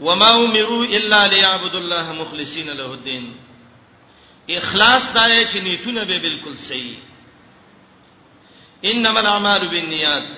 وما 0.00 0.30
امروا 0.36 0.84
الا 0.84 1.26
ليعبدوا 1.28 1.80
الله 1.80 2.12
مخلصين 2.12 2.70
له 2.70 2.94
الدين 2.94 3.36
اخلاص 4.50 5.12
دای 5.14 5.44
چې 5.48 5.56
نیتونه 5.56 6.04
به 6.04 6.18
بالکل 6.18 6.56
صحیح 6.56 6.96
انما 8.84 9.20
الاعمال 9.20 9.68
بالنیات 9.68 10.30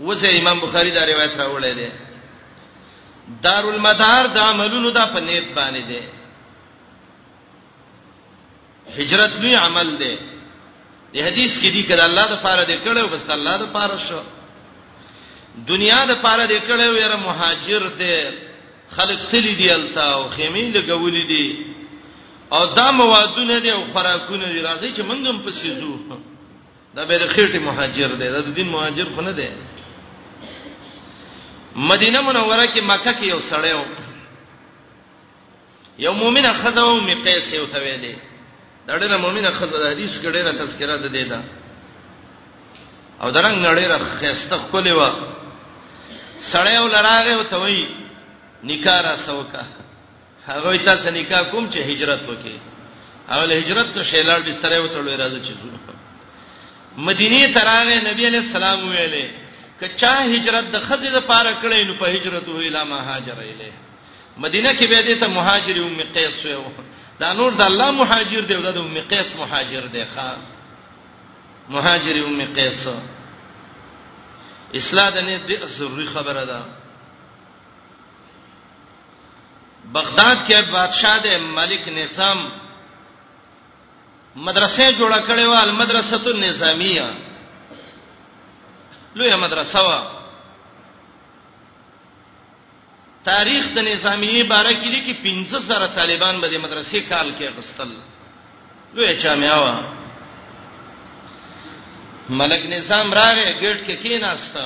وزه 0.00 0.28
امام 0.38 0.58
بخاری 0.60 0.90
دا 0.94 1.04
روایت 1.06 1.36
راوړی 1.38 1.76
دی 1.76 1.90
دارالمدار 3.42 4.26
د 4.26 4.34
دا 4.34 4.42
عملونو 4.50 4.90
د 4.90 4.98
پنیت 5.14 5.44
باندې 5.56 5.88
دی 5.88 6.00
هجرت 8.98 9.30
لوی 9.30 9.54
عمل 9.54 9.96
دی 9.98 10.16
د 11.14 11.18
حدیث 11.18 11.58
کې 11.58 11.66
دی 11.66 11.84
کړه 11.88 12.02
الله 12.04 12.34
د 12.34 12.42
پاره 12.42 12.64
دی 12.64 12.78
کړه 12.84 13.12
بس 13.12 13.30
الله 13.30 13.56
د 13.58 13.72
پاره 13.72 13.96
شو 14.08 14.22
دنیا 15.68 16.04
د 16.06 16.22
پاره 16.22 16.46
دی 16.46 16.60
کړه 16.60 16.80
ویره 16.88 17.16
مهاجر 17.16 17.88
دی 18.02 18.47
خلک 18.96 19.18
تلی 19.30 19.54
دی 19.60 19.70
التا 19.70 20.04
او 20.24 20.28
خیمه 20.30 20.72
لګولې 20.74 21.24
دي 21.30 21.66
او 22.52 22.64
دا 22.74 22.90
موادونه 22.90 23.58
دي 23.58 23.72
او 23.72 23.84
خوراکونه 23.92 24.46
دي 24.52 24.62
راځي 24.62 24.92
چې 24.96 25.02
منګم 25.02 25.38
پسې 25.44 25.72
زو 25.80 25.96
دا 26.94 27.04
به 27.04 27.18
د 27.18 27.26
خېټه 27.32 27.58
مهاجر 27.58 28.10
دی 28.14 28.28
دا 28.30 28.40
د 28.40 28.54
دین 28.54 28.68
مهاجر 28.68 29.06
خو 29.14 29.20
نه 29.22 29.32
دی 29.32 29.48
مدینه 31.76 32.20
منوره 32.22 32.66
کې 32.72 32.80
مکه 32.90 33.12
کې 33.12 33.24
یو 33.24 33.40
سړی 33.50 33.72
و 33.72 33.84
یو 35.98 36.12
مؤمنه 36.12 36.52
خزو 36.52 37.00
می 37.00 37.14
قیس 37.24 37.52
یو 37.52 37.66
ته 37.66 37.78
ویلې 37.84 38.16
دا 38.86 38.98
ډېر 39.00 39.12
مؤمنه 39.24 39.50
خزو 39.50 39.76
د 39.82 39.86
حدیث 39.92 40.12
ګډېره 40.22 40.52
تذکرہ 40.60 40.96
ده 41.02 41.08
دی 41.08 41.24
دا 41.24 41.40
او 43.22 43.30
درنګ 43.30 43.56
نړۍ 43.66 43.86
را 43.92 43.98
خېسته 44.20 44.56
خولې 44.72 44.90
و 44.92 45.02
سړی 46.52 46.76
ولراغه 46.78 47.30
او 47.34 47.42
ته 47.44 47.56
وایي 47.58 48.07
نکاح 48.64 49.00
را 49.02 49.16
سوکا 49.16 49.62
هغه 50.46 50.78
ته 50.78 50.96
سره 50.96 51.10
نکاح 51.14 51.50
کوم 51.50 51.68
چې 51.70 51.76
هجرت 51.78 52.28
وکي 52.28 52.58
اول 53.28 53.52
هجرت 53.52 53.94
ته 53.94 54.02
شیلار 54.04 54.40
بستر 54.42 54.72
یو 54.72 54.88
تړلې 54.88 55.16
راځي 55.18 55.40
چې 55.46 55.52
زو 55.62 55.68
مدینه 57.08 57.52
تراغه 57.52 57.94
نبی 58.10 58.26
علیہ 58.26 58.38
السلام 58.46 58.88
ویلې 58.88 59.24
کچا 59.80 60.12
هجرت 60.34 60.64
د 60.72 60.76
خزې 60.80 61.10
د 61.16 61.18
پاره 61.30 61.52
کړې 61.62 61.86
نو 61.88 61.98
په 62.00 62.06
هجرت 62.14 62.48
وی 62.48 62.68
لا 62.68 62.84
مهاجر 62.84 63.38
ایله 63.40 63.72
مدینه 64.44 64.72
کې 64.74 64.84
به 64.90 65.02
دې 65.14 65.20
ته 65.20 65.26
مهاجر 65.28 65.76
ام 65.82 66.00
قیس 66.14 66.44
ویو 66.44 66.64
دا 67.20 67.32
نور 67.32 67.50
د 67.52 67.60
الله 67.62 67.90
مهاجر 67.90 68.40
دی 68.40 68.54
او 68.54 68.62
د 68.62 68.76
ام 68.78 68.98
قیس 69.10 69.36
مهاجر 69.36 69.86
دی 69.92 70.04
ښا 70.16 70.36
مهاجر 71.68 72.24
ام 72.24 72.40
قیس 72.56 72.88
اصلاح 74.78 75.10
د 75.10 75.18
نه 75.26 75.38
ضروري 75.66 76.06
خبره 76.06 76.44
ده 76.44 76.77
بغداد 79.92 80.36
کې 80.46 80.56
بادشاہ 80.72 81.18
د 81.24 81.28
ملک 81.56 81.82
نظام 81.88 82.38
مدرسې 84.48 84.86
جوړه 84.98 85.20
کړې 85.28 85.44
و 85.48 85.54
المدرسۃ 85.60 86.24
النظامیه 86.34 87.06
لویه 89.20 89.36
مدرسه 89.44 89.80
و 89.88 89.90
تاریخ 93.30 93.62
د 93.78 93.80
نظامیه 93.86 94.42
باره 94.52 94.72
کې 94.72 94.88
دي 94.90 95.00
کې 95.06 95.14
15000 95.28 95.96
طالبان 96.00 96.34
به 96.42 96.46
د 96.48 96.54
مدرسې 96.64 96.98
کال 97.08 97.28
کې 97.38 97.54
غستل 97.56 97.88
لویه 98.94 99.18
جامعه 99.24 99.58
و 99.62 99.64
ملک 102.42 102.62
نظام 102.76 103.06
راغې 103.20 103.48
ګټ 103.62 103.80
کې 103.86 103.94
کېناسته 104.04 104.64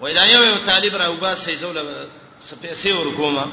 وای 0.00 0.14
دا 0.14 0.24
یو 0.26 0.42
یو 0.44 0.56
طالب 0.66 0.96
را 0.96 1.10
وباسې 1.12 1.50
زول 1.60 1.78
سپېسې 2.50 2.90
ورکوما 2.92 3.44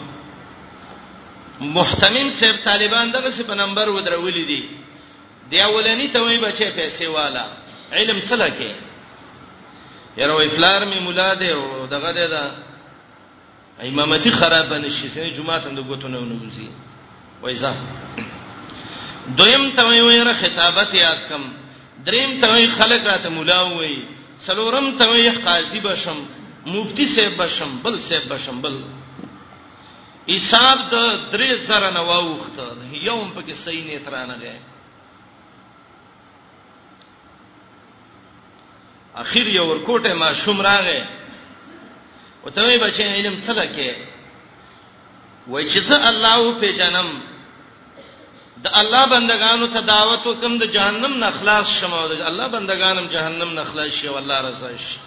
محتمم 1.61 2.29
سیب 2.39 2.55
طالبان 2.63 3.11
دغه 3.11 3.29
سی 3.31 3.43
په 3.43 3.53
نمبر 3.55 3.89
ودرولې 3.89 4.43
دي 4.49 4.63
دی 5.50 5.61
اولنی 5.61 6.07
ته 6.07 6.22
وای 6.22 6.38
بچې 6.38 6.78
پیسې 6.78 7.03
والا 7.05 7.45
علم 7.91 8.22
سره 8.22 8.50
کې 8.50 8.72
یره 10.17 10.34
وای 10.34 10.50
پلار 10.50 10.85
می 10.85 11.00
مولا 11.00 11.34
دی 11.35 11.50
او 11.51 11.88
دغه 11.88 12.13
دی 12.13 12.28
دا 12.35 12.44
امامتی 13.81 14.31
خراب 14.31 14.73
نشي 14.73 15.09
سې 15.09 15.35
جمعه 15.38 15.57
ته 15.59 15.69
د 15.69 15.79
غوتونه 15.79 16.17
ونوځي 16.17 16.69
وای 17.41 17.55
زه 17.55 17.73
دویم 19.38 19.72
ته 19.72 19.84
وای 19.85 20.34
خطابت 20.34 20.94
یاد 20.95 21.29
کم 21.29 21.41
دریم 22.05 22.39
ته 22.41 22.47
وای 22.47 22.67
خلق 22.67 23.05
راته 23.07 23.29
مولا 23.29 23.63
وای 23.75 23.97
سلورم 24.47 24.88
ته 24.97 25.09
وي 25.09 25.29
قاضي 25.45 25.79
بشم 25.79 26.17
مفتي 26.67 27.06
صاحب 27.16 27.38
بشم 27.41 27.72
بل 27.83 27.95
صاحب 28.09 28.29
بشم 28.33 28.61
بل 28.61 28.75
حساب 30.29 30.78
د 30.91 30.95
درې 31.31 31.51
سره 31.67 31.89
نه 31.95 32.01
واوخته 32.09 32.63
یوم 33.07 33.28
پکې 33.35 33.53
صحیح 33.66 33.84
نه 33.88 33.97
ترانه 34.05 34.35
غي 34.41 34.55
اخیر 39.23 39.47
یو 39.47 39.66
ورکوټه 39.72 40.13
ما 40.22 40.34
شوم 40.34 40.61
راغې 40.61 41.01
او 42.44 42.50
ته 42.50 42.63
وي 42.63 42.78
بچې 42.84 43.01
علم 43.01 43.35
سره 43.47 43.66
کې 43.75 43.95
وای 45.47 45.69
چې 45.69 45.79
زه 45.89 46.09
الله 46.09 46.34
او 46.35 46.59
پیژنم 46.59 47.07
د 48.63 48.67
الله 48.81 49.03
بندگانو 49.16 49.67
ته 49.73 49.79
دعوت 49.93 50.23
وکم 50.27 50.53
د 50.57 50.63
جهنم 50.75 51.13
نه 51.23 51.29
خلاص 51.38 51.67
شمه 51.79 52.03
د 52.11 52.27
الله 52.29 52.47
بندگانم 52.55 53.05
جهنم 53.16 53.49
نه 53.57 53.63
خلاص 53.69 53.91
شي 53.99 54.07
والله 54.09 54.38
رضا 54.47 54.69
شي 54.85 54.97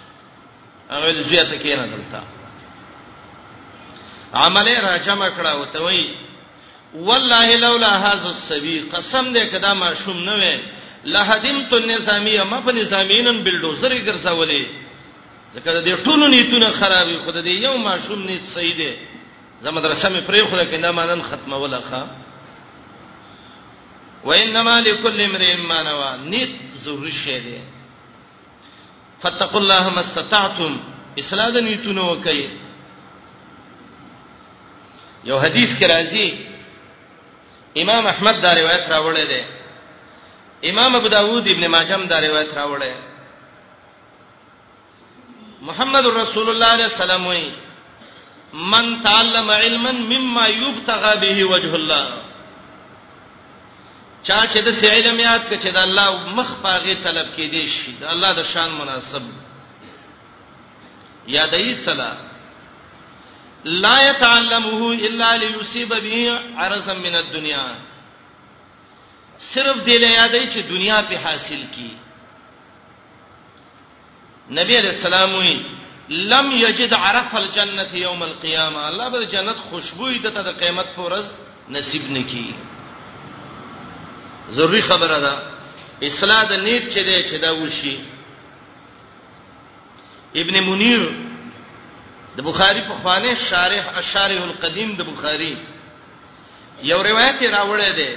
هغه 0.93 1.09
لزیاته 1.17 1.57
کینه 1.63 1.85
دلته 1.93 2.19
عمله 4.45 4.75
را 4.85 4.93
جمع 5.05 5.29
کړه 5.37 5.53
وته 5.61 5.79
وی 5.85 6.01
والله 6.93 7.55
لولا 7.65 7.91
هاذا 8.05 8.29
السبي 8.29 8.89
قسم 8.93 9.33
دې 9.33 9.43
کدا 9.53 9.73
ما 9.73 9.89
شوم 9.93 10.19
نه 10.29 10.33
وې 10.41 10.55
لهدمت 11.05 11.73
النظامیه 11.73 12.43
ما 12.43 12.61
په 12.61 12.71
نظامینن 12.71 13.43
بلډوزر 13.45 13.91
ګرځولې 14.07 14.61
ځکه 15.55 15.69
دې 15.87 15.95
ټولو 16.05 16.27
نیتونه 16.27 16.69
خرابې 16.79 17.15
خود 17.25 17.35
دې 17.45 17.49
یو 17.65 17.77
ما 17.77 17.97
شوم 18.07 18.19
نیت 18.23 18.45
صحیح 18.55 18.75
دې 18.81 18.91
زمدرسه 19.61 20.09
مې 20.09 20.21
پرې 20.29 20.49
خوله 20.49 20.65
کینه 20.65 20.91
مانن 20.91 21.21
ختمه 21.21 21.57
ولا 21.57 21.81
ښا 21.91 22.01
وانما 24.27 24.75
لكل 24.87 25.21
امرئ 25.21 25.55
ما 25.69 25.81
نوى 25.83 26.11
نیت 26.29 26.51
ضروري 26.83 27.11
شی 27.11 27.39
دی 27.39 27.59
فتقوا 29.21 29.59
الله 29.61 29.89
ما 29.89 29.99
استطعتم 29.99 30.77
اصلاح 31.19 31.49
د 31.49 31.57
نیتونو 31.67 32.09
وکي 32.11 32.49
یو 35.23 35.39
حدیث 35.39 35.75
کې 35.79 35.85
راځي 35.91 36.29
امام 37.81 38.07
احمد 38.07 38.41
دا 38.41 38.53
روایت 38.55 38.85
راوړی 38.91 39.25
دی 39.33 39.43
امام 40.69 40.95
ابو 40.95 41.07
داوود 41.07 41.47
ابن 41.47 41.67
ماجه 41.67 41.95
هم 41.95 42.05
دا 42.07 42.19
روایت 42.21 42.51
راوړی 42.53 42.91
محمد 45.67 46.05
رسول 46.05 46.49
الله 46.49 46.65
علیه 46.73 46.85
السلام 46.91 47.27
وی 47.27 47.49
من 48.53 49.01
تعلم 49.03 49.51
علما 49.51 49.91
مما 49.91 50.47
يبتغى 50.47 51.15
به 51.23 51.43
وجه 51.45 51.75
الله 51.75 52.28
چا 54.27 54.39
چې 54.53 54.59
د 54.65 54.93
علم 54.93 55.19
یاد 55.19 55.41
کړي 55.49 55.57
چې 55.63 55.69
د 55.75 55.77
الله 55.77 56.29
مخ 56.39 56.49
پاغه 56.63 56.93
طلب 57.03 57.27
کې 57.35 57.45
دي 57.53 57.67
شي 57.75 57.91
د 57.99 58.03
الله 58.13 58.31
د 58.39 58.45
شان 58.53 58.71
مناسب 58.79 59.23
یادای 61.35 61.75
صلا 61.85 62.11
لا 63.83 63.95
يتعلمه 64.09 64.81
الا 65.07 65.29
ليصيب 65.43 65.89
به 66.05 66.39
عرضا 66.65 66.93
من 66.99 67.15
الدنيا 67.21 67.65
صرف 69.53 69.83
دې 69.85 69.97
له 70.03 70.07
یادای 70.07 70.47
چې 70.51 70.59
دنیا 70.69 71.01
په 71.09 71.17
حاصل 71.23 71.61
کی 71.75 71.89
نبی 74.57 74.77
علیہ 74.79 74.95
السلام 74.97 75.35
وی 75.35 75.57
لم 76.31 76.49
یجد 76.59 76.93
عرف 76.97 77.35
الجنه 77.39 77.89
یوم 78.03 78.21
القیامه 78.27 78.87
الله 78.89 79.09
به 79.15 79.27
جنت 79.35 79.57
خوشبو 79.69 80.09
دته 80.27 80.41
د 80.41 80.59
قیامت 80.63 80.93
پر 80.95 81.01
ورځ 81.01 81.25
نصیب 81.77 82.11
نکي 82.17 82.49
ضروری 84.51 84.81
خبره 84.81 85.19
ده 85.25 85.35
اصلاح 86.07 86.43
د 86.45 86.51
نیت 86.53 86.83
چې 86.93 87.01
ده 87.07 87.23
چې 87.29 87.41
دا 87.41 87.51
وشي 87.55 87.97
ابن 90.35 90.59
منیر 90.59 91.03
د 92.37 92.41
بخاری 92.41 92.81
په 92.81 92.93
خوانه 93.01 93.35
شارح 93.35 93.97
اشاره 93.97 94.41
القدیم 94.43 94.95
د 94.95 95.01
بخاری 95.03 95.55
یو 96.83 97.03
روایت 97.03 97.41
راوړی 97.43 97.93
دی 97.95 98.11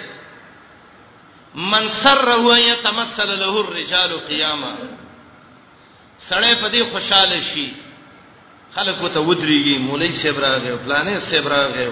من 1.54 1.88
سر 1.88 2.28
هو 2.30 2.54
يتمثل 2.56 3.28
له 3.40 3.60
الرجال 3.60 4.10
قياما 4.20 4.74
سړی 6.30 6.52
په 6.62 6.72
دې 6.72 6.82
خوشاله 6.92 7.40
شي 7.42 7.66
خلک 8.74 9.02
وته 9.02 9.20
ودرېږي 9.20 9.78
مولای 9.78 10.12
صاحب 10.12 10.38
راغی 10.38 10.76
پلانې 10.84 11.18
صاحب 11.30 11.48
راغی 11.48 11.88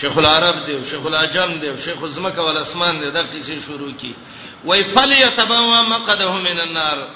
شیخ 0.00 0.16
العرب 0.18 0.56
دی 0.66 0.76
شیخ 0.90 1.06
العجم 1.06 1.50
دی 1.60 1.68
شیخ 1.84 2.02
الزمکه 2.02 2.40
والاسمان 2.46 2.98
دی 3.00 3.10
دا 3.10 3.22
کیسې 3.22 3.58
شروع 3.66 3.92
کی 4.00 4.12
وای 4.64 4.84
فل 4.94 5.12
یتبوا 5.12 5.82
مقده 5.92 6.32
من 6.46 6.58
النار 6.66 7.06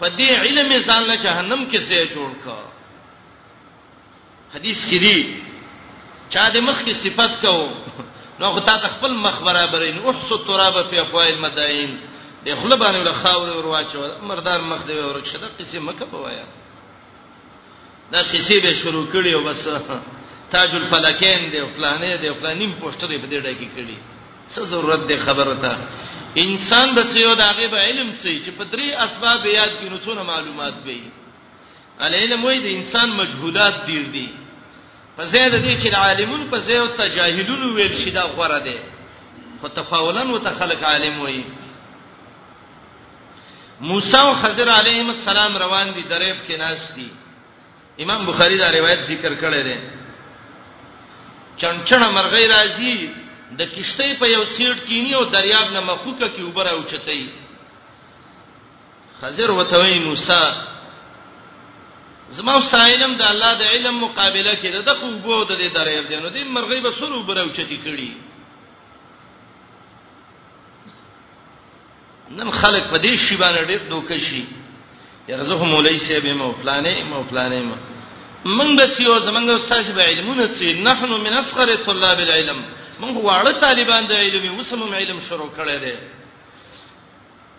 پدې 0.00 0.30
علم 0.30 0.80
ځان 0.82 1.02
له 1.02 1.16
جهنم 1.16 1.70
کې 1.70 1.78
ځای 1.90 2.08
جوړ 2.14 2.30
کا 2.44 2.58
حدیث 4.56 4.80
کې 4.90 4.98
دی 5.00 5.40
چا 6.36 6.48
د 6.54 6.64
مخ 6.66 6.84
کې 6.84 6.94
صفت 7.04 7.42
کو 7.42 7.68
نو 8.40 8.46
غتا 8.58 8.76
تخپل 8.82 9.14
مخ 9.24 9.40
برابرین 9.46 9.98
احس 10.06 10.30
التراب 10.36 10.78
فی 10.90 10.98
افوال 10.98 11.38
مدائن 11.40 11.96
د 12.44 12.48
خپل 12.60 12.76
باندې 12.78 13.04
له 13.06 13.12
خاور 13.22 13.56
ور 13.56 13.66
واچو 13.72 14.04
مردار 14.30 14.62
مخ 14.74 14.86
دی 14.92 15.00
ورک 15.00 15.26
شد 15.32 15.50
قسم 15.58 15.88
مکه 15.90 16.04
بوایا 16.12 16.44
دا 18.12 18.22
قصې 18.22 18.62
به 18.66 18.74
شروع 18.84 19.04
کړي 19.12 19.26
او 19.34 19.42
بس 19.48 19.66
تاج 20.52 20.74
الفلکین 20.74 21.40
دی 21.52 21.60
فلانې 21.74 22.12
دی 22.22 22.30
فلانیم 22.40 22.72
پوسټر 22.80 23.08
په 23.22 23.28
دې 23.30 23.38
ډای 23.44 23.54
کې 23.60 23.68
کړی 23.76 23.98
څه 24.52 24.60
ضرورت 24.72 25.06
دی 25.08 25.16
خبره 25.26 25.54
ته 25.62 25.76
انسان 26.44 26.94
به 26.96 27.02
څه 27.10 27.16
یو 27.24 27.34
د 27.40 27.42
هغه 27.50 27.66
به 27.72 27.78
علم 27.86 28.10
سي 28.22 28.34
چې 28.44 28.50
په 28.58 28.64
درې 28.72 28.88
اسباب 29.06 29.46
یاد 29.46 29.72
کې 29.80 29.88
نو 29.92 29.98
څونه 30.04 30.22
معلومات 30.22 30.74
وي 30.86 31.02
علم 32.20 32.44
وای 32.44 32.58
د 32.64 32.68
انسان 32.78 33.08
مجهولات 33.20 33.86
دیر 33.86 34.02
دي 34.02 34.10
دی. 34.12 34.28
په 35.16 35.24
زید 35.34 35.52
دي 35.54 35.72
چې 35.82 35.94
عالمون 35.94 36.46
په 36.50 36.58
زید 36.66 36.92
تجاهلون 36.98 37.62
ویل 37.76 37.94
شي 38.02 38.10
دا 38.10 38.22
غوړه 38.26 38.58
دي 38.66 38.78
خو 39.60 39.68
تفاولن 39.68 40.30
وتخلق 40.30 40.84
عالم 40.92 41.20
وای 41.20 41.42
موسی 43.80 44.16
او 44.18 44.34
خضر 44.34 44.68
علیهم 44.68 45.08
السلام 45.10 45.56
روان 45.62 45.92
دي 45.94 46.02
درېب 46.04 46.36
کې 46.48 46.58
ناش 46.58 46.78
دي 46.96 47.08
امام 48.04 48.26
بخاری 48.26 48.58
دا 48.58 48.70
روایت 48.72 49.00
ذکر 49.00 49.34
کړی 49.42 49.62
دی 49.68 49.76
چنچن 51.60 52.00
مرغی 52.16 52.44
راځي 52.54 52.96
د 53.58 53.62
کشته 53.74 54.04
په 54.20 54.26
یو 54.34 54.44
سیټ 54.56 54.76
کینی 54.86 55.12
او 55.18 55.24
دریاب 55.34 55.68
نه 55.76 55.80
مخوکه 55.90 56.28
کی 56.34 56.42
وبره 56.42 56.72
اوچتای 56.78 57.22
خزر 59.20 59.50
وتوی 59.58 59.98
موسی 60.08 60.42
زما 62.38 62.54
استایلم 62.62 63.12
د 63.14 63.22
الله 63.32 63.52
د 63.62 63.70
علم 63.74 63.96
مقابله 64.04 64.54
کې 64.62 64.70
د 64.88 64.90
قوبو 65.02 65.44
د 65.44 65.52
دې 65.60 65.68
دریاب 65.76 66.06
دی 66.10 66.16
نو 66.22 66.28
دې 66.36 66.42
مرغی 66.56 66.80
به 66.80 66.90
سر 67.00 67.12
وبره 67.12 67.40
اوچتی 67.40 67.78
کړي 67.84 68.10
نن 72.38 72.50
خلق 72.50 72.90
په 72.90 72.96
دې 72.98 73.16
شی 73.18 73.36
باندې 73.36 73.62
ډېر 73.70 73.82
دوکشي 73.90 74.44
یرزه 75.28 75.64
مولای 75.70 75.98
سی 75.98 76.18
به 76.20 76.34
مو 76.34 76.52
پلانې 76.62 77.04
مو 77.04 77.24
پلانې 77.30 77.62
مو 77.68 77.76
من 78.44 78.76
بسیو 78.76 79.18
زمنګ 79.18 79.50
استاد 79.50 79.82
شي 79.82 79.92
علمونه 79.92 80.46
سي 80.54 80.72
نحنو 80.82 81.18
من 81.18 81.32
اصغر 81.32 81.74
طلاب 81.84 82.18
العلم 82.18 82.62
من 83.00 83.08
هو 83.14 83.30
اړه 83.30 83.52
طالبان 83.60 84.06
د 84.06 84.12
علم 84.12 84.58
وسمم 84.58 84.94
علم 84.94 85.20
شروع 85.20 85.50
کړي 85.56 85.78
دي 85.82 85.94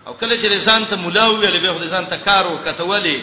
او 0.07 0.13
کله 0.13 0.35
چې 0.39 0.63
ځان 0.65 0.85
ته 0.85 0.95
مولا 0.95 1.27
ویل 1.27 1.59
به 1.59 1.73
خو 1.73 1.85
ځان 1.85 2.05
ته 2.09 2.15
کار 2.17 2.45
وکته 2.47 2.83
ولی 2.83 3.21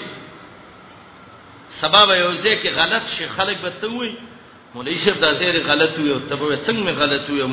سبب 1.81 2.09
یو 2.11 2.33
ځکه 2.35 2.69
غلط 2.75 3.05
شي 3.17 3.27
خلک 3.29 3.57
به 3.63 3.71
ته 3.81 3.87
وي 3.89 4.15
مولای 4.75 4.95
شپ 4.97 5.19
دا 5.21 5.33
زیر 5.33 5.57
غلط 5.67 5.99
وي 5.99 6.11
او 6.13 6.19
ته 6.29 6.37
به 6.37 6.59
څنګه 6.65 6.83
می 6.85 6.93
غلط 6.93 7.31
وي 7.31 7.49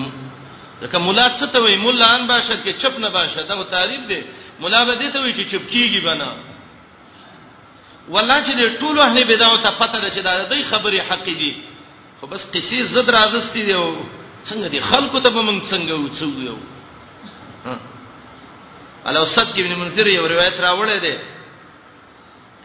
لکه 0.82 0.98
مولا 1.00 1.30
څه 1.40 1.46
ته 1.54 1.60
وي 1.60 1.76
مولا 1.76 2.08
ان 2.16 2.28
باشد 2.28 2.60
کې 2.66 2.72
چپ 2.78 3.00
نه 3.00 3.10
باشد 3.10 3.48
دا 3.48 3.64
تعریف 3.64 4.02
دی 4.08 4.22
مولا 4.60 4.84
به 4.86 4.94
دې 5.00 5.12
ته 5.14 5.20
وي 5.22 5.34
چې 5.34 5.44
چپ 5.52 5.64
کیږي 5.72 6.00
بنا 6.06 6.53
والله 8.10 8.44
چې 8.46 8.54
د 8.60 8.64
ټولو 8.80 9.02
اهل 9.02 9.24
بدعو 9.24 9.58
ته 9.64 9.72
پته 9.80 10.00
ده 10.02 10.10
چې 10.12 10.20
دا 10.22 10.44
د 10.44 10.54
خبرې 10.70 11.00
حق 11.10 11.24
دي 11.26 11.58
خو 12.20 12.28
بس 12.28 12.42
قصې 12.54 12.82
زد 12.94 13.10
راغستې 13.10 13.64
دی 13.64 13.74
او 13.74 13.96
څنګه 14.46 14.68
دي 14.68 14.80
خلکو 14.82 15.20
ته 15.20 15.30
به 15.30 15.42
موږ 15.42 15.62
څنګه 15.72 15.94
وڅو 16.04 16.28
یو 16.44 16.58
علو 19.06 19.26
صد 19.26 19.48
کې 19.56 19.60
ابن 19.62 19.76
منذر 19.80 20.08
یو 20.08 20.28
روایت 20.28 20.60
راوړی 20.60 21.00
دی 21.00 21.16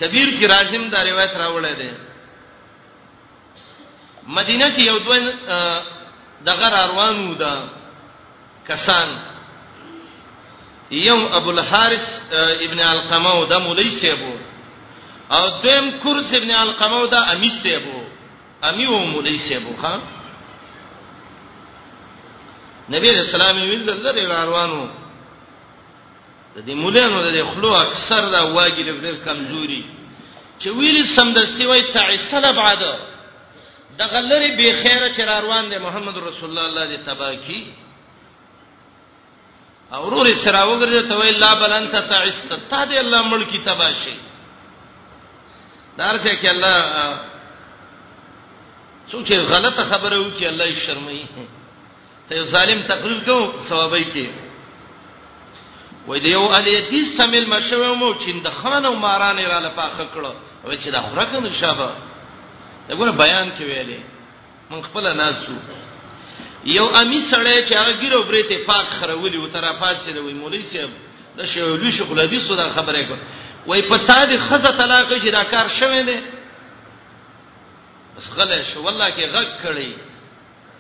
کبیر 0.01 0.39
کی 0.39 0.47
رازم 0.47 0.89
دا 0.91 1.03
روایت 1.05 1.31
راوړی 1.33 1.75
دی 1.79 1.91
مدینه 4.27 4.71
کې 4.77 4.81
یو 4.81 4.99
دوه 4.99 5.19
دغه 6.47 6.69
روانو 6.69 7.35
ده 7.35 7.69
کسان 8.69 9.09
یو 10.91 11.27
ابو 11.37 11.51
الحارث 11.51 12.07
ابن 12.61 12.81
القمه 12.81 13.31
او 13.31 13.45
د 13.45 13.53
مولوی 13.61 13.91
سیبو 13.91 14.33
او 15.31 15.49
دیم 15.63 15.89
کورس 16.03 16.33
ابن 16.37 16.51
القمو 16.51 17.07
دا 17.07 17.21
امی 17.33 17.49
سیبو 17.63 18.01
امی 18.63 18.87
و 18.87 18.99
مولای 18.99 19.39
سیبو 19.39 19.73
ها 19.83 20.03
نبی 22.91 23.11
رسول 23.11 23.41
الله 23.41 23.63
ویل 23.71 23.85
دلته 23.87 24.29
روانو 24.45 24.87
د 26.57 26.67
دې 26.67 26.71
مولانو 26.73 27.33
د 27.35 27.45
خلو 27.45 27.73
اکثر 27.73 28.23
دا 28.33 28.43
واګي 28.57 28.83
د 28.83 28.91
ډېر 29.03 29.15
کمزوري 29.25 29.85
چې 30.61 30.67
ویل 30.69 31.07
سمدستي 31.17 31.67
وای 31.67 31.83
تعسل 31.93 32.53
بعد 32.57 32.79
د 33.99 34.03
غلری 34.03 34.51
به 34.57 34.83
خیره 34.83 35.09
چر 35.09 35.43
روان 35.43 35.69
دي 35.71 35.79
محمد 35.79 36.19
رسول 36.19 36.49
الله 36.59 36.65
الله 36.65 36.97
دې 36.97 37.07
تبا 37.07 37.35
کی 37.35 37.73
او 39.93 40.07
ورور 40.07 40.27
چر 40.45 40.55
اوګر 40.55 41.09
ته 41.09 41.15
وای 41.19 41.33
لا 41.33 41.55
بل 41.55 41.73
انت 41.73 41.97
تعست 42.09 42.55
تا 42.71 42.85
دې 42.87 42.93
الله 42.99 43.23
ملکی 43.29 43.59
تباشي 43.59 44.28
دار 46.01 46.19
څه 46.19 46.37
کې 46.41 46.49
الله 46.49 46.77
سوچې 49.11 49.37
غلطه 49.53 49.85
خبره 49.93 50.19
وکي 50.19 50.45
الله 50.49 50.65
یې 50.65 50.79
شرمایي 50.87 51.27
ته 52.29 52.37
یو 52.37 52.45
ظالم 52.51 52.83
تقریر 52.91 53.25
کو 53.29 53.39
ثوابای 53.69 54.05
کې 54.05 54.27
وې 56.09 56.19
دی 56.27 56.31
یو 56.35 56.45
علي 56.59 56.75
دې 56.91 57.17
سمل 57.17 57.47
مشو 57.55 57.81
مو 58.03 58.13
چې 58.15 58.45
د 58.45 58.49
خان 58.61 58.85
او 58.85 58.95
مارانه 59.07 59.49
را 59.55 59.59
لپاخه 59.67 60.07
کړو 60.15 60.33
او 60.65 60.73
چې 60.73 60.89
دا 60.97 61.01
خوراک 61.09 61.35
نشابه 61.35 61.91
دغه 62.91 63.11
بیان 63.23 63.51
کې 63.59 63.63
ویلې 63.63 64.01
من 64.71 64.83
خپل 64.87 65.05
نازو 65.23 65.53
یو 66.65 66.87
امی 66.87 67.23
سړی 67.31 67.69
چې 67.69 67.73
هغه 67.81 67.93
ګیرو 68.01 68.25
برې 68.31 68.49
ته 68.51 68.59
پاک 68.71 68.87
خرولې 69.01 69.37
و 69.41 69.47
تر 69.55 69.67
پات 69.81 69.97
سره 70.07 70.23
وې 70.31 70.33
مولوی 70.41 70.63
صاحب 70.73 70.91
د 71.39 71.45
شیولو 71.51 71.91
شغل 71.91 72.25
دې 72.31 72.43
سودا 72.49 72.69
خبره 72.79 73.03
کوي 73.09 73.19
وای 73.69 73.83
په 73.83 73.99
تا 73.99 74.27
دې 74.29 74.39
خزه 74.39 74.71
طلاق 74.71 75.19
شي 75.23 75.31
دا 75.31 75.45
کار 75.45 75.69
شوه 75.69 76.03
دی 76.03 76.21
بس 78.17 78.31
غلې 78.37 78.63
شو 78.73 78.83
والله 78.83 79.11
کې 79.11 79.27
غږ 79.35 79.49
کړی 79.65 79.91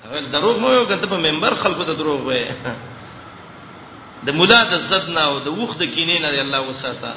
هغه 0.05 0.21
دروغ 0.21 0.59
مو 0.59 0.73
یو 0.73 0.85
کته 0.87 1.07
په 1.07 1.17
منبر 1.17 1.55
خلکو 1.55 1.83
ته 1.85 1.95
دروغ 1.99 2.21
وای 2.27 2.45
د 4.27 4.31
مولا 4.33 4.65
د 4.65 4.79
زدنا 4.79 5.23
او 5.25 5.39
د 5.41 5.49
وخت 5.49 5.79
د 5.79 5.83
کینې 5.95 6.19
نه 6.23 6.41
الله 6.41 6.61
وساته 6.61 7.13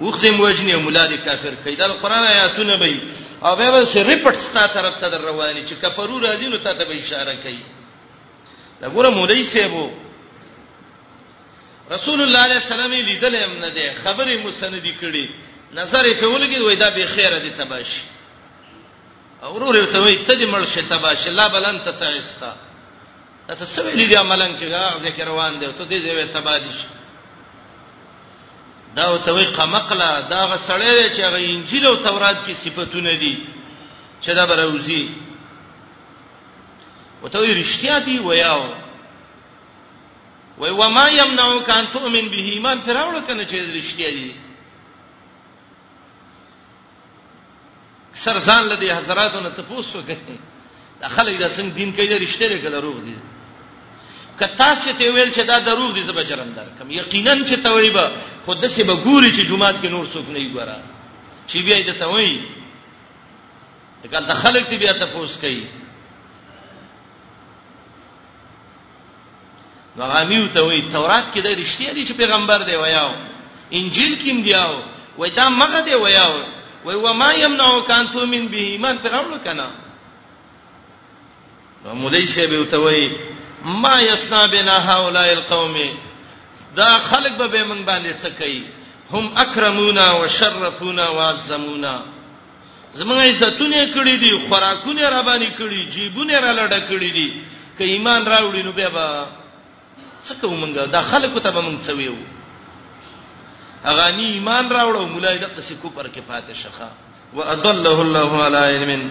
وخت 0.00 0.22
یې 0.24 0.30
موجنی 0.32 0.72
او 0.74 0.80
مولا 0.80 1.04
دې 1.10 1.24
کافر 1.24 1.54
کیدا 1.64 1.84
قرآن 2.02 2.24
آیاتونه 2.24 2.76
به 2.76 2.96
او 3.42 3.56
به 3.56 3.84
سر 3.86 4.06
ریپټ 4.06 4.36
ستا 4.36 4.66
طرف 4.66 4.94
ته 5.00 5.08
رواني 5.28 5.66
چې 5.68 5.74
کفرو 5.82 6.20
راځي 6.20 6.46
نو 6.50 6.56
ته 6.56 6.72
به 6.72 6.98
اشاره 6.98 7.32
کوي 7.34 7.62
دا 8.80 8.88
ګوره 8.88 9.08
مولوی 9.10 9.44
سیبو 9.44 9.90
رسول 11.96 12.20
الله 12.22 12.38
علیه 12.40 12.56
السلام 12.64 12.92
لیدل 12.92 13.34
هم 13.34 13.52
نه 13.64 13.70
دی 13.70 13.94
خبره 14.04 14.36
مسندی 14.46 14.94
کړي 15.00 15.24
نظر 15.74 16.04
په 16.20 16.26
ولګي 16.28 16.60
وای 16.60 16.76
دا 16.76 16.90
به 16.90 17.06
خیره 17.06 17.38
دي 17.40 17.50
تباش 17.50 18.00
اورور 19.42 19.86
ته 19.92 19.98
وای 20.00 20.24
ته 20.24 20.34
دې 20.34 20.44
مرشه 20.54 20.82
تباش 20.82 21.26
لا 21.26 21.48
بلن 21.48 21.80
ته 21.84 21.90
تعستا 21.90 22.54
ته 23.48 23.64
څه 23.64 23.80
ویلې 23.80 24.08
دي 24.08 24.16
عملنګ 24.16 24.58
چې 24.60 24.64
غا 24.64 24.98
ذکر 25.00 25.24
روان 25.26 25.58
دی 25.58 25.66
ته 25.66 25.84
دې 25.84 26.04
دې 26.06 26.10
وای 26.14 26.26
تبادش 26.28 26.78
دا 28.96 29.18
ته 29.18 29.32
وای 29.32 29.44
قمقله 29.44 30.20
دا 30.20 30.46
غسړې 30.50 31.10
چې 31.16 31.20
غ 31.32 31.36
انجیل 31.38 31.86
او 31.86 31.96
تورات 31.96 32.36
کې 32.46 32.52
صفاتونه 32.64 33.14
دي 33.14 33.38
چې 34.22 34.30
دا 34.30 34.46
بروزي 34.46 35.08
وته 37.22 37.38
رښتیا 37.62 37.98
دی 38.06 38.18
ویاو 38.18 38.74
وای 40.58 40.70
و 40.70 40.88
ما 40.88 41.08
یمنعک 41.08 41.68
ان 41.70 41.86
تؤمن 41.86 42.28
به 42.28 42.36
ایمان 42.36 42.82
تراوړ 42.82 43.20
کنه 43.20 43.44
چې 43.44 43.54
رښتیا 43.54 44.10
دي 44.12 44.32
سرزان 48.14 48.64
لدی 48.68 48.90
حضراتونو 48.90 49.50
ته 49.50 49.62
پوسو 49.62 50.02
کوي 50.02 50.16
دا 51.00 51.08
خلک 51.08 51.38
دا 51.38 51.48
څنګه 51.56 51.72
دین 51.76 51.92
کوي 51.92 52.06
دا 52.08 52.16
رښتیا 52.16 52.48
دي 52.48 52.58
کله 52.58 52.80
روغ 52.80 53.00
دي 53.04 53.16
کتا 54.40 54.74
چې 54.84 54.94
ته 54.98 55.10
ویل 55.12 55.30
چې 55.32 55.46
دا 55.46 55.58
دروغ 55.60 55.92
دي 55.92 56.02
زبر 56.02 56.22
جرم 56.22 56.52
درکم 56.54 56.90
یقینا 56.90 57.34
چې 57.46 57.54
توریبا 57.64 58.10
خود 58.44 58.64
څه 58.68 58.82
به 58.84 59.04
ګوري 59.04 59.32
چې 59.36 59.46
جمعات 59.48 59.82
کې 59.82 59.86
نور 59.86 60.06
څوک 60.14 60.28
نه 60.28 60.38
یې 60.38 60.48
ګره 60.56 60.76
چې 61.48 61.56
بیا 61.64 61.76
دې 61.86 61.98
ته 61.98 62.06
وایي 62.06 62.42
دا 64.12 64.34
خلک 64.34 64.68
دې 64.70 64.74
بیا 64.78 64.92
تاسو 64.98 65.40
کوي 65.40 65.64
غامیو 70.08 70.46
ته 70.54 70.60
وی 70.66 70.80
تورات 70.92 71.26
کې 71.34 71.40
د 71.42 71.46
رښتیا 71.60 71.90
دي 71.96 72.02
چې 72.08 72.12
پیغمبر 72.20 72.58
دی 72.68 72.76
ویاو 72.82 73.12
انجیل 73.78 74.12
کې 74.16 74.44
دی 74.44 74.54
او 74.54 74.74
وای 75.18 75.30
دا 75.38 75.48
مغه 75.60 75.80
دی 75.88 75.94
ویاو 75.94 76.36
وای 76.84 76.96
و 76.96 77.12
ما 77.20 77.32
یمنعو 77.44 77.80
کان 77.88 78.08
تو 78.12 78.26
من 78.26 78.48
به 78.52 78.56
ایمان 78.74 78.96
پیغمبر 79.04 79.38
کنا 79.44 79.66
نو 81.84 81.94
مولای 81.94 82.26
شه 82.26 82.46
به 82.46 82.64
ته 82.70 82.78
وی 82.78 83.10
ما 83.64 84.00
یسنا 84.00 84.46
بنا 84.46 84.76
هؤلاء 84.90 85.28
القوم 85.32 85.74
دا 86.76 86.98
خلق 86.98 87.36
به 87.38 87.46
به 87.46 87.64
من 87.64 87.84
باندې 87.84 88.24
څه 88.24 88.30
کوي 88.42 88.62
هم 89.12 89.32
اکرمونا 89.36 90.10
وشرفونا 90.14 91.08
وعزمونا 91.10 92.02
زمونږه 92.94 93.32
عزتونه 93.32 93.92
کړی 93.94 94.16
دي 94.22 94.48
خوراکونه 94.48 95.08
را 95.10 95.22
باندې 95.22 95.50
کړی 95.60 95.92
جیبونه 95.94 96.40
را 96.40 96.52
لړ 96.68 96.88
کړی 96.88 97.12
دي 97.12 97.30
که 97.78 97.84
ایمان 97.84 98.24
راوړي 98.26 98.58
نو 98.64 98.72
به 98.72 98.88
څه 100.26 100.34
کوم 100.40 100.52
موږ 100.60 100.72
دا 100.92 101.00
خلکو 101.10 101.38
ته 101.40 101.48
به 101.50 101.60
موږ 101.60 101.76
څه 101.86 101.92
ویو 101.96 102.16
اغانی 103.84 104.24
ایمان 104.36 104.70
راوړو 104.70 105.06
مولای 105.12 105.38
د 105.38 105.44
قصې 105.56 105.74
کو 105.82 105.88
پر 105.96 106.06
کې 106.14 106.20
پاتې 106.28 106.52
شخه 106.62 106.88
واضله 107.34 107.98
الله 108.02 108.30
على 108.44 108.56
علم 108.74 109.10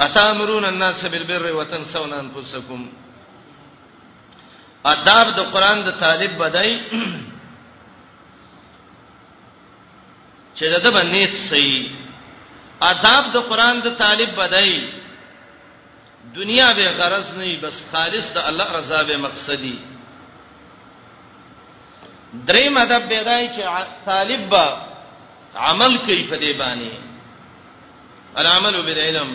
اتامرون 0.00 0.64
الناس 0.64 1.04
بالبر 1.04 1.52
وتنسون 1.54 2.12
انفسكم 2.12 2.86
آداب 4.84 5.28
د 5.36 5.40
قران 5.52 5.80
د 5.86 5.90
طالب 6.00 6.30
بدای 6.42 6.78
چې 10.54 10.64
دا 10.84 10.90
به 10.90 11.02
نیت 11.04 11.34
صحیح 11.50 11.90
آداب 12.80 13.24
د 13.34 13.36
قران 13.50 13.80
د 13.80 13.88
طالب 13.98 14.36
بدای 14.36 14.78
دنیا 16.34 16.72
به 16.72 16.88
غرض 16.98 17.34
نه 17.34 17.58
بس 17.62 17.84
خالص 17.92 18.32
د 18.34 18.36
الله 18.48 18.78
رضا 18.78 19.02
به 19.02 19.16
مقصدی 19.16 19.78
درې 22.32 22.68
مدب 22.68 23.08
بيدای 23.08 23.46
چې 23.56 23.84
طالب 24.04 24.48
با 24.48 24.64
عمل 25.56 25.96
کوي 25.98 26.22
په 26.30 26.36
دې 26.36 26.52
باندې 26.52 26.90
العمل 28.40 28.82
بالعلم 28.82 29.34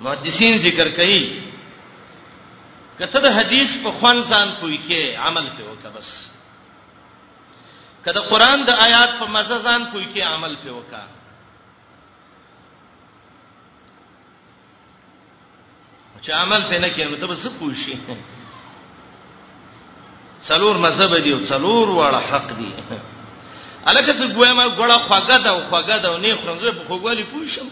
محدثین 0.00 0.56
ذکر 0.66 0.88
کوي 0.96 1.22
کته 2.98 3.20
د 3.20 3.26
حدیث 3.36 3.70
په 3.84 3.90
خوان 3.98 4.22
ځان 4.22 4.54
پوي 4.60 4.78
کې 4.88 5.16
عمل 5.26 5.46
په 5.56 5.70
وکه 5.72 5.88
بس 5.96 6.10
کله 8.04 8.20
قران 8.28 8.64
د 8.64 8.70
آیات 8.86 9.18
په 9.20 9.26
مزه 9.26 9.58
ځان 9.58 9.86
پوي 9.92 10.06
کې 10.14 10.20
عمل 10.20 10.56
په 10.56 10.72
وکه 10.72 11.02
چې 16.22 16.30
عمل 16.32 16.62
په 16.68 16.78
نه 16.78 16.88
کې 16.94 17.02
نو 17.10 17.16
ته 17.16 17.26
بس 17.26 17.46
پوښی 17.60 17.94
څلور 20.48 20.78
مذهب 20.84 21.14
دي 21.24 21.32
او 21.34 21.40
څلور 21.50 21.90
واړه 21.96 22.20
حق 22.30 22.48
دي 22.60 22.70
الکه 23.86 24.12
څه 24.12 24.26
ګویا 24.36 24.52
ما 24.58 24.66
ګړه 24.78 24.96
خواګه 25.06 25.36
دا 25.44 25.52
خواګه 25.70 25.96
دا 26.04 26.08
نه 26.24 26.34
خورم 26.40 26.58
زه 26.64 26.70
په 26.78 26.82
خوګوالي 26.88 27.24
پوښم 27.32 27.68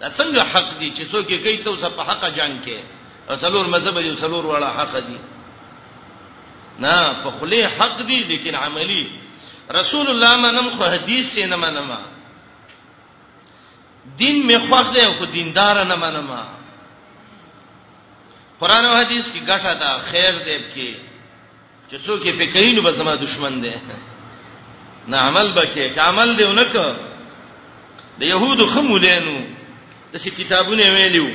دا 0.00 0.08
څنګه 0.18 0.40
حق 0.52 0.70
دي 0.80 0.88
چې 0.96 1.02
څوک 1.12 1.24
یې 1.32 1.38
کوي 1.44 1.58
ته 1.64 1.70
وسه 1.70 1.88
په 1.98 2.02
حق 2.08 2.22
جنگ 2.38 2.54
کې 2.64 2.78
او 3.30 3.36
څلور 3.44 3.64
مذهب 3.74 3.98
دي 4.00 4.10
او 4.10 4.16
څلور 4.24 4.44
واړه 4.46 4.70
حق 4.78 4.94
دي 5.08 5.18
نه 6.84 6.96
په 7.22 7.30
خله 7.30 7.68
حق 7.78 7.96
دي 8.08 8.18
لیکن 8.30 8.54
عملی 8.54 9.04
رسول 9.74 10.06
الله 10.08 10.36
منم 10.36 10.68
خو 10.78 10.84
حدیث 10.94 11.30
سي 11.34 11.46
نه 11.46 11.56
منم 11.56 11.90
دین 14.18 14.46
می 14.46 14.56
خوښ 14.66 14.86
دی 14.94 15.00
او 15.06 15.24
دیندار 15.24 15.84
نه 15.84 15.94
منم 16.04 16.30
قران 18.60 18.84
او 18.86 18.94
حدیث 19.00 19.24
کی 19.32 19.40
ګټه 19.40 19.72
دا 19.80 19.90
خیر 20.10 20.32
دی 20.44 20.58
کې 20.58 21.03
چې 21.90 21.96
څوک 22.06 22.20
یې 22.26 22.32
پکې 22.38 22.72
نو 22.76 22.82
به 22.82 22.92
زما 23.00 23.14
دشمن 23.16 23.54
دی 23.62 23.74
نه 25.10 25.16
عمل 25.26 25.46
بکې 25.56 25.84
عمل 26.08 26.28
دی 26.38 26.44
ونک 26.44 26.72
د 28.20 28.22
يهودو 28.32 28.64
خمولینو 28.72 29.36
د 30.12 30.14
شي 30.22 30.30
کتابونه 30.30 30.84
ویلو 30.94 31.26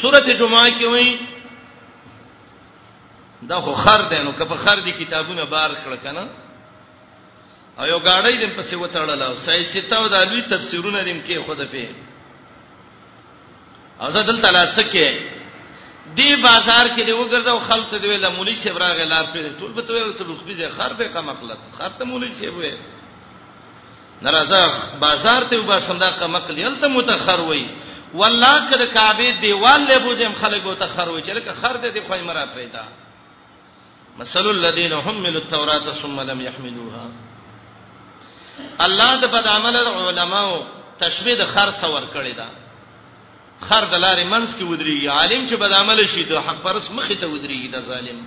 سورته 0.00 0.32
جمعه 0.40 0.68
کې 0.78 0.86
وایي 0.92 1.14
دا 3.50 3.56
خو 3.64 3.72
خر 3.82 4.00
دی 4.10 4.18
نو 4.26 4.32
کپ 4.38 4.52
خر 4.64 4.78
دی 4.84 4.92
کتابونه 4.92 5.44
بار 5.44 5.70
کړ 5.86 5.94
کنه 6.04 6.24
او 7.78 7.84
یو 7.92 7.98
گاډۍ 8.06 8.34
دیم 8.40 8.50
پسې 8.58 8.74
وتړل 8.78 9.22
او 9.22 9.34
سای 9.44 9.64
ستاو 9.64 10.08
د 10.08 10.14
الوی 10.14 10.42
تفسیرونه 10.42 11.02
دیم 11.02 11.20
کې 11.26 11.44
خود 11.46 11.60
په 11.72 11.88
او 14.00 14.08
دا 14.12 14.20
دلته 14.28 14.48
لاسکه 14.50 15.08
دی 16.14 16.36
بازار 16.36 16.88
کې 16.88 17.00
دی 17.06 17.12
وګرځاو 17.12 17.58
خلک 17.58 18.00
دی 18.02 18.08
ویله 18.08 18.28
مولوی 18.36 18.54
صاحب 18.62 18.78
راغی 18.78 19.04
لار 19.08 19.24
پیری 19.32 19.50
ټول 19.58 19.70
به 19.72 19.82
ته 19.82 19.92
ویل 19.92 20.12
څه 20.16 20.22
لوخبي 20.24 20.54
ځای 20.54 20.70
خر 20.70 20.92
به 20.94 21.08
کا 21.14 21.20
مقلد 21.20 21.58
خر 21.78 21.88
ته 21.98 22.04
مولوی 22.04 22.32
صاحب 22.38 22.56
وې 22.58 22.74
ناراضه 24.22 24.58
بازار 25.00 25.42
ته 25.44 25.56
وبا 25.60 25.78
سمدا 25.80 26.10
کا 26.16 26.26
مقلد 26.26 26.58
یلته 26.58 26.88
متخر 26.88 27.40
وې 27.48 27.62
والله 28.14 28.70
کده 28.70 28.86
کعبه 28.86 29.30
دیوال 29.42 29.80
له 29.88 29.98
بوجم 29.98 30.32
خلک 30.40 30.66
وته 30.66 30.86
خر 30.86 31.08
وې 31.08 31.24
چې 31.24 31.30
لکه 31.30 31.52
خر 31.62 31.74
دې 31.76 31.86
دی 31.94 32.00
خو 32.00 32.14
یې 32.14 32.22
مرا 32.26 32.46
پیدا 32.46 32.84
مثل 34.18 34.46
الذين 34.50 34.92
حملوا 35.00 35.40
التوراة 35.42 35.92
ثم 35.92 36.20
لم 36.20 36.40
يحملوها 36.40 37.06
الله 38.80 39.16
د 39.16 39.24
بد 39.26 39.46
عمل 39.46 39.76
علماو 39.76 40.62
تشبيه 41.00 41.34
د 41.34 41.44
خر 41.54 41.70
سور 41.70 42.02
کړی 42.14 42.34
دا 42.36 42.46
خر 43.68 43.84
د 43.90 43.94
لارې 44.04 44.24
منس 44.32 44.54
کې 44.58 44.64
ودرېږي 44.66 45.08
عالم 45.16 45.42
چې 45.48 45.54
بد 45.62 45.72
عمل 45.80 45.98
شي 46.14 46.22
د 46.24 46.34
حق 46.46 46.58
پرس 46.62 46.86
مخې 46.96 47.16
ته 47.20 47.26
ودرېږي 47.32 47.68
د 47.74 47.78
ظالم 47.82 48.20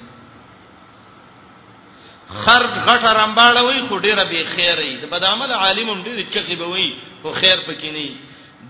خر 2.43 2.63
غټه 2.85 3.09
رمباړه 3.17 3.61
وي 3.63 3.81
خو 3.87 3.95
ډېره 4.05 4.23
به 4.29 4.45
خیرې 4.53 4.93
د 5.03 5.05
بد 5.13 5.23
عمل 5.31 5.51
عالم 5.51 5.89
هم 5.89 5.99
ډېر 6.07 6.17
چغې 6.33 6.55
به 6.55 6.65
وي 6.73 6.89
خو 7.21 7.29
خیر 7.41 7.57
پکې 7.67 7.89
نه 7.97 8.15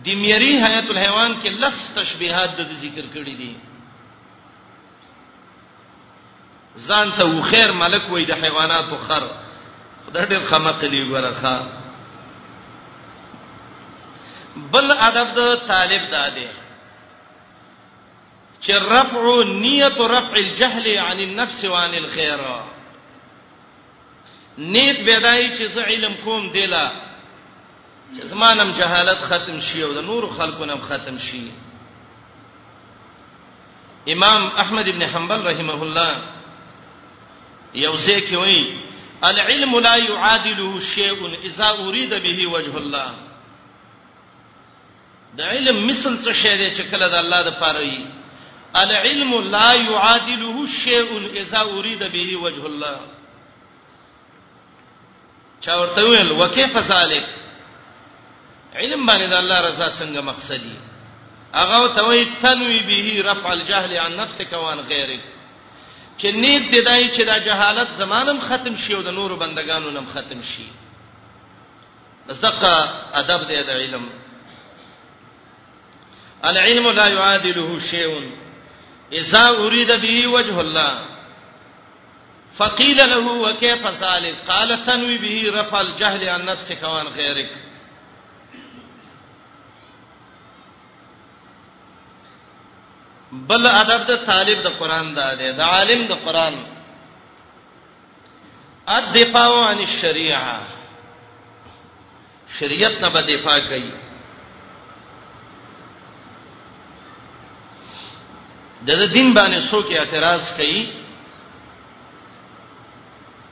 د 0.05 0.17
میری 0.24 0.51
حیات 0.65 0.89
الحیوان 0.91 1.31
کې 1.43 1.50
لس 1.63 1.77
تشبيهات 2.00 2.57
د 2.57 2.74
ذکر 2.84 3.05
کړې 3.13 3.38
دي 3.41 3.53
ځان 6.88 7.12
ته 7.17 7.41
خیر 7.51 7.72
ملک 7.81 8.10
وي 8.12 8.25
د 8.25 8.31
حیواناتو 8.43 8.98
خر 9.07 9.25
خدای 10.07 10.25
ډېر 10.34 10.41
خمقلي 10.50 11.01
ورخه 11.13 11.57
بل 14.55 14.91
ادب 14.91 15.35
د 15.35 15.55
طالب 15.67 16.09
داده 16.12 16.50
چې 18.62 18.69
رفع 18.74 19.43
نیت 19.43 20.01
رفع 20.01 20.38
الجهل 20.38 20.88
عن 20.97 21.19
النفس 21.19 21.65
وعن 21.65 21.95
الخير 21.97 22.39
نیت 24.57 25.00
بدای 25.09 25.57
چې 25.57 25.65
زه 25.69 25.81
علم 25.83 26.13
کوم 26.24 26.50
دیلا 26.53 26.91
چې 28.19 28.24
زمانم 28.25 28.71
جهالت 28.71 29.17
ختم 29.31 29.59
شي 29.62 29.83
او 29.83 29.93
د 29.93 29.97
نور 30.00 30.29
خلقونم 30.39 30.81
ختم 30.89 31.17
شي 31.17 31.41
امام 34.09 34.43
احمد 34.47 34.88
ابن 34.88 35.03
حنبل 35.09 35.47
رحمه 35.51 35.81
الله 35.81 36.21
یوځه 37.75 38.31
کوي 38.33 38.85
العلم 39.24 39.79
لا 39.79 39.95
يعادله 39.97 40.79
شيء 40.79 41.45
اذا 41.45 41.69
اريد 41.69 42.13
به 42.13 42.47
وجه 42.47 42.77
الله 42.77 43.09
د 45.38 45.42
علم 45.51 45.77
مثل 45.88 46.12
څه 46.24 46.32
شی 46.42 46.56
دی 46.60 46.70
چې 46.77 46.84
کله 46.92 47.08
د 47.13 47.15
الله 47.24 47.39
د 47.50 47.51
پاره 47.60 47.80
وي 47.80 48.06
العلم 48.84 49.32
لا 49.56 49.70
يعادله 49.88 50.58
شيء 50.84 51.10
اذا 51.42 51.62
اريد 51.75 52.01
به 52.15 52.30
وجه 52.46 52.65
الله 52.72 52.98
چا 55.65 55.74
ورته 55.80 56.01
ویل 56.10 56.32
وکيف 56.32 56.77
ذلك 56.77 57.25
علم 58.82 59.01
باندې 59.08 59.27
د 59.30 59.34
الله 59.42 59.60
رضا 59.68 59.88
څنګه 60.00 60.22
مقصدی 60.22 60.77
اغه 61.62 61.94
ته 61.96 62.04
وی 62.08 62.25
تنوي 62.42 62.80
به 62.89 63.24
رفع 63.32 63.51
الجهل 63.54 63.98
عن 63.98 64.15
نفسك 64.18 64.54
وان 64.54 64.80
غيرك 64.80 65.22
چې 66.22 66.25
نیت 66.44 66.72
دی 66.72 66.82
دای 66.82 67.08
چې 67.08 67.22
دا 67.30 67.38
جهالت 67.38 67.92
زمانم 68.01 68.39
ختم 68.39 68.75
شي 68.75 68.94
او 68.96 69.01
د 69.08 69.18
نورو 69.20 69.36
بندگانو 69.36 69.89
نم 70.00 70.06
ختم 70.15 70.42
شي 70.51 70.68
بس 72.27 72.39
دغه 72.42 72.75
ادب 73.22 73.48
دی 73.50 73.62
د 73.63 73.70
علم 73.80 74.06
العلم 76.44 76.89
لا 76.92 77.08
يعادله 77.08 77.80
شيء 77.80 78.32
اذا 79.12 79.50
اريد 79.50 79.92
به 79.92 80.27
وجه 80.27 80.62
الله 80.62 81.06
فقيل 82.58 82.98
له 82.98 83.27
وكيف 83.34 83.86
ذلك 83.88 84.36
قال 84.48 84.86
تنوي 84.86 85.18
به 85.18 85.51
رفع 85.62 85.82
الجهل 85.82 86.30
عن 86.30 86.46
نفسك 86.46 86.84
وعن 86.84 87.08
غيرك 87.08 87.50
بل 93.32 93.68
ادب 93.68 94.06
د 94.08 94.25
طالب 94.25 94.62
د 94.63 94.68
قران 94.80 95.13
دا 95.13 95.34
دی 95.34 95.51
د 95.51 95.62
عالم 95.62 96.08
د 96.08 96.12
قران 96.25 96.56
الدفاع 98.89 99.65
عن 99.65 99.80
الشريعه 99.80 100.62
شریعت 102.60 103.01
نه 103.01 103.10
به 103.10 103.22
دفاع 103.22 103.60
کوي 103.60 104.04
د 108.86 108.89
دین 109.15 109.30
باندې 109.38 109.60
څوک 109.70 109.88
اعتراض 110.00 110.44
کوي 110.58 110.82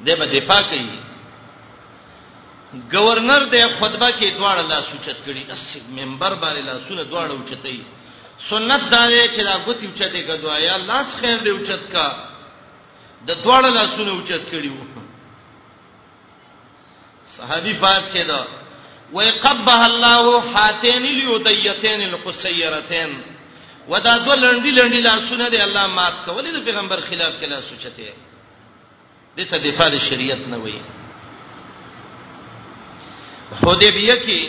دبه 0.08 0.26
دفاع 0.34 0.62
کوي 0.72 0.96
گورنر 2.94 3.42
د 3.54 3.56
خطبه 3.80 4.10
کې 4.18 4.30
دواړه 4.38 4.64
لا 4.72 4.80
سوچت 4.90 5.18
کړي 5.26 5.44
اس 5.54 5.62
منبر 6.00 6.32
باندې 6.44 6.62
لا 6.70 6.76
سونه 6.88 7.02
دواړه 7.04 7.32
اوچتای 7.38 7.80
سنت 8.50 8.84
دا 8.94 9.04
دی 9.08 9.24
چې 9.28 9.42
دا 9.50 9.54
غوتی 9.66 9.86
اوچته 9.86 10.22
کدو 10.30 10.48
یا 10.60 10.76
لاس 10.86 11.10
خیر 11.22 11.38
دی 11.44 11.50
اوچت 11.50 11.84
کا 11.94 12.08
د 13.28 13.30
دواړه 13.44 13.70
لا 13.78 13.86
سونه 13.98 14.12
اوچت 14.16 14.44
کړي 14.54 14.70
وو 14.78 14.86
صحابي 17.38 17.74
پات 17.82 18.04
شه 18.14 18.24
دا 18.24 18.42
ويقبح 19.14 19.80
الله 19.86 20.24
حاتين 20.56 21.04
اليديتين 21.12 22.00
القصيرتين 22.08 23.12
ودا 23.90 24.18
دو 24.26 24.34
لنډي 24.36 24.72
لنډي 24.72 25.02
لاسونه 25.02 25.50
دی 25.50 25.62
الله 25.64 25.88
مات 25.88 26.14
کولې 26.26 26.52
د 26.52 26.66
پیغمبر 26.66 27.00
خلاف 27.02 27.32
کله 27.40 27.60
سوچته 27.62 28.14
دي 29.38 29.46
ته 29.46 29.58
دفاع 29.64 29.90
د 29.90 29.98
شریعت 29.98 30.48
نه 30.48 30.58
وایي 30.58 30.82
حدیبیه 33.62 34.16
کې 34.26 34.40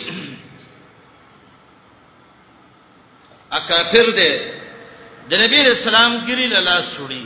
اکافر 3.57 4.09
دی 4.19 4.31
د 5.29 5.31
نبی 5.43 5.59
رسول 5.69 5.95
الله 5.95 6.27
کړي 6.27 6.65
لاس 6.69 6.85
چھوڑی 6.95 7.25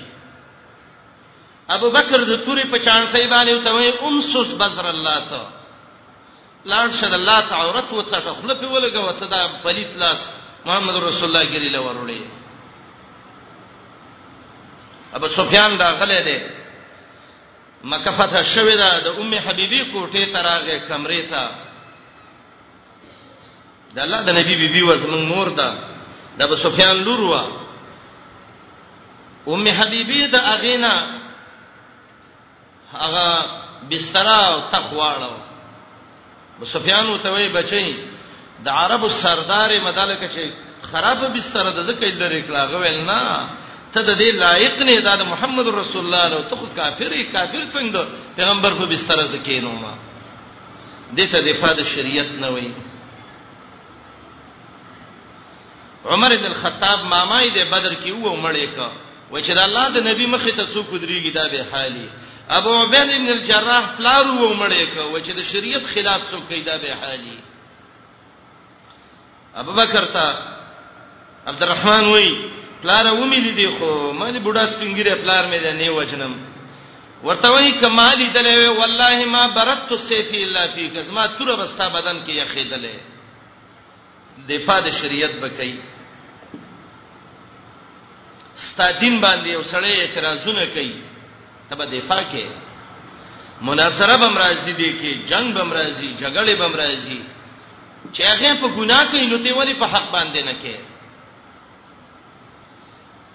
ابو 1.75 1.89
بکر 1.95 2.19
د 2.25 2.45
توري 2.45 2.63
په 2.71 2.77
چانټي 2.85 3.25
باندې 3.31 3.63
ته 3.63 3.71
وې 3.71 4.03
امسس 4.03 4.53
بزر 4.59 4.85
الله 4.85 5.25
ته 5.29 5.41
لاړ 6.71 6.87
شد 6.99 7.13
الله 7.13 7.39
تعورت 7.41 7.89
وڅټه 7.93 8.33
خپل 8.37 8.53
په 8.55 8.67
ولګه 8.67 8.99
وته 8.99 9.25
دا 9.31 9.47
پلیت 9.63 9.97
لاس 9.97 10.29
محمد 10.65 10.95
رسول 10.97 11.23
الله 11.29 11.45
کې 11.51 11.57
لري 11.59 11.77
ورولې 11.79 12.21
ابو 15.17 15.27
سفیان 15.27 15.77
دا 15.77 15.89
غلې 15.99 16.21
ده 16.25 16.53
مکه 17.83 18.11
فتح 18.11 18.43
شوې 18.43 18.75
ده 18.81 18.99
د 18.99 19.07
ام 19.19 19.33
حبيبي 19.35 19.91
کوټې 19.91 20.25
تراغه 20.33 20.75
کمرې 20.89 21.21
ته 21.31 21.43
د 23.95 23.99
الله 23.99 24.21
د 24.21 24.29
نبی 24.39 24.55
بيبي 24.55 24.81
وزمن 24.83 25.25
مور 25.31 25.47
ده 25.49 25.69
د 26.37 26.41
ابو 26.43 26.55
سفیان 26.55 26.95
لور 27.03 27.19
و 27.19 27.33
ام 29.53 29.65
حبيبي 29.67 30.27
د 30.27 30.35
اغینا 30.35 30.93
هغه 32.93 33.25
بستر 33.89 34.27
او 34.27 34.59
تقواړو 34.71 35.33
ابو 36.57 36.65
سفیان 36.65 37.05
وتوي 37.09 37.49
بچي 37.49 38.18
د 38.65 38.69
عربو 38.69 39.07
سردار 39.09 39.71
مدالک 39.83 40.23
چې 40.33 40.51
خراب 40.91 41.19
بستر 41.37 41.65
د 41.77 41.85
زکه 41.89 42.07
لري 42.23 42.41
کلاغه 42.49 42.77
ویل 42.81 42.99
نه 43.09 43.21
ته 43.93 44.01
د 44.09 44.19
دې 44.21 44.39
لایق 44.43 44.77
نه 44.89 45.15
د 45.21 45.23
محمد 45.31 45.67
رسول 45.75 46.05
الله 46.05 46.27
له 46.33 46.39
ته 46.51 46.59
کافر 46.75 47.11
کافر 47.33 47.63
څنګه 47.73 48.09
پیغمبر 48.37 48.73
په 48.79 48.85
بستر 48.93 49.25
زکینو 49.33 49.71
ما 49.83 49.93
دې 51.15 51.27
ته 51.31 51.39
دفاع 51.47 51.73
د 51.79 51.89
شریعت 51.95 52.31
نه 52.43 52.49
وای 52.49 52.71
عمر 56.05 56.35
بن 56.37 56.45
الخطاب 56.45 56.99
مامای 57.13 57.47
د 57.55 57.69
بدر 57.71 57.93
کې 57.93 58.09
وو 58.09 58.41
مړې 58.41 58.67
کا 58.75 58.91
و 59.31 59.39
چې 59.39 59.53
د 59.55 59.59
الله 59.67 59.85
د 59.95 60.07
نبی 60.09 60.25
مخې 60.27 60.51
ته 60.57 60.63
څوک 60.73 60.89
درېږي 60.91 61.31
دا 61.33 61.47
به 61.47 61.65
حالي 61.71 62.07
ابو 62.57 62.71
عبید 62.83 63.07
بن 63.13 63.29
الجراح 63.31 63.83
پلار 63.97 64.25
وو 64.27 64.53
مړې 64.59 64.95
کا 64.95 65.03
و 65.05 65.19
چې 65.19 65.31
د 65.39 65.51
شریعت 65.53 65.85
خلاف 65.93 66.21
څوک 66.31 66.47
کیدا 66.53 66.77
به 66.83 66.95
حالي 67.01 67.37
ابوبکر 69.55 70.05
ته 70.05 70.33
عبدالرحمن 71.47 72.05
وای 72.05 72.29
پلار 72.83 73.05
ومې 73.05 73.35
لیدې 73.45 73.67
خو 73.79 74.13
مالي 74.19 74.39
بوډا 74.39 74.65
سپینګری 74.67 75.13
پلار 75.23 75.43
مې 75.47 75.59
ده 75.63 75.71
نه 75.73 75.89
وجنم 75.91 76.33
ورته 77.23 77.49
وای 77.51 77.71
کمالي 77.81 78.27
دلې 78.35 78.69
والله 78.79 79.25
ما 79.25 79.47
برت 79.47 79.91
سیفی 80.07 80.43
الا 80.43 80.63
فی 80.73 80.89
کزما 80.89 81.25
تر 81.37 81.55
بستا 81.55 81.87
بدن 81.89 82.23
کې 82.25 82.33
یخې 82.41 82.63
دلې 82.73 82.97
دفاع 84.49 84.79
د 84.79 84.89
شریعت 85.01 85.33
بکې 85.43 85.73
ستادین 88.55 89.21
باندې 89.21 89.47
یو 89.49 89.61
سړی 89.63 89.99
اعتراضونه 89.99 90.65
کوي 90.65 90.93
تبه 91.69 91.85
دفاع 91.85 92.23
کې 92.23 92.45
مناظره 93.61 94.17
بمرازي 94.17 94.71
دي 94.73 94.89
کې 94.99 95.29
جنگ 95.29 95.53
بمرازي 95.53 96.15
جګړه 96.19 96.55
بمرازي 96.59 97.19
چې 98.13 98.21
هغه 98.29 98.49
په 98.61 98.67
ګناه 98.77 99.03
کوي 99.11 99.25
نو 99.27 99.37
ته 99.37 99.53
ولی 99.57 99.73
په 99.73 99.85
حق 99.93 100.07
باندې 100.13 100.41
نه 100.45 100.53
کې 100.63 100.75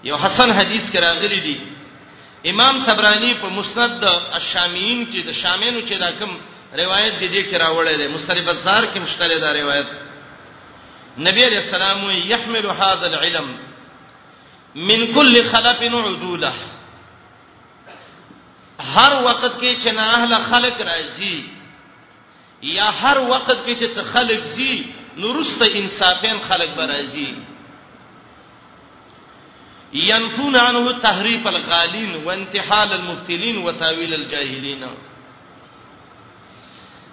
یو 0.03 0.17
حسن 0.17 0.51
حدیث 0.53 0.91
کرا 0.91 1.11
غلی 1.21 1.39
دی 1.47 1.57
امام 2.49 2.83
طبرانی 2.85 3.33
په 3.41 3.47
مسند 3.57 4.03
الشامین 4.07 5.07
کې 5.11 5.25
د 5.27 5.31
شامینو 5.31 5.79
چې 5.87 5.93
دا 5.99 6.11
کوم 6.19 6.37
روایت 6.79 7.19
دی 7.19 7.27
دې 7.29 7.45
کرا 7.51 7.69
وړل 7.71 7.97
دی 8.03 8.07
مستری 8.07 8.41
بازار 8.41 8.83
کې 8.93 8.99
مشتری 9.01 9.39
دا 9.41 9.53
روایت 9.53 9.87
نبی 11.27 11.43
علیہ 11.45 11.57
السلام 11.57 12.03
یحمل 12.11 12.65
هذا 12.65 13.07
العلم 13.07 13.47
من 14.75 15.13
كل 15.13 15.43
خلف 15.51 15.81
عدوله 15.81 16.53
هر 18.95 19.23
وخت 19.23 19.61
کې 19.61 19.83
چې 19.83 19.87
نه 19.91 20.01
اهل 20.01 20.37
خلق 20.37 20.81
راځي 20.81 21.54
یا 22.61 22.89
هر 23.01 23.17
وخت 23.29 23.51
کې 23.65 23.75
چې 23.79 24.01
خلک 24.11 24.43
زی 24.53 24.83
نورسته 25.17 25.65
انصافین 25.79 26.39
خلک 26.47 26.75
برازي 26.77 27.33
ينفون 29.93 30.55
عنه 30.55 30.91
تحریف 31.01 31.47
الغالین 31.47 32.15
وانتحال 32.25 32.93
المبتلین 32.93 33.57
وتاویل 33.63 34.13
الجاهلین 34.13 34.85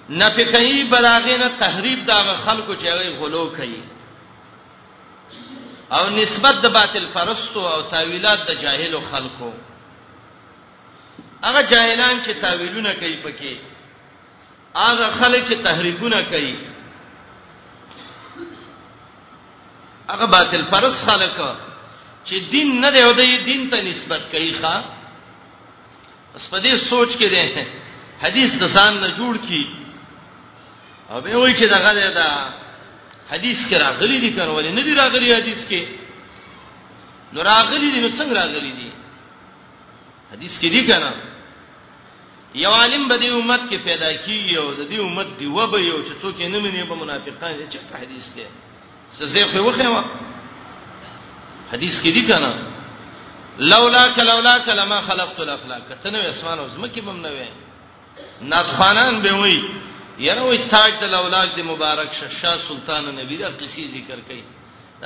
نفقهی 0.09 0.85
براغینه 0.85 1.48
تحریف 1.59 1.98
دا 2.07 2.35
خلکو 2.37 2.74
چې 2.74 2.85
هغه 2.87 3.11
غلو 3.18 3.46
کوي 3.57 3.83
او 5.92 6.11
نسبت 6.11 6.55
د 6.62 6.72
باطل 6.72 7.07
پرستو 7.14 7.66
او 7.68 7.83
تاویلات 7.83 8.46
د 8.50 8.59
جاهل 8.61 9.00
خلکو 9.11 9.52
هغه 11.44 11.62
جاهلان 11.62 12.22
چې 12.22 12.31
تاویلونه 12.40 12.92
کوي 12.94 13.16
پکې 13.22 13.59
هغه 14.76 15.11
خلک 15.11 15.48
چې 15.48 15.54
تحریفونه 15.64 16.22
کوي 16.24 16.56
هغه 20.08 20.26
باطل 20.26 20.62
پرس 20.70 21.04
خلک 21.06 21.35
چې 22.26 22.35
دین 22.50 22.80
نه 22.80 22.90
دی 22.90 22.98
او 23.02 23.12
د 23.12 23.20
دین 23.44 23.70
ته 23.70 23.82
نسبت 23.82 24.22
کوي 24.32 24.52
ښا 24.61 24.74
اس 26.35 26.50
په 26.50 26.58
دې 26.62 26.72
سوچ 26.90 27.08
کې 27.16 27.28
دي 27.30 27.66
حدیث 28.22 28.54
د 28.56 28.64
ځان 28.74 28.94
نه 29.00 29.08
جوړ 29.16 29.37
کی 29.48 29.64
او 31.11 31.20
به 31.20 31.37
وایي 31.37 31.54
چې 31.54 31.64
دغه 31.68 31.92
دا, 31.92 32.14
دا 32.18 32.28
حدیث 33.30 33.58
کې 33.68 33.74
راغلي 33.80 34.20
دي 34.20 34.30
کنه 34.32 34.52
ولې 34.56 34.72
نه 34.74 34.82
دي 34.82 34.94
راغلي 34.94 35.35
حدیث 35.35 35.66
کې 35.68 35.82
نو 37.32 37.42
راغلي 37.42 37.90
دي 37.90 38.00
نو 38.00 38.08
څنګه 38.18 38.32
راغلي 38.37 38.72
دي 38.72 38.90
حدیث 40.32 40.58
کې 40.61 40.68
دي 40.70 40.82
کنه 40.87 41.12
یو 42.54 42.70
عالم 42.70 43.08
به 43.08 43.16
دې 43.20 43.24
امت 43.28 43.60
کې 43.70 43.74
پیدا 43.84 44.12
کیږي 44.14 44.56
او 44.56 44.74
د 44.74 44.82
دې 44.90 44.98
امت 45.00 45.28
دی 45.38 45.46
وبه 45.46 45.78
یو 45.80 46.04
چې 46.04 46.12
څوک 46.22 46.34
یې 46.40 46.48
نه 46.52 46.58
مني 46.58 46.82
به 46.84 46.94
منافقان 46.94 47.54
چې 47.72 47.78
حدیث 48.00 48.26
دی 48.36 48.46
څه 49.18 49.24
زه 49.24 49.44
خو 49.52 49.64
وخم 49.68 49.94
حدیث 51.72 52.00
کې 52.00 52.08
دی 52.14 52.22
کنه 52.28 52.50
لولا 53.58 54.04
ک 54.14 54.18
لولا 54.18 54.58
ک 54.58 54.68
لما 54.68 55.00
خلقت 55.00 55.40
الافلاک 55.40 55.84
ته 56.02 56.10
نو 56.10 56.18
اسمان 56.18 56.58
او 56.58 56.68
زمکه 56.68 57.00
بم 57.00 57.20
نه 57.20 57.28
وې 57.30 57.48
ناتخوانان 58.40 59.22
به 59.22 59.32
وې 59.32 59.56
یره 60.20 60.42
وې 60.42 60.68
تاج 60.70 60.92
د 61.00 61.04
لولاک 61.04 61.56
دی 61.56 61.62
مبارک 61.62 62.12
شه 62.12 62.28
شاه 62.28 62.56
سلطان 62.68 63.14
نبی 63.14 63.36
دا 63.36 63.48
قصې 63.60 63.80
ذکر 63.96 64.18
کړي 64.28 64.42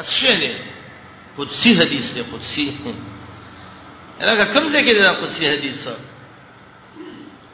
اڅه 0.02 0.34
دی 0.42 0.54
قدسی 1.38 1.72
حدیث 1.80 2.12
دی 2.14 2.22
قدسی 2.32 2.68
هغه 4.20 4.44
کوم 4.54 4.68
ځای 4.68 4.80
کې 4.80 4.92
دی 4.94 5.02
قدسی 5.22 5.48
حدیث 5.48 5.84
سره 5.84 6.05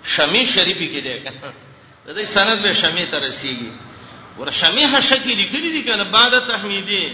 شمی 0.03 0.45
شریفی 0.47 0.89
کې 0.93 1.01
دی 1.05 1.19
کنه 1.21 1.53
د 2.07 2.15
دې 2.17 2.25
سند 2.35 2.63
به 2.63 2.75
شمی 2.75 3.05
ته 3.11 3.19
رسیږي 3.19 3.73
ور 4.39 4.51
شمی 4.51 4.85
حشکی 4.97 5.35
لیکلی 5.35 5.71
دی 5.73 5.83
کنه 5.83 6.05
بعد 6.05 6.39
تحمیدی 6.49 7.13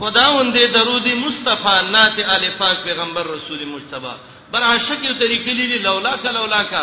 خداوندې 0.00 0.64
درود 0.74 1.06
مصطفی 1.08 1.90
نات 1.90 2.18
ال 2.18 2.50
پاک 2.58 2.84
پیغمبر 2.84 3.22
رسول 3.26 3.64
مجتبی 3.64 4.12
بر 4.52 4.74
حشکی 4.76 5.14
طریقلی 5.18 5.66
دی 5.66 5.78
لولا 5.78 6.16
ک 6.16 6.26
لولا 6.26 6.62
ک 6.64 6.74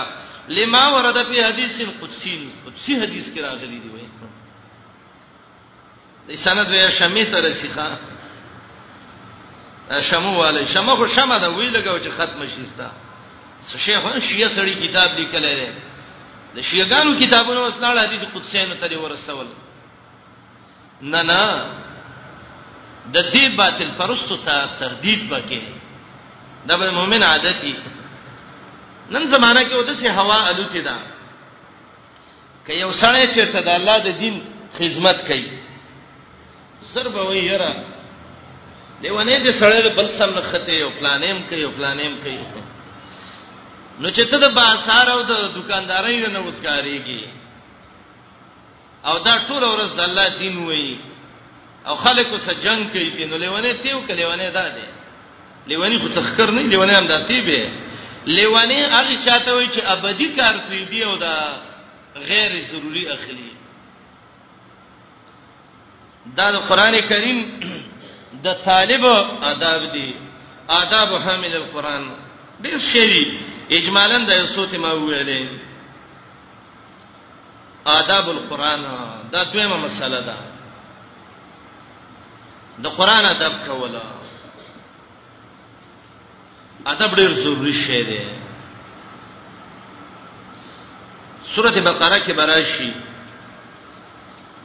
لما 0.50 0.90
ورد 0.96 1.32
فی 1.32 1.42
حدیث 1.44 1.82
قدسی 2.02 2.50
قدسی 2.68 2.96
حدیث 2.96 3.30
کې 3.32 3.38
راغلی 3.42 3.80
دی 3.80 3.90
وای 3.90 4.06
د 6.28 6.32
سند 6.36 6.72
به 6.72 6.90
شمی 7.00 7.26
ته 7.26 7.42
رسیږي 7.42 8.16
شمو 10.02 10.34
والے 10.38 10.66
شمو 10.68 10.96
خو 10.96 11.08
شمه 11.08 11.38
دا 11.40 11.48
وی 11.50 11.70
لګاو 11.70 12.00
چې 12.04 12.10
ختم 12.12 12.44
شي 12.48 12.63
ستا 12.74 12.92
څه 13.71 13.77
شیخون 13.86 14.19
شیعه 14.27 14.47
سړی 14.58 14.73
کتاب 14.86 15.10
لیکلی 15.19 15.53
دی 15.60 15.69
د 16.56 16.58
شیعهګانو 16.69 17.12
کتابونو 17.21 17.62
وسلاله 17.67 18.01
حدیث 18.06 18.23
قدسین 18.36 18.69
ته 18.84 18.88
دی 18.91 18.95
ورسول 19.03 19.47
نه 21.12 21.21
نه 21.30 21.41
د 23.06 23.17
دې 23.34 23.58
باطل 23.62 23.89
پرستو 23.97 24.36
ته 24.45 24.56
تردید 24.84 25.32
وکړي 25.32 26.67
دا 26.67 26.77
به 26.77 26.91
مؤمن 26.99 27.23
عادت 27.32 27.58
دی 27.65 27.73
نن 29.13 29.27
زمانہ 29.34 29.60
کې 29.67 29.73
وته 29.75 29.93
سي 29.93 30.10
هوا 30.19 30.38
الوتی 30.49 30.82
ده 30.88 30.95
که 32.67 32.73
یو 32.73 32.91
سړی 32.91 33.34
چیرته 33.34 33.60
د 33.67 33.69
الله 33.80 33.97
د 34.08 34.17
دین 34.21 34.39
خدمت 34.77 35.27
کوي 35.32 35.47
ضرب 36.93 37.15
وی 37.27 37.39
یرا 37.39 37.71
لیوانې 39.01 39.45
دې 39.45 39.51
سړی 39.60 39.93
بل 39.99 40.10
سم 40.19 40.30
نه 40.39 40.41
خته 40.51 40.73
یو 40.80 40.89
پلانیم 40.99 41.43
کوي 41.49 41.62
یو 41.62 41.71
پلانیم 41.77 42.17
کوي 42.23 42.65
نو 44.02 44.10
چې 44.10 44.22
ته 44.32 44.38
د 44.38 44.54
بازار 44.58 45.08
او 45.16 45.22
د 45.32 45.34
دکاندارۍ 45.58 46.18
نه 46.36 46.40
وسکاريږي 46.40 47.30
او 49.10 49.16
دا 49.28 49.36
ټول 49.48 49.64
ورځ 49.64 49.96
د 49.98 50.02
الله 50.10 50.38
دین 50.40 50.58
وایي 50.66 50.98
او 51.88 51.96
خلکو 52.06 52.38
سره 52.46 52.56
جنگ 52.66 52.90
کوي 52.94 53.10
دین 53.18 53.34
لهونه 53.34 53.74
تیو 53.84 54.02
کله 54.08 54.28
ونه 54.28 54.50
دا 54.60 54.68
دی 54.78 54.88
لیوانی 55.72 55.98
خو 56.02 56.08
تخکر 56.20 56.52
نه 56.58 56.62
لیوانی 56.72 56.94
هم 56.96 57.08
داتې 57.08 57.34
به 57.34 57.72
لیوانی 58.38 58.80
هغه 58.84 59.20
چاته 59.26 59.56
وي 59.56 59.68
چې 59.68 59.86
ابدي 59.96 60.28
کار 60.40 60.58
کوي 60.68 60.84
دی 60.92 61.04
او 61.04 61.18
دا 61.18 61.36
غیر 62.30 62.52
ضروری 62.72 63.08
اخلي 63.08 63.50
دا 66.38 66.52
د 66.52 66.56
قران 66.70 67.02
کریم 67.10 67.44
د 68.44 68.54
طالب 68.66 69.06
آداب 69.52 69.92
دي 69.92 70.14
آداب 70.82 71.22
حامل 71.28 71.54
القران 71.56 72.10
ډیر 72.64 72.78
شری 72.94 73.24
اجمالاً 73.71 74.17
د 74.25 74.30
یوسوت 74.30 74.73
ما 74.75 74.91
ویلې 74.93 75.47
آداب 77.86 78.30
القرآن 78.30 78.82
دا 79.32 79.43
دویمه 79.43 79.77
مسله 79.77 80.21
ده 80.21 80.36
د 82.84 82.88
قرآن 82.88 83.25
ادب 83.25 83.53
کوله 83.67 84.01
ادب 86.86 87.15
ډیر 87.15 87.34
ضروری 87.43 87.73
شی 87.86 88.03
دی 88.03 88.19
سورته 91.56 91.82
بقره 91.82 92.19
کې 92.19 92.32
براشي 92.34 92.91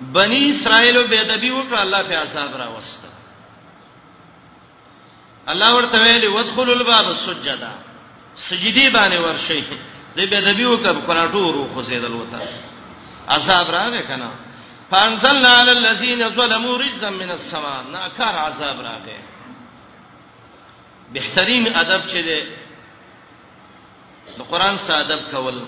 بنی 0.00 0.50
اسرائیل 0.50 1.06
به 1.06 1.20
ادبی 1.20 1.50
وکړه 1.50 1.78
الله 1.78 2.02
په 2.02 2.16
عذاب 2.18 2.56
را 2.56 2.68
وسته 2.70 3.08
الله 5.48 5.74
ورته 5.74 6.02
ویلي 6.02 6.26
ودخلوا 6.28 6.74
الباب 6.76 7.14
سجدا 7.26 7.72
سجدي 8.36 8.90
باندې 8.92 9.18
ورشي 9.24 9.62
د 10.16 10.20
بدبی 10.30 10.64
وکړ 10.66 10.96
قراتو 11.06 11.52
رو 11.52 11.68
خوځیدل 11.74 12.12
وته 12.12 12.40
عذاب 13.28 13.70
راغی 13.70 14.02
کنه 14.02 14.30
فانزلنا 14.90 15.48
على 15.48 15.72
الذين 15.72 16.30
ظلموا 16.30 16.76
رجزا 16.78 17.10
من 17.10 17.30
السماء 17.30 17.82
ناکار 17.82 18.34
عذاب 18.36 18.80
راغی 18.80 19.18
بهترین 21.12 21.66
ادب 21.76 22.04
چې 22.08 22.16
دی 22.22 22.40
د 24.38 24.42
قران 24.50 24.76
سره 24.78 24.96
ادب 24.96 25.30
کول 25.30 25.64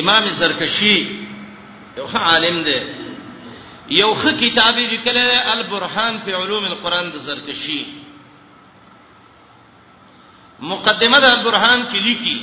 امام 0.00 0.30
زرکشی 0.30 0.96
یو 1.98 2.06
عالم 2.14 2.62
دی 2.62 2.78
یو 3.90 4.14
ښه 4.14 4.34
کتاب 4.40 4.74
یې 4.76 4.90
لیکلی 4.90 5.30
البرهان 5.30 6.18
فی 6.24 6.32
علوم 6.32 6.64
القرآن 6.64 7.10
د 7.12 7.16
زرکشی 7.16 8.01
مقدمه 10.62 11.18
د 11.22 11.26
البرهان 11.34 11.80
کې 11.90 11.98
لیکي 12.06 12.36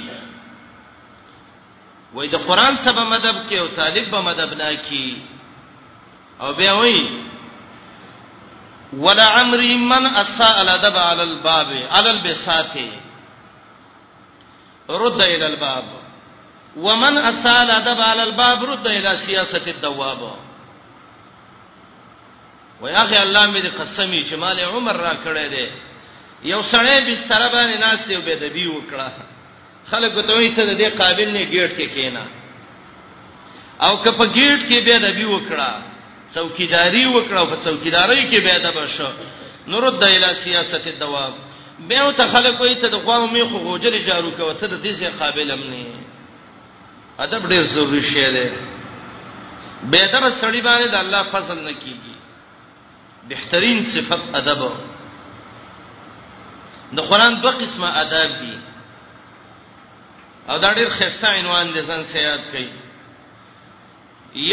وای 2.14 2.28
د 2.34 2.36
قران 2.48 2.76
سبا 2.86 3.04
مدب 3.12 3.36
کې 3.50 3.58
او 3.60 3.68
طالب 3.80 4.12
به 4.12 4.22
مدب 4.22 4.54
نه 4.62 4.74
کی 4.88 5.22
او 6.40 6.54
بیا 6.60 6.74
وای 6.80 7.02
ولا 9.06 9.28
امر 9.42 9.62
من 9.92 10.06
اساء 10.24 10.56
الادب 10.66 10.98
على 10.98 11.22
الباب 11.24 11.68
على 11.92 12.10
البساته 12.10 12.92
رد 14.90 15.22
الى 15.22 15.46
الباب 15.46 15.84
ومن 16.78 17.18
اساء 17.18 17.62
الادب 17.62 18.02
على 18.02 18.24
الباب 18.24 18.66
رد 18.66 18.88
الى 18.88 19.18
سياسه 19.18 19.66
الدواب 19.72 20.32
ويا 22.82 23.04
اخي 23.04 23.22
الله 23.24 23.52
مې 23.54 23.66
قسمي 23.82 24.24
چې 24.24 24.34
مال 24.36 24.60
عمر 24.60 24.96
را 24.96 25.14
کړې 25.14 25.48
ده 25.56 25.68
یو 26.44 26.62
سړی 26.72 27.00
بستر 27.12 27.42
باندې 27.54 27.80
ناس 27.80 28.08
دی 28.08 28.16
به 28.18 28.36
د 28.36 28.44
بی 28.54 28.66
وکړه 28.68 29.10
خلک 29.92 30.26
ته 30.26 30.34
وایي 30.34 30.50
ته 30.56 30.64
د 30.64 30.78
دې 30.80 30.98
قابل 30.98 31.32
نه 31.32 31.44
گیټ 31.52 31.72
کې 31.78 31.86
کینا 31.94 32.26
او 33.86 33.98
که 34.04 34.12
په 34.12 34.26
گیټ 34.26 34.60
کې 34.70 34.80
به 34.86 35.00
د 35.00 35.16
بی 35.16 35.26
وکړه 35.26 35.82
څوکیداری 36.36 37.06
وکړه 37.06 37.44
په 37.52 37.56
څوکیداری 37.64 38.24
کې 38.30 38.40
به 38.44 38.56
د 38.64 38.68
بشو 38.76 39.10
نور 39.68 39.92
د 40.00 40.04
اله 40.04 40.34
سیاست 40.44 40.88
دوام 41.00 41.34
به 41.88 41.98
او 41.98 42.12
ته 42.12 42.28
خلک 42.28 42.60
وایي 42.60 42.76
ته 42.76 42.88
د 42.90 42.96
غواو 43.04 43.28
می 43.28 43.44
خو 43.44 43.58
غوجل 43.58 44.00
جارو 44.00 44.32
کوي 44.32 44.54
ته 44.54 44.68
د 44.68 44.80
دې 44.84 44.94
څخه 44.94 45.20
قابل 45.20 45.52
هم 45.52 45.60
نه 45.60 45.86
ادب 47.26 47.50
ډیر 47.50 47.66
ضروری 47.68 48.02
شی 48.02 48.26
دی 48.38 48.50
به 49.92 50.08
در 50.08 50.30
سړی 50.30 50.62
باندې 50.64 50.88
د 50.92 50.96
الله 50.96 51.24
فضل 51.32 51.60
نه 51.64 51.72
کیږي 51.84 52.14
بهترین 53.30 53.84
صفت 53.84 54.20
ادب 54.36 54.62
د 56.96 57.00
قران 57.10 57.42
دوه 57.42 57.52
قسمه 57.52 57.88
آداب 58.02 58.32
دي 58.40 58.54
او 60.50 60.58
دا 60.58 60.72
ډېر 60.78 60.90
خسته 60.90 61.28
عنوان 61.38 61.66
دي 61.74 61.82
ځان 61.88 62.02
سیاد 62.14 62.40
کوي 62.52 62.70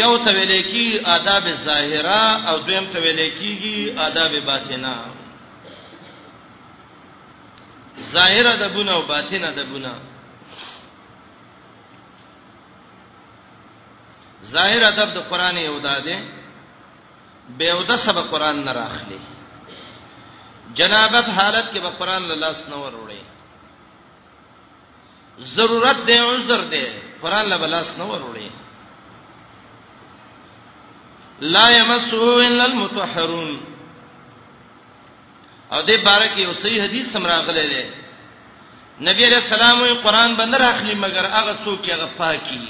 یو 0.01 0.17
ته 0.25 0.31
ویل 0.33 0.55
کی 0.71 0.85
آداب 1.15 1.45
ظاهره 1.65 2.23
او 2.49 2.55
دویم 2.59 2.85
ته 2.93 2.99
ویل 2.99 3.19
کیږي 3.39 3.99
آداب 4.07 4.31
باطنه 4.47 4.95
ظاهره 8.13 8.55
د 8.67 8.73
بونه 8.73 8.91
او 8.97 9.01
باطنه 9.01 9.51
د 9.51 9.59
بونه 9.69 9.93
ظاهر 14.53 14.81
ادب 14.89 15.09
د 15.13 15.17
قران 15.29 15.57
یو 15.57 15.79
داده 15.79 16.15
بے 17.57 17.73
ودا 17.73 17.97
سبق 17.97 18.29
قران 18.31 18.63
نه 18.63 18.71
راخلی 18.71 19.17
جنابت 20.77 21.27
حالت 21.37 21.67
کې 21.73 21.79
بقران 21.89 22.21
لاس 22.43 22.59
نه 22.69 22.77
وروړي 22.83 23.21
ضرورت 25.57 25.97
دی 26.07 26.17
عذر 26.17 26.61
دی 26.73 26.83
قران 27.21 27.45
لا 27.49 27.57
بلاس 27.63 27.89
نه 27.99 28.05
وروړي 28.11 28.49
لا 31.55 31.65
يمسه 31.69 32.23
الا 32.47 32.63
المطهرون 32.65 33.51
او 35.73 35.81
دې 35.81 35.97
بارے 36.05 36.29
کې 36.29 36.45
اوسې 36.47 36.75
حدیث 36.81 37.05
سمراغله 37.13 37.63
ده 37.65 37.85
نبی 39.01 39.25
علیہ 39.25 39.37
السلام 39.45 39.77
وی 39.81 39.93
قران 40.03 40.31
بندر 40.35 40.61
اخلي 40.67 40.95
مگر 41.05 41.25
هغه 41.31 41.53
څوک 41.65 41.77
چې 41.87 41.91
هغه 41.93 42.07
پاکي 42.17 42.61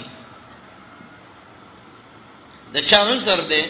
د 2.74 2.76
چا 2.88 3.00
عذر 3.13 3.39
دی 3.52 3.63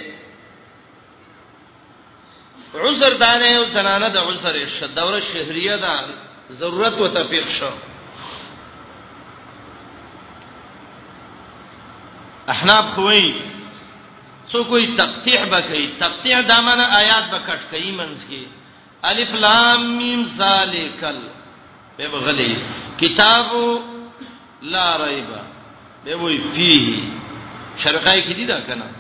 عذر 2.75 3.13
دانه 3.17 3.58
او 3.58 3.65
زنانه 3.65 4.08
د 4.08 4.17
عذر 4.17 4.65
شه 4.67 4.88
دوره 4.88 5.19
شهریه 5.19 5.75
ده 5.77 5.95
ضرورت 6.51 6.93
او 6.93 7.08
تفیق 7.08 7.47
شو 7.51 7.69
احناب 12.47 12.86
خوې 12.95 13.32
څو 14.51 14.63
کوئی 14.63 14.95
تقطیع 14.97 15.43
بکې 15.45 15.82
تقطیع 15.99 16.41
د 16.41 16.51
معنا 16.63 16.86
آیات 16.97 17.23
بکټ 17.32 17.62
کئ 17.71 17.91
منځ 17.91 18.19
کې 18.32 18.45
الف 19.03 19.30
لام 19.30 19.97
میم 19.97 20.23
ذالکل 20.23 21.19
به 21.97 22.08
بغلی 22.08 22.56
کتاب 22.99 23.77
لا 24.62 25.06
ریب 25.08 25.30
به 26.06 26.15
وې 26.17 26.41
فيه 26.56 27.01
شرقای 27.77 28.21
کې 28.23 28.34
دي 28.36 28.45
دا 28.45 28.60
کنه 28.62 28.91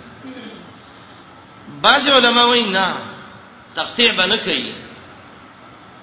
بعض 1.81 2.07
علما 2.07 2.43
وایي 2.45 2.63
نه 2.63 2.95
تقطیع 3.77 4.11
به 4.17 4.25
نه 4.25 4.37
کوي 4.37 4.73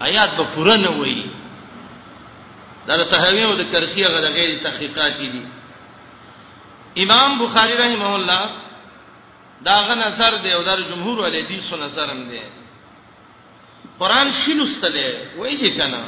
آیات 0.00 0.30
به 0.36 0.44
پوره 0.44 0.76
نه 0.76 0.88
وایي 0.88 1.30
دا 2.86 3.04
تهوی 3.04 3.42
او 3.44 3.54
د 3.54 3.72
کرخی 3.72 4.04
غل 4.04 4.26
غیر 4.32 4.58
تحقیقات 4.62 5.14
دي 5.18 5.42
امام 7.02 7.30
بخاری 7.46 7.72
رحمه 7.72 8.10
الله 8.14 8.42
دا 9.64 9.76
غن 9.88 10.00
اثر 10.10 10.34
دی 10.42 10.52
او 10.52 10.62
د 10.64 10.80
جمهور 10.90 11.24
علی 11.26 11.46
دی 11.48 11.60
سن 11.70 11.82
اثر 11.82 12.10
هم 12.10 12.24
دی 12.28 12.40
قران 13.98 14.30
شلوستله 14.32 15.06
وای 15.36 15.56
دي 15.56 15.70
کنه 15.78 16.02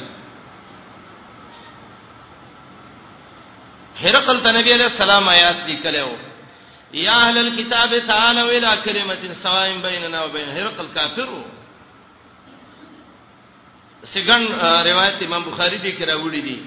هرقل 4.03 4.39
ته 4.45 4.53
نبی 4.59 4.73
علیہ 4.73 4.85
السلام 4.95 5.29
آیات 5.29 5.59
لیکلو 5.69 6.09
یا 6.93 7.13
اهل 7.15 7.39
الكتاب 7.39 7.99
تعالوا 7.99 8.51
الى 8.57 8.77
كلمه 8.85 9.33
سواء 9.43 9.79
بيننا 9.83 10.25
وبين 10.25 10.49
هرقل 10.49 10.89
کافرو 10.95 11.45
سګن 14.13 14.43
روایت 14.89 15.23
امام 15.23 15.43
بخاری 15.51 15.79
دی 15.85 15.93
کرا 15.99 16.15
وړي 16.17 16.43
دي 16.47 16.59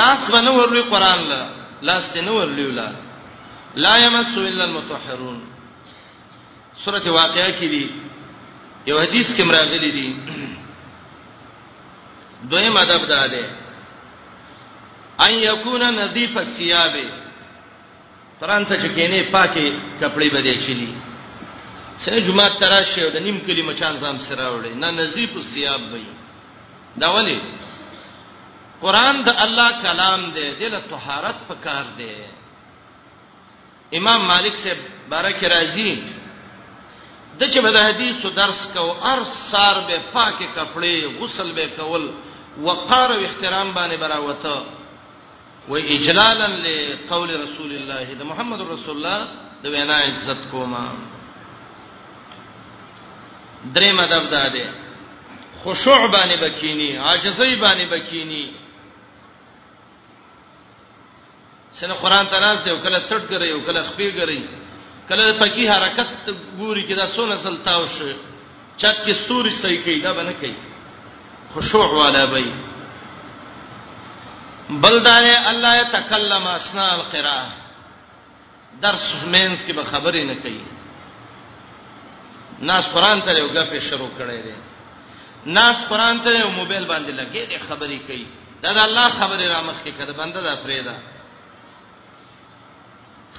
لاس 0.00 0.30
باندې 0.30 0.50
ورلوي 0.56 0.82
قران 0.92 1.24
لا 1.30 1.40
لاس 1.88 2.12
ته 2.12 2.20
نه 2.26 2.32
ورلوي 2.32 2.70
لا 2.78 2.92
لا 3.84 3.96
یمسو 3.96 4.40
الا 4.50 4.64
المطهرون 4.64 5.40
سورته 6.84 7.10
واقعہ 7.10 7.48
کې 7.50 7.64
دی 7.74 7.86
یو 8.86 8.98
حدیث 9.00 9.34
کې 9.36 9.42
مراغلي 9.50 9.90
دي 9.90 10.16
دویم 12.54 12.76
ادب 12.76 13.08
دا 13.08 13.26
ده 13.26 13.50
ان 15.28 15.34
یکون 15.38 15.82
نظیف 15.94 16.36
الثياب 16.44 16.96
ترانته 18.40 18.74
چې 18.76 18.88
کینه 18.94 19.22
پاکي 19.32 19.68
کپڑے 20.00 20.28
بده 20.36 20.54
چلی 20.66 20.92
سره 22.04 22.18
جمعه 22.28 22.50
تراشه 22.62 23.00
او 23.04 23.10
د 23.16 23.18
نیم 23.26 23.36
کلی 23.46 23.62
مچان 23.68 23.94
زام 24.02 24.16
سره 24.28 24.44
وړي 24.54 24.72
نه 24.82 24.88
نزیب 25.00 25.32
الثياب 25.40 25.82
وي 25.92 26.06
دا 27.00 27.08
ولی 27.16 27.38
قران 28.82 29.16
د 29.26 29.28
الله 29.44 29.68
کلام 29.84 30.20
دی 30.36 30.46
دله 30.60 30.80
طهارت 30.92 31.38
پکار 31.48 31.84
دی 31.98 32.12
امام 33.98 34.20
مالک 34.30 34.54
سے 34.62 34.70
بارک 35.12 35.40
راضی 35.54 35.92
د 37.38 37.42
چې 37.52 37.58
به 37.64 37.70
د 37.72 37.76
حدیثو 37.86 38.28
درس 38.40 38.60
کو 38.74 38.86
ار 39.10 39.20
سار 39.50 39.74
به 39.88 39.96
پاکه 40.14 40.46
کپڑے 40.56 40.92
غسل 41.20 41.48
به 41.58 41.66
کول 41.78 42.04
وقار 42.64 43.10
او 43.12 43.24
احترام 43.24 43.68
باندې 43.74 43.96
براوته 44.02 44.62
و 45.68 45.74
اجلالا 45.76 46.46
لقول 46.66 47.30
رسول 47.44 47.72
الله 47.76 48.06
د 48.20 48.22
محمد 48.30 48.60
رسول 48.60 48.96
الله 48.96 49.20
د 49.62 49.66
وینا 49.74 49.96
عزت 50.08 50.40
کوما 50.50 50.84
درې 53.64 53.92
مدب 53.92 54.30
داده 54.30 54.66
خشوع 55.64 56.06
باندې 56.12 56.36
بکینی 56.44 56.96
عاجزی 56.96 57.56
باندې 57.56 57.84
بکینی 57.90 58.52
څنګه 61.80 61.94
قران 62.02 62.26
ته 62.26 62.40
ناس 62.40 62.64
دی 62.64 62.70
کله 62.84 62.98
څټ 63.00 63.22
کوي 63.28 63.50
او 63.52 63.60
کله 63.60 63.82
خپې 63.84 64.10
کوي 64.20 64.40
کله 65.08 65.38
پکی 65.38 65.66
حرکت 65.68 66.08
ګوري 66.58 66.82
کدا 66.88 67.06
څو 67.06 67.26
نسل 67.26 67.56
تاو 67.64 67.86
شي 67.86 68.12
چت 68.76 69.04
کې 69.06 69.12
ستوري 69.24 69.52
صحیح 69.62 69.82
کوي 69.84 70.00
دا 70.00 70.12
باندې 70.12 70.34
کوي 70.40 70.54
خشوع 71.54 71.86
والا 71.92 72.24
بی 72.24 72.52
بلدار 74.70 75.24
الله 75.52 75.82
تکلم 75.92 76.46
اسنا 76.46 76.92
القراءه 76.94 77.52
درس 78.80 79.14
مینس 79.24 79.64
کې 79.64 79.72
به 79.74 79.84
خبرې 79.84 80.24
نه 80.26 80.34
کوي 80.34 80.60
ناس 82.68 82.84
قران 82.94 83.18
ته 83.24 83.30
یو 83.38 83.46
غفې 83.54 83.80
شروع 83.90 84.08
کړي 84.18 84.40
دي 84.44 84.54
ناس 85.46 85.76
قران 85.88 86.16
ته 86.24 86.30
یو 86.30 86.48
موبایل 86.58 86.84
باندې 86.84 87.10
لګي 87.20 87.44
دي 87.50 87.56
خبرې 87.68 87.98
کوي 88.06 88.26
دا 88.62 88.70
د 88.76 88.78
الله 88.88 89.08
خبره 89.20 89.44
را 89.52 89.60
مخ 89.68 89.78
کې 89.84 89.90
کړه 89.98 90.12
بنده 90.20 90.40
دا 90.48 90.54
پرېدا 90.64 90.94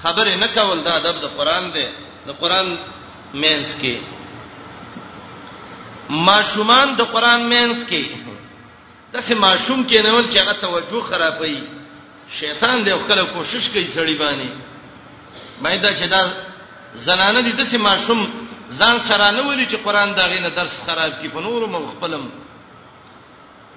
خبره 0.03 0.33
نه 0.43 0.47
کول 0.47 0.83
دا 0.83 0.91
ادب 0.93 1.15
د 1.23 1.27
قران 1.37 1.65
دی 1.73 1.85
د 2.27 2.31
قران 2.41 2.67
مینس 3.33 3.75
کې 3.81 3.97
ماشومان 6.09 6.87
د 6.99 7.01
قران 7.13 7.41
مینس 7.53 7.79
کې 7.89 8.03
داسې 9.13 9.31
ماشوم 9.47 9.79
کې 9.87 10.03
نه 10.05 10.13
ول 10.13 10.29
چې 10.31 10.37
هغه 10.37 10.53
توجه 10.61 11.01
خرابوي 11.09 11.59
شیطان 12.39 12.75
دی 12.85 12.91
خپل 13.03 13.25
کوشش 13.33 13.69
کوي 13.69 13.85
سړی 13.95 14.15
باندې 14.21 14.49
مې 15.63 15.79
دا 15.81 15.93
چې 15.99 16.07
دا 16.13 16.21
زنانه 16.93 17.41
دي 17.41 17.51
داسې 17.63 17.75
ماشوم 17.77 18.19
ځان 18.79 18.95
سره 19.07 19.25
نه 19.37 19.41
ولي 19.47 19.65
چې 19.65 19.75
قران 19.85 20.13
دا 20.17 20.25
غینه 20.31 20.49
درس 20.55 20.73
خراب 20.85 21.21
کی 21.21 21.27
په 21.35 21.39
نور 21.45 21.61
مو 21.71 21.79
خپلم 21.91 22.23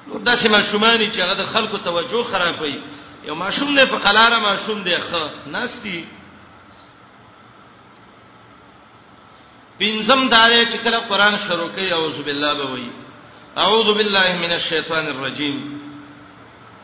نو 0.08 0.14
داسې 0.24 0.46
ماشومانی 0.56 1.06
چې 1.12 1.18
هغه 1.24 1.34
د 1.38 1.44
خلکو 1.54 1.78
توجه 1.78 2.24
خرابوي 2.32 2.76
یو 3.26 3.34
ماشوم 3.34 3.70
نه 3.74 3.84
په 3.84 3.98
قلاره 4.06 4.38
ماشوم 4.38 4.82
دی 4.84 4.96
ښه 4.96 5.48
ناشتي 5.56 6.04
پینځم 9.78 10.20
دارې 10.30 10.72
چې 10.72 10.76
کله 10.84 10.98
قران 11.10 11.36
شروع 11.46 11.68
کوي 11.68 11.92
اعوذ 11.92 12.20
بالله 12.22 12.54
به 12.54 12.64
وایي 12.72 12.90
اعوذ 13.56 13.94
بالله 13.98 14.32
من 14.42 14.52
الشیطان 14.58 15.06
الرجیم 15.06 15.78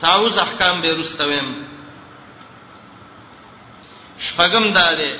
تعوذ 0.00 0.38
احکام 0.38 0.80
به 0.80 0.90
رستویم 1.00 1.48
شپږم 4.18 4.72
دارې 4.74 5.12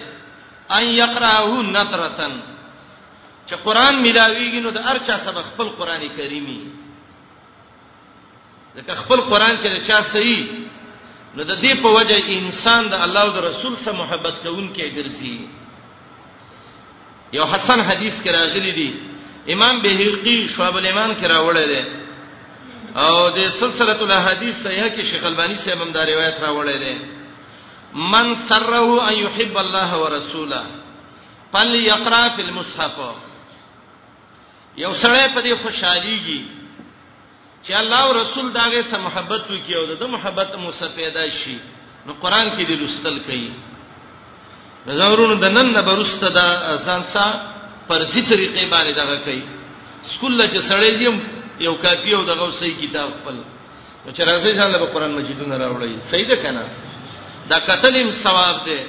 ان 0.76 0.92
یقرأه 0.94 1.62
نظرتن 1.74 2.35
چې 3.50 3.54
قران 3.66 3.94
ملاويږي 4.02 4.60
نو 4.64 4.70
د 4.78 4.80
ارچا 4.92 5.16
سبق 5.26 5.44
خپل 5.52 5.68
قران 5.78 6.02
کریمي 6.16 6.58
ځکه 8.76 8.92
خپل 9.02 9.20
قران 9.30 9.54
چې 9.62 9.86
چا 9.86 9.98
صحیح 10.10 10.42
نو 11.36 11.42
د 11.50 11.54
دې 11.62 11.82
په 11.84 11.88
وجه 11.96 12.18
انسان 12.38 12.88
د 12.92 13.00
الله 13.06 13.20
او 13.30 13.32
د 13.36 13.46
رسول 13.48 13.76
سره 13.84 13.92
محبت 14.02 14.34
کوونکی 14.44 14.90
ګرځي 14.96 15.46
یو 17.36 17.44
حسن 17.52 17.80
حدیث 17.88 18.20
کې 18.22 18.30
راغلی 18.36 18.70
دی 18.78 18.88
امام 19.54 19.80
بهقي 19.86 20.36
شعب 20.56 20.76
الایمان 20.76 21.10
کې 21.14 21.26
راوړی 21.26 21.66
دی 21.66 21.84
او 23.06 23.30
د 23.38 23.50
سلسله 23.50 24.02
الاحاديث 24.06 24.60
صحیحه 24.68 24.88
کې 24.92 25.02
شیخ 25.10 25.24
البانی 25.32 25.54
صاحب 25.64 25.80
هم 25.82 25.90
دا 25.96 26.04
روایت 26.12 26.36
راوړی 26.40 26.76
دی 26.84 27.06
من 28.14 28.30
سره 28.52 29.08
ان 29.08 29.14
يحب 29.22 29.58
الله 29.64 29.98
ورسوله 30.04 30.62
فليقرا 31.52 32.22
في 32.36 32.42
المصحف 32.42 33.26
یو 34.76 34.94
سړی 34.94 35.35
په 35.35 35.40
دې 35.42 35.54
خوشحاليږي 35.62 36.42
چې 37.64 37.72
الله 37.74 37.98
او 38.04 38.12
رسول 38.12 38.52
داغه 38.52 38.83
سره 38.83 39.00
محبت 39.00 39.50
وکي 39.50 39.74
او 39.74 39.87
د 39.87 40.02
محبت 40.06 40.56
مو 40.59 40.70
سره 40.72 40.88
پیدا 40.88 41.28
شي 41.28 41.59
نو 42.06 42.12
قران 42.22 42.56
کې 42.56 42.62
د 42.68 42.83
لستل 42.83 43.22
کوي 43.26 43.50
زورونو 44.87 45.35
د 45.35 45.44
نن 45.48 45.72
نه 45.72 45.83
برسته 45.83 46.28
د 46.28 46.40
ځان 46.87 47.02
سره 47.02 47.40
پرځي 47.88 48.22
طریقې 48.30 48.64
باندې 48.70 48.92
دغه 49.02 49.16
کوي 49.24 49.42
سکول 50.14 50.48
چې 50.50 50.59
سړی 50.59 50.90
دی 50.98 51.18
یو 51.66 51.74
کاپی 51.76 52.12
او 52.14 52.24
دغه 52.24 52.50
صحیح 52.50 52.76
کتاب 52.80 53.11
خپل 53.20 53.35
نو 54.06 54.12
چې 54.12 54.22
راځي 54.24 54.52
ځان 54.54 54.70
له 54.72 54.78
قران 54.78 55.11
مجیدونه 55.12 55.59
راوړی 55.59 56.00
صحیح 56.11 56.26
ده 56.28 56.37
کنه 56.37 56.64
دا 57.50 57.59
قتلیم 57.59 58.11
ثواب 58.11 58.56
ده 58.66 58.80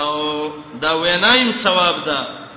او 0.00 0.52
دا 0.82 0.92
وینایم 0.96 1.52
ثواب 1.52 2.04
ده 2.04 2.47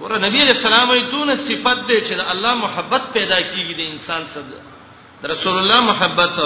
ګوره 0.00 0.18
نبی 0.26 0.40
علیہ 0.42 0.54
السلام 0.56 0.90
یې 0.90 1.10
دون 1.10 1.36
صفت 1.46 1.80
دی 1.88 1.96
چې 2.00 2.12
د 2.20 2.28
الله 2.34 2.54
محبت 2.60 3.02
پیدا 3.16 3.40
کیږي 3.40 3.74
د 3.74 3.80
انسان 3.92 4.22
سره 4.34 5.24
د 5.24 5.30
رسول 5.32 5.58
الله 5.62 5.80
محبت 5.90 6.40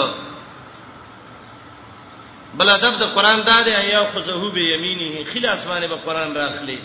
بل 2.58 2.68
ادب 2.72 2.98
د 2.98 3.04
قران 3.14 3.40
دا 3.46 3.54
دی 3.62 3.72
ایا 3.78 4.02
خذو 4.14 4.50
به 4.52 4.60
یمینه 4.60 5.24
خل 5.30 5.46
اسمانه 5.54 5.86
به 5.86 5.96
قران 6.04 6.34
راخلی 6.36 6.78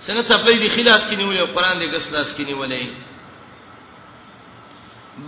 سنه 0.00 0.22
تپلې 0.22 0.58
دی 0.58 0.68
خل 0.76 0.88
اس 0.88 1.04
کې 1.04 1.16
نیولې 1.16 1.40
او 1.40 1.46
قران 1.56 1.80
دې 1.80 1.94
ګس 1.94 2.12
لاس 2.12 2.32
کې 2.36 2.44
نیولې 2.44 2.86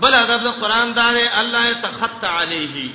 بل 0.01 0.15
ادب 0.15 0.41
د 0.45 0.59
قران 0.63 0.95
دا 0.95 1.13
دی 1.19 1.27
الله 1.41 1.81
تخت 1.83 2.25
علیه 2.25 2.89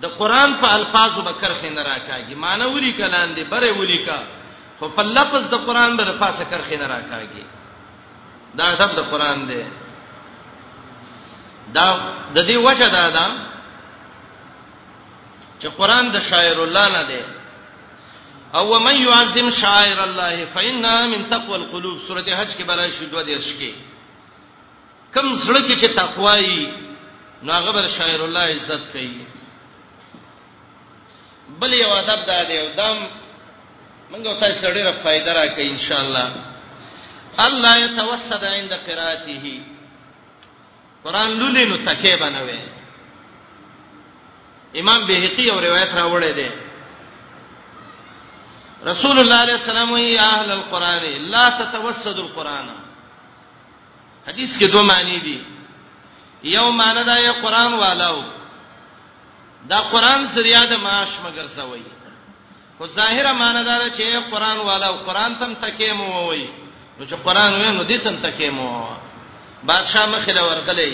د 0.00 0.06
قران 0.18 0.58
په 0.60 0.72
الفاظو 0.78 1.22
بکر 1.28 1.50
خنراکاږي 1.60 2.34
معنی 2.36 2.64
وری 2.64 2.92
کلاندې 2.98 3.48
بره 3.54 3.72
وری 3.78 3.98
کا 4.08 4.20
خو 4.78 4.88
په 4.96 5.02
لفظ 5.02 5.42
د 5.52 5.54
قران 5.66 5.96
به 5.96 6.04
د 6.04 6.10
پاسه 6.22 6.44
کرخې 6.50 6.76
نه 6.80 6.86
راکاږي 6.86 7.44
دا 8.56 8.64
ادب 8.72 8.90
د 8.96 9.00
قران 9.10 9.38
دی 9.48 9.64
دا 11.74 11.86
د 12.34 12.38
دې 12.48 12.56
وجه 12.66 12.88
دا 12.98 13.06
ده 13.16 13.26
چې 15.60 15.68
قران 15.78 16.04
د 16.12 16.18
شاعر 16.30 16.56
الله 16.62 16.86
نه 16.98 17.02
دی 17.10 17.22
او 18.54 18.78
من 18.80 18.96
يعظم 19.02 19.50
شعائر 19.50 19.98
الله 20.04 20.44
فإنها 20.54 21.06
من 21.12 21.28
تقوى 21.34 21.56
القلوب 21.56 21.96
سورته 22.08 22.36
حج 22.36 22.50
کې 22.56 22.62
برای 22.64 22.92
شو 22.92 23.04
دوه 23.12 23.22
دیش 23.22 23.46
کې 23.60 23.72
کم 25.14 25.36
زړه 25.36 25.60
کې 25.68 25.74
چې 25.80 25.86
تقوای 25.86 26.72
ناغه 27.42 27.70
بر 27.72 27.86
شاعر 27.86 28.20
الله 28.24 28.42
عزت 28.54 28.92
کوي 28.92 29.26
بل 31.60 31.72
یو 31.72 31.90
ادب 31.90 32.26
دا 32.26 32.40
دی 32.50 32.58
او 32.58 32.68
دم 32.76 32.98
موږ 34.10 34.24
تاسو 34.40 34.60
ته 34.60 34.70
ډیره 34.74 34.92
فائدہ 35.04 35.30
راکې 35.40 35.62
ان 35.72 35.78
شاء 35.78 36.00
الله 36.00 36.32
الله 37.38 37.76
يتوسد 37.78 38.44
عند 38.44 38.72
قراءته 38.72 39.62
قران 41.04 41.30
لولې 41.40 41.64
نو 41.70 41.76
تکې 41.88 42.14
بنوي 42.22 42.60
امام 44.80 45.06
بهقي 45.08 45.50
او 45.50 45.58
روایت 45.66 45.90
راوړې 46.00 46.32
ده 46.40 46.50
رسول 48.90 49.18
الله 49.18 49.36
عليه 49.42 49.52
السلام 49.60 49.92
وی 49.92 50.16
اهل 50.20 50.50
القران 50.56 51.04
لا 51.36 51.44
تتوسد 51.60 52.18
القران 52.24 52.70
حدیث 54.28 54.58
کې 54.58 54.64
دوه 54.72 54.82
معنی 54.82 55.18
دي 55.26 55.38
یو 56.56 56.72
معنی 56.80 57.04
دا 57.04 57.18
یو 57.18 57.32
قران 57.44 57.74
والو 57.84 58.24
دا 59.68 59.78
قران 59.92 60.26
سریاده 60.34 60.76
معاش 60.88 61.20
مگر 61.28 61.46
سوي 61.60 61.84
خو 62.78 62.86
ظاهره 62.86 63.32
معنی 63.40 63.62
دا 63.68 63.76
چې 63.96 64.30
قران 64.32 64.58
والا 64.58 64.88
قران 65.06 65.32
تم 65.40 65.52
تکیم 65.62 66.00
ووي 66.00 66.46
نو 66.98 67.06
چې 67.06 67.14
قران 67.26 67.50
وې 67.54 67.70
نو 67.76 67.82
دې 67.90 67.98
تم 68.04 68.16
تکیم 68.26 68.58
وو 68.58 68.86
بادشاہ 69.68 70.06
مخله 70.06 70.40
ورغلې 70.48 70.92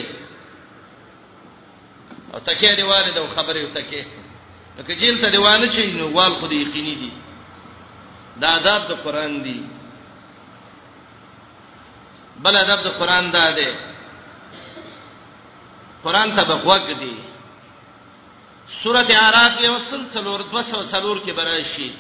او 2.33 2.39
تکې 2.41 2.71
دی 2.77 2.83
والد 2.91 3.17
او 3.19 3.27
خبرې 3.37 3.61
او 3.67 3.75
تکې 3.77 4.03
نو 4.77 4.81
کې 4.87 4.95
جیل 5.01 5.17
ته 5.23 5.29
دیوانه 5.31 5.67
چي 5.75 5.93
نو 5.99 6.05
وال 6.17 6.33
خو 6.41 6.47
دې 6.47 6.55
یقیني 6.65 6.95
دي 7.03 7.11
دا 8.41 8.49
آداب 8.57 8.83
د 8.91 8.93
قران 9.05 9.33
دی 9.45 9.61
بل 12.45 12.57
آداب 12.57 12.81
د 12.85 12.89
قران 12.99 13.31
دا 13.31 13.45
دی 13.59 13.69
قران 16.05 16.29
ته 16.37 16.43
بغوګ 16.45 16.85
دی 17.01 17.13
سوره 18.83 19.07
اعراف 19.17 19.55
یو 19.69 19.77
سل 19.91 20.01
څلور 20.15 20.41
204 20.53 21.19
کې 21.25 21.33
براشي 21.39 21.91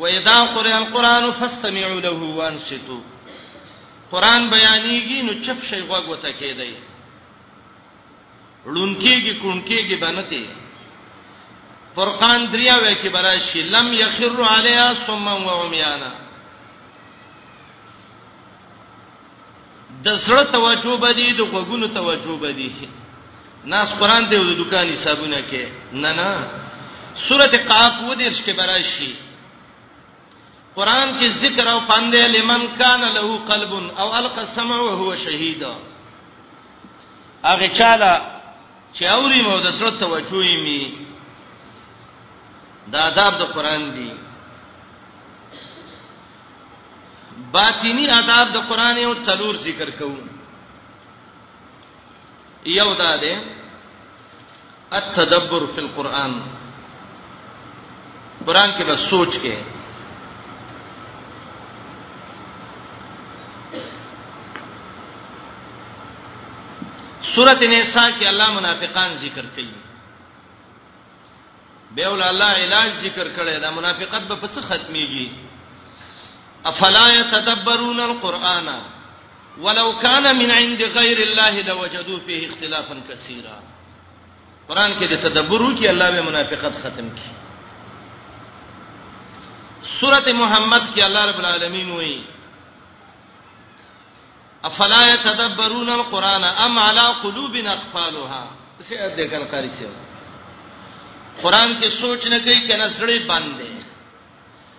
و 0.00 0.06
اذا 0.06 0.36
قرئ 0.54 0.72
القران 0.82 1.24
فاستمعوا 1.38 2.00
له 2.06 2.12
وانصتوا 2.38 3.00
قران 4.12 4.42
بیانېږي 4.52 5.18
نو 5.26 5.32
چپ 5.44 5.58
شي 5.68 5.80
غوږ 5.88 6.04
وته 6.08 6.30
کېدی 6.40 6.74
لونکېږي 8.74 9.32
کونکېږي 9.42 9.96
بنته 9.96 10.44
فرقان 11.94 12.40
دریاوې 12.52 12.94
کې 13.00 13.08
براشي 13.14 13.62
لم 13.74 13.86
یخر 14.02 14.40
علیها 14.54 14.88
ثم 15.06 15.26
وعمیانا 15.46 16.10
د 20.04 20.16
سره 20.26 20.42
توجه 20.56 20.96
بدی 21.04 21.28
د 21.32 21.40
غوګونو 21.52 21.86
توجه 21.98 22.36
بدی 22.46 22.68
ناس 23.72 23.88
قران 24.00 24.22
ته 24.30 24.38
د 24.48 24.50
دکان 24.62 24.88
حسابونه 24.96 25.40
کې 25.50 25.64
نه 26.02 26.12
نه 26.18 26.30
سوره 27.26 27.46
قاف 27.68 27.92
و 28.10 28.14
دې 28.18 28.28
چې 28.46 28.52
براشي 28.58 29.12
قران 30.76 31.08
کې 31.18 31.26
ذکر 31.44 31.66
او 31.72 31.80
پاندې 31.90 32.22
لمن 32.36 32.62
کان 32.80 33.00
له 33.16 33.26
قلب 33.50 33.72
او 34.00 34.08
القى 34.20 34.40
السمع 34.40 34.76
وهو 34.80 35.10
شهيد 35.24 35.62
هغه 37.44 37.68
چاله 37.78 38.12
چې 38.94 39.04
اوري 39.04 39.42
مو 39.42 39.60
د 39.60 39.70
سره 39.72 39.90
توجه 39.90 40.42
یې 40.50 40.56
می 40.64 40.94
دا 42.92 43.00
آداب 43.06 43.32
د 43.38 43.42
قران 43.54 43.82
دی 43.94 44.10
باطینی 47.52 48.06
آداب 48.10 48.46
د 48.52 48.56
قران 48.68 48.96
یو 48.98 49.14
څلور 49.14 49.54
ذکر 49.56 49.90
کوم 49.90 50.18
یو 52.64 52.94
دا 52.94 53.16
ده 53.16 53.38
التدبر 54.92 55.66
فی 55.74 55.80
القرآن 55.80 56.32
قرآن 58.46 58.70
کې 58.78 58.82
بس 58.84 58.98
سوچ 59.10 59.28
کې 59.28 59.54
سورۃ 67.34 67.62
النساء 67.62 68.10
کې 68.18 68.26
الله 68.28 68.52
منافقان 68.52 69.16
ذکر 69.18 69.44
کړي 69.56 69.68
به 71.94 72.08
ول 72.08 72.22
الله 72.22 72.44
علاج 72.44 72.90
ذکر 73.02 73.28
کړي 73.36 73.60
دا 73.60 73.70
منافقت 73.70 74.22
به 74.28 74.34
پس 74.36 74.58
ختميږي 74.58 75.30
افلا 76.64 77.08
يتدبرون 77.12 78.00
القرآن 78.00 78.68
ولو 79.62 79.92
کان 79.98 80.36
من 80.38 80.50
عند 80.50 80.82
غیر 80.98 81.18
الله 81.28 81.60
لوجدوا 81.62 82.18
فيه 82.26 82.48
اختلافا 82.50 82.96
كثيرا 83.08 83.58
قران 84.68 84.90
کې 84.98 85.06
د 85.12 85.14
تدبر 85.24 85.60
وکي 85.62 85.86
الله 85.90 86.08
به 86.10 86.20
منافقت 86.28 86.74
ختم 86.82 87.06
کړي 87.16 87.34
سورته 90.00 90.32
محمد 90.42 90.82
کې 90.94 91.02
الله 91.08 91.22
رب 91.30 91.38
العالمین 91.40 91.88
وایي 91.90 92.20
افلا 94.68 95.02
يتدبرون 95.08 95.88
القران 95.98 96.44
ام 96.44 96.74
على 96.78 97.06
قلوب 97.24 97.54
اقفالها 97.66 98.44
څه 98.80 99.16
دې 99.16 99.32
کړه 99.32 99.50
قاری 99.52 99.70
څه 99.80 99.88
قران 101.42 101.70
کې 101.80 101.88
سوچ 102.00 102.20
نه 102.26 102.38
کوي 102.40 102.60
کنه 102.68 102.88
سړی 102.88 103.18
باندې 103.28 103.79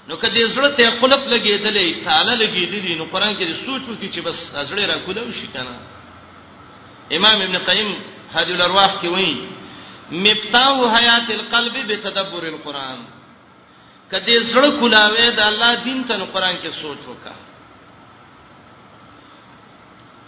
نو 0.07 0.15
کدی 0.21 0.43
زړه 0.55 0.69
ته 0.77 0.89
قلب 1.01 1.21
لګیدلې 1.33 2.03
تعالی 2.05 2.33
لګیدلې 2.43 2.93
نو 2.99 3.05
قران 3.13 3.33
کې 3.37 3.65
سوچو 3.65 3.93
کې 4.01 4.07
چې 4.13 4.21
بس 4.25 4.37
زړه 4.69 4.83
را 4.91 4.97
کولو 5.05 5.31
شي 5.37 5.47
کنه 5.53 5.79
امام 7.17 7.41
ابن 7.41 7.57
قیم 7.69 7.89
هدی 8.35 8.53
الارواح 8.53 8.91
کې 9.01 9.07
وایي 9.07 9.37
مفتاح 10.25 10.75
حیات 10.95 11.29
القلب 11.37 11.75
بتدبر 11.91 12.43
القران 12.53 12.99
کدی 14.11 14.35
زړه 14.43 14.79
کولاوي 14.79 15.29
د 15.31 15.39
الله 15.51 15.73
دین 15.85 16.03
ته 16.03 16.17
نو 16.17 16.25
قران 16.33 16.55
کې 16.55 16.81
سوچ 16.81 17.07
وکا 17.07 17.33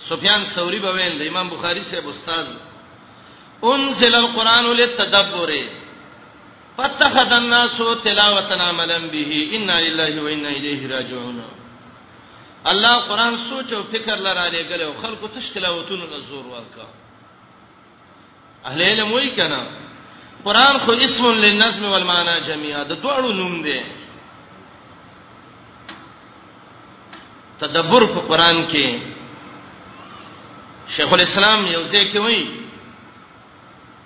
سفیان 0.10 0.44
ثوری 0.56 0.80
بویل 0.86 1.28
امام 1.28 1.48
بخاری 1.50 1.84
سے 1.90 1.98
استاد 2.06 2.48
انزل 3.74 4.16
القران 4.16 4.66
للتدبر 4.66 5.50
فتخذ 6.78 7.32
الناس 7.34 7.78
تلاوتنا 8.04 8.64
عملا 8.64 8.98
به 9.14 9.32
ان 9.56 9.70
لله 9.86 10.14
وانا 10.24 10.48
الیه 10.58 10.82
راجعون 10.96 11.38
الله 12.72 12.94
قران 13.10 13.34
سوچ 13.50 13.74
او 13.74 13.84
فکر 13.94 14.16
لره 14.26 14.46
لګل 14.54 14.82
او 14.82 14.94
خلکو 15.04 15.28
تشکیلاتونو 15.28 16.06
نزور 16.14 16.46
ورکا 16.54 16.88
اهل 18.66 18.82
علم 18.90 19.12
وای 19.12 19.30
کنا 19.38 19.62
قران 20.46 20.78
خو 20.86 20.92
اسم 20.92 21.26
للنظم 21.46 21.84
والمعنى 21.92 22.36
جميعا 22.50 22.84
د 22.84 22.94
دوړو 23.04 23.32
نوم 23.40 23.56
دی 23.66 23.82
تدبر 27.60 28.04
په 28.14 28.20
قران 28.30 28.68
کې 28.72 28.88
شیخ 30.96 31.14
الاسلام 31.14 31.60
یو 31.66 31.82
ځای 31.92 32.06
کې 32.14 32.18
وایي 32.18 32.63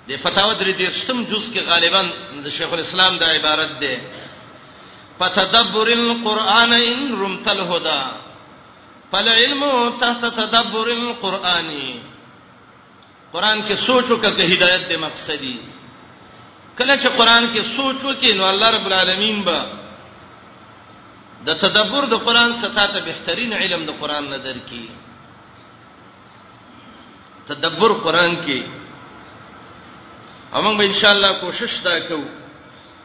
د 0.07 0.11
فتاوی 0.23 0.53
درې 0.61 0.73
دیرشتم 0.81 1.17
جز 1.29 1.45
کې 1.53 1.61
غالبا 1.69 2.01
د 2.43 2.47
شیخ 2.57 2.73
الاسلام 2.73 3.17
دا 3.21 3.27
عبارت 3.37 3.71
ده 3.81 3.93
فتدبر 5.19 5.87
القرآن 5.99 6.73
ان 6.73 6.99
رمت 7.21 7.47
الهدى 7.47 8.01
فالعلم 9.11 9.63
تحت 10.03 10.23
تدبر 10.37 10.87
القرآن 10.97 11.67
قرآن 13.33 13.57
کې 13.67 13.75
سوچ 13.85 14.05
وکړه 14.05 14.47
هدایت 14.53 14.87
دې 14.91 14.97
مقصدی 15.05 15.57
کله 16.77 16.93
چې 17.01 17.07
قرآن 17.17 17.43
کې 17.53 17.61
سوچ 17.75 17.97
وکړي 18.03 18.33
نو 18.39 18.49
الله 18.51 18.67
رب 18.77 18.85
العالمین 18.87 19.43
به 19.49 19.59
د 21.45 21.49
تدبر 21.65 22.05
د 22.09 22.13
قرآن 22.29 22.53
ستاته 22.63 22.99
بهترین 23.11 23.53
علم 23.53 23.85
د 23.85 23.99
قرآن 23.99 24.23
نه 24.29 24.37
درکې 24.37 24.83
تدبر 27.53 27.91
قرآن 28.03 28.35
کې 28.35 28.76
امون 30.55 30.77
به 30.77 30.85
ان 30.85 30.93
شاء 30.93 31.11
الله 31.11 31.39
کوشش 31.41 31.77
دا 31.83 31.99
کوو 32.07 32.23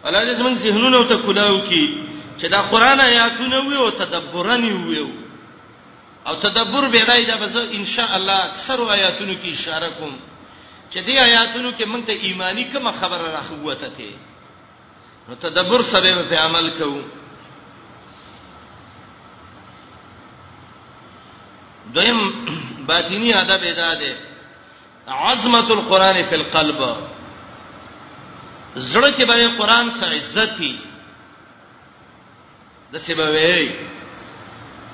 الله 0.04 0.24
دې 0.32 0.36
زموږ 0.36 0.54
ذهنونو 0.58 1.04
ته 1.08 1.16
کلاو 1.26 1.58
کی 1.60 2.04
چې 2.38 2.46
دا 2.48 2.60
قران 2.62 3.00
آیاتونه 3.00 3.66
وي 3.68 3.76
او 3.76 3.90
تدبرنی 3.90 4.72
وي 4.72 4.98
او 6.26 6.34
تدبر 6.34 6.88
به 6.88 7.04
راځي 7.06 7.26
دا 7.28 7.36
بس 7.46 7.56
ان 7.56 7.84
شاء 7.84 8.14
الله 8.16 8.44
اکثر 8.44 8.82
آیاتونو 8.90 9.32
کې 9.44 9.48
اشاره 9.48 9.88
کوم 9.88 10.12
چې 10.90 10.96
دې 10.98 11.10
آیاتونو 11.22 11.72
کې 11.72 11.82
مونږ 11.82 12.04
ته 12.06 12.12
ایمانی 12.12 12.64
کوم 12.64 12.92
خبره 12.92 13.30
راخوته 13.32 13.88
ته 13.88 14.14
نو 15.28 15.34
تدبر 15.34 15.82
سره 15.82 16.22
په 16.22 16.36
عمل 16.36 16.70
کوو 16.78 17.02
دویم 21.94 22.18
باطینی 22.88 23.32
ادب 23.34 23.60
ادا 23.64 23.94
ده 23.94 24.16
عظمت 25.12 25.70
القران 25.70 26.24
فی 26.24 26.34
القلب 26.34 26.82
زړه 28.76 29.10
کې 29.16 29.24
به 29.24 29.48
قران 29.58 29.90
سره 29.90 30.16
عزت 30.16 30.58
وي 30.60 30.78
د 32.92 32.96
څه 33.00 33.12
به 33.14 33.26
وي 33.30 33.70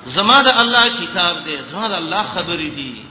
زما 0.05 0.41
د 0.41 0.47
الله 0.47 1.05
کتاب 1.07 1.35
دی 1.45 1.57
زما 1.71 1.87
د 1.89 1.93
الله 1.93 2.23
خبرې 2.23 2.69
دي 2.75 3.05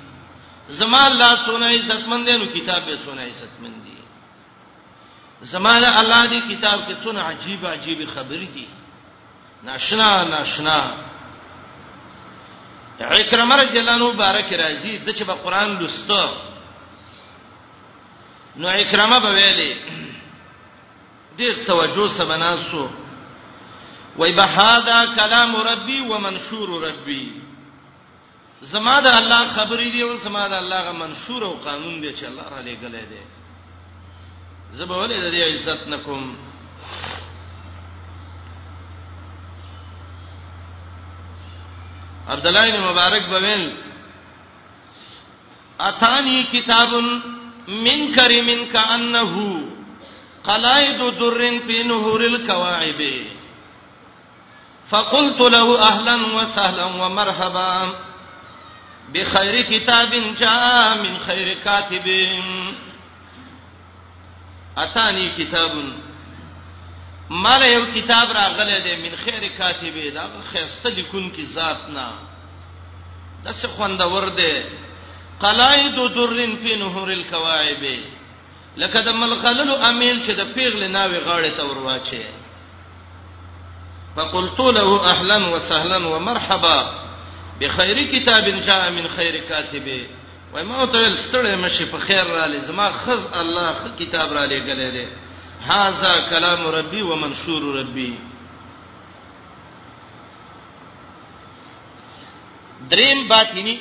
زما 0.69 1.07
الله 1.07 1.45
څونه 1.47 1.67
عزتمن 1.67 2.25
دی 2.27 2.33
نو 2.37 2.47
کتاب 2.47 2.85
به 2.87 2.97
څونه 3.05 3.21
عزتمن 3.23 3.75
دی 3.85 3.97
زما 5.43 5.81
د 5.81 5.85
الله 5.85 6.27
دی 6.27 6.55
کتاب 6.57 6.81
کې 6.89 6.95
څونه 7.05 7.21
عجیب 7.23 7.67
عجیب 7.67 8.09
خبرې 8.15 8.49
دي 8.55 8.67
ناشنا 9.65 10.25
ناشنا 10.25 10.93
اکرمه 13.01 13.57
رضی 13.57 13.79
الله 13.79 13.93
عنه 13.93 14.13
بارک 14.13 14.53
راضی 14.53 14.99
د 14.99 15.11
چې 15.17 15.23
په 15.25 15.33
قران 15.33 15.79
لوستو 15.79 16.33
نو 18.57 18.69
اکرمه 18.69 19.21
به 19.21 19.31
ویلي 19.31 19.98
ډیر 21.39 21.57
توجه 21.65 22.09
سمناسو 22.09 22.89
وای 24.17 24.33
به 24.33 24.43
هاذا 24.47 25.07
کلام 25.17 25.57
ربي 25.57 26.01
ومنشور 26.01 26.69
ربي 26.89 27.33
زما 28.61 29.01
د 29.01 29.07
الله 29.07 29.45
خبرې 29.47 29.89
دی 29.93 30.03
او 30.03 30.17
زما 30.17 30.49
د 30.49 30.53
الله 30.53 30.83
غ 30.83 30.93
منشور 30.93 31.43
او 31.45 31.53
قانون 31.65 32.01
دی 32.01 32.13
چې 32.15 32.25
الله 32.25 32.43
را 32.51 32.61
لګلې 32.63 33.05
دی 33.13 33.23
زبولې 34.73 35.15
د 35.25 35.31
دې 35.33 35.41
عزت 35.43 35.89
نکوم 35.89 36.37
عبد 42.29 42.47
الله 42.47 42.71
بن 42.71 42.81
مبارک 42.81 43.23
بویل 43.23 43.73
اتانی 45.81 46.43
کتاب 46.53 46.95
من 47.69 48.13
کریم 48.15 48.69
کانه 48.73 49.78
قلائد 50.49 51.01
درن 51.21 51.59
فی 51.67 51.83
نهور 51.89 52.21
الكواعب 52.27 53.01
فقلت 54.91 55.41
له 55.55 55.89
اهلا 55.89 56.15
وسهلا 56.37 56.85
ومرحبا 56.85 57.89
بخير 59.17 59.61
كتاب 59.63 60.15
جاء 60.45 61.03
من 61.03 61.19
خير 61.27 61.49
كاتب 61.65 62.09
اتانی 64.79 65.29
کتاب 65.39 65.75
مال 67.31 67.63
یو 67.73 67.87
کتاب 67.95 68.33
راغله 68.41 68.79
دی 68.87 68.97
من 69.05 69.17
خیر 69.25 69.49
کاتب 69.59 69.97
دا 70.15 70.25
خسته 70.53 70.91
لیکون 70.91 71.31
کی 71.31 71.47
ذات 71.47 71.89
نا 71.91 72.09
دسه 73.45 73.69
خوندور 73.69 74.29
دی 74.29 74.53
قلائد 75.41 75.95
درن 76.15 76.57
فی 76.63 76.77
نهور 76.77 77.11
الكواعب 77.13 77.85
لکه 78.79 79.01
د 79.03 79.09
ملخلل 79.21 79.71
امیل 79.91 80.19
چې 80.27 80.31
د 80.41 80.45
پیغل 80.55 80.91
ناوي 80.91 81.19
غاړه 81.29 81.51
ته 81.57 81.65
ورواچي 81.65 82.23
فقلت 84.17 84.61
له 84.77 85.11
اهلا 85.13 85.37
وسهلا 85.55 85.97
ومرحبا 86.13 86.79
بخير 87.61 87.97
كتاب 88.13 88.45
جاء 88.69 88.91
من 88.91 89.09
خير 89.17 89.37
كاتب 89.49 89.89
وای 90.53 90.65
ما 90.65 90.85
ته 90.87 91.15
ستړې 91.15 91.59
مشي 91.65 91.85
په 91.85 91.99
خیر 91.99 92.25
را 92.27 92.47
لې 92.49 92.59
زما 92.71 92.89
خز 92.93 93.21
الله 93.41 93.75
خ 93.81 93.85
کتاب 93.99 94.33
را 94.33 94.47
لې 94.47 94.61
غلې 94.69 94.91
دې 94.97 95.07
هاذا 95.67 96.31
كلام 96.31 96.67
ربي 96.67 97.03
ومنشور 97.03 97.63
ربي 97.79 98.13
دریم 102.91 103.29
باطینی 103.29 103.79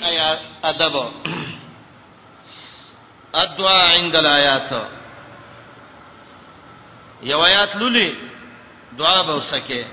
ادب 0.64 0.96
ادعا 3.36 3.94
عند 3.94 4.16
الایات 4.16 4.74
یو 7.24 7.40
آیات 7.46 7.76
لولي 7.76 8.16
دعا 8.98 9.22
به 9.24 9.34
وسکه 9.36 9.86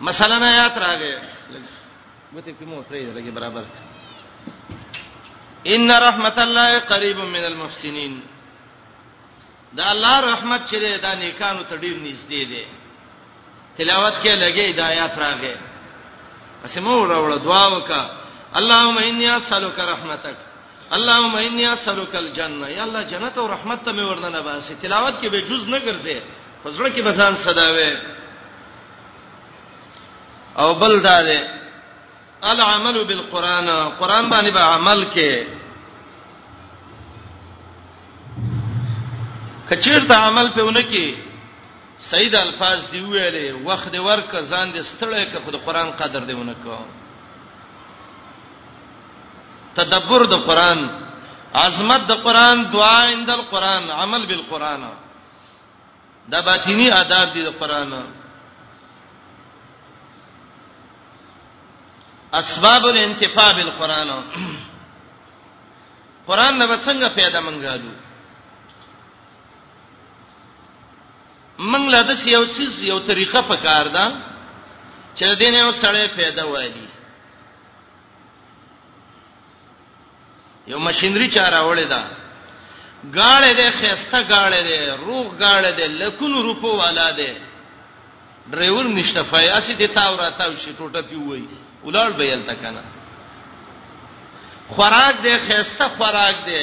مثلا 0.00 0.34
آیات 0.50 0.78
راغې 0.78 1.14
مته 2.32 2.52
کومه 2.52 2.84
ترې 2.90 3.14
لګي 3.16 3.30
برابر 3.30 3.64
ان 5.66 5.90
رحمت 5.90 6.38
الله 6.38 6.78
قریب 6.78 7.18
من 7.18 7.44
المحسنین 7.44 8.20
دا 9.72 9.90
الله 9.92 10.20
رحمت 10.32 10.60
چې 10.70 11.00
دا 11.02 11.14
نیکانو 11.14 11.62
ته 11.62 11.76
ډیر 11.76 11.96
نږدې 12.02 12.46
دی 12.48 12.66
تلاوت 13.78 14.14
کې 14.22 14.34
لګي 14.36 14.76
دا 14.76 14.84
آیات 14.86 15.14
راغې 15.18 15.56
اسمو 16.64 16.92
وروړه 16.98 17.38
دعا 17.44 17.64
وکړه 17.68 18.23
اللهم 18.60 18.96
انی 19.10 19.26
اسالک 19.38 19.76
رحمتک 19.92 20.38
اللهم 20.96 21.34
انی 21.46 21.64
اسالک 21.76 22.12
الجنه 22.24 22.66
یا 22.76 22.82
الله 22.86 23.02
جنت 23.12 23.34
او 23.38 23.46
رحمت 23.54 23.80
ته 23.84 23.92
مې 23.96 24.04
ورننه 24.10 24.40
باسي 24.40 24.74
تلاوت 24.82 25.14
کې 25.22 25.28
به 25.32 25.40
جز 25.48 25.68
نه 25.68 25.78
ګرځي 25.86 26.18
پزړه 26.64 26.88
کې 26.94 27.00
به 27.06 27.12
ځان 27.18 27.34
صداوي 27.46 27.92
او 30.58 30.74
بل 30.74 31.00
داله 31.02 31.40
العمل 32.42 33.04
بالقران 33.04 33.68
قران 34.00 34.30
باندې 34.30 34.50
به 34.56 34.62
با 34.62 34.74
عمل 34.74 35.00
کې 35.14 35.32
کچیر 39.70 40.00
ته 40.08 40.14
عمل 40.14 40.52
پهونه 40.56 40.82
کې 40.90 41.04
سید 42.00 42.34
الفاظ 42.34 42.90
دی 42.92 43.00
ویلې 43.00 43.66
وخت 43.68 43.94
ورک 44.00 44.30
ځان 44.50 44.72
دې 44.72 44.82
ستړی 44.92 45.24
کړه 45.32 45.38
خو 45.44 45.50
د 45.50 45.56
قران 45.66 45.90
قدر 45.92 46.20
دیونه 46.28 46.54
کوه 46.54 47.02
تدبر 49.74 50.24
د 50.32 50.34
قران 50.48 50.80
عظمت 51.54 52.02
د 52.06 52.12
قران 52.24 52.70
دعا 52.72 53.00
عند 53.10 53.30
القران 53.30 53.90
عمل 53.90 54.26
بالقران 54.26 54.82
دا 56.28 56.40
باطینی 56.40 56.90
آداب 56.92 57.28
دي 57.32 57.42
د 57.42 57.48
قران 57.60 57.92
اسباب 62.32 62.86
الانتفاع 62.86 63.50
بالقران 63.52 64.08
قران 66.26 66.58
نو 66.58 66.76
څنګه 66.86 67.08
پیدا 67.16 67.40
منګالو 67.40 67.92
منګ 71.58 71.86
لا 71.90 72.02
د 72.02 72.26
یو 72.28 72.44
سیس 72.56 72.82
یو 72.82 72.98
طریقه 72.98 73.40
پکار 73.42 73.88
ده 73.88 74.06
چې 75.16 75.24
دینه 75.38 75.58
یو 75.58 75.72
سړی 75.72 76.06
پیدا 76.16 76.44
وایي 76.46 76.88
یو 80.66 80.78
ماشينري 80.78 81.28
چاره 81.36 81.60
وړې 81.62 81.86
ده 81.92 82.02
گاړې 83.16 83.52
ده 83.58 83.70
خيسته 83.70 84.20
گاړې 84.32 84.60
ده 84.68 84.96
روغ 85.06 85.26
گاړې 85.44 85.70
ده 85.78 85.86
لکونو 85.86 86.42
روپو 86.42 86.76
والا 86.76 87.10
ده 87.10 87.34
ډرایور 88.50 88.84
نشته 88.84 89.22
فیاسی 89.22 89.74
دي 89.74 89.86
تاو 89.88 90.16
راتاو 90.16 90.56
شي 90.56 90.72
ټوټه 90.78 91.00
پیوي 91.10 91.44
ولال 91.84 92.12
به 92.12 92.24
یلته 92.24 92.54
کنه 92.54 92.84
خوراک 94.68 95.14
ده 95.22 95.38
خيسته 95.46 95.88
خوراک 95.88 96.44
ده 96.46 96.60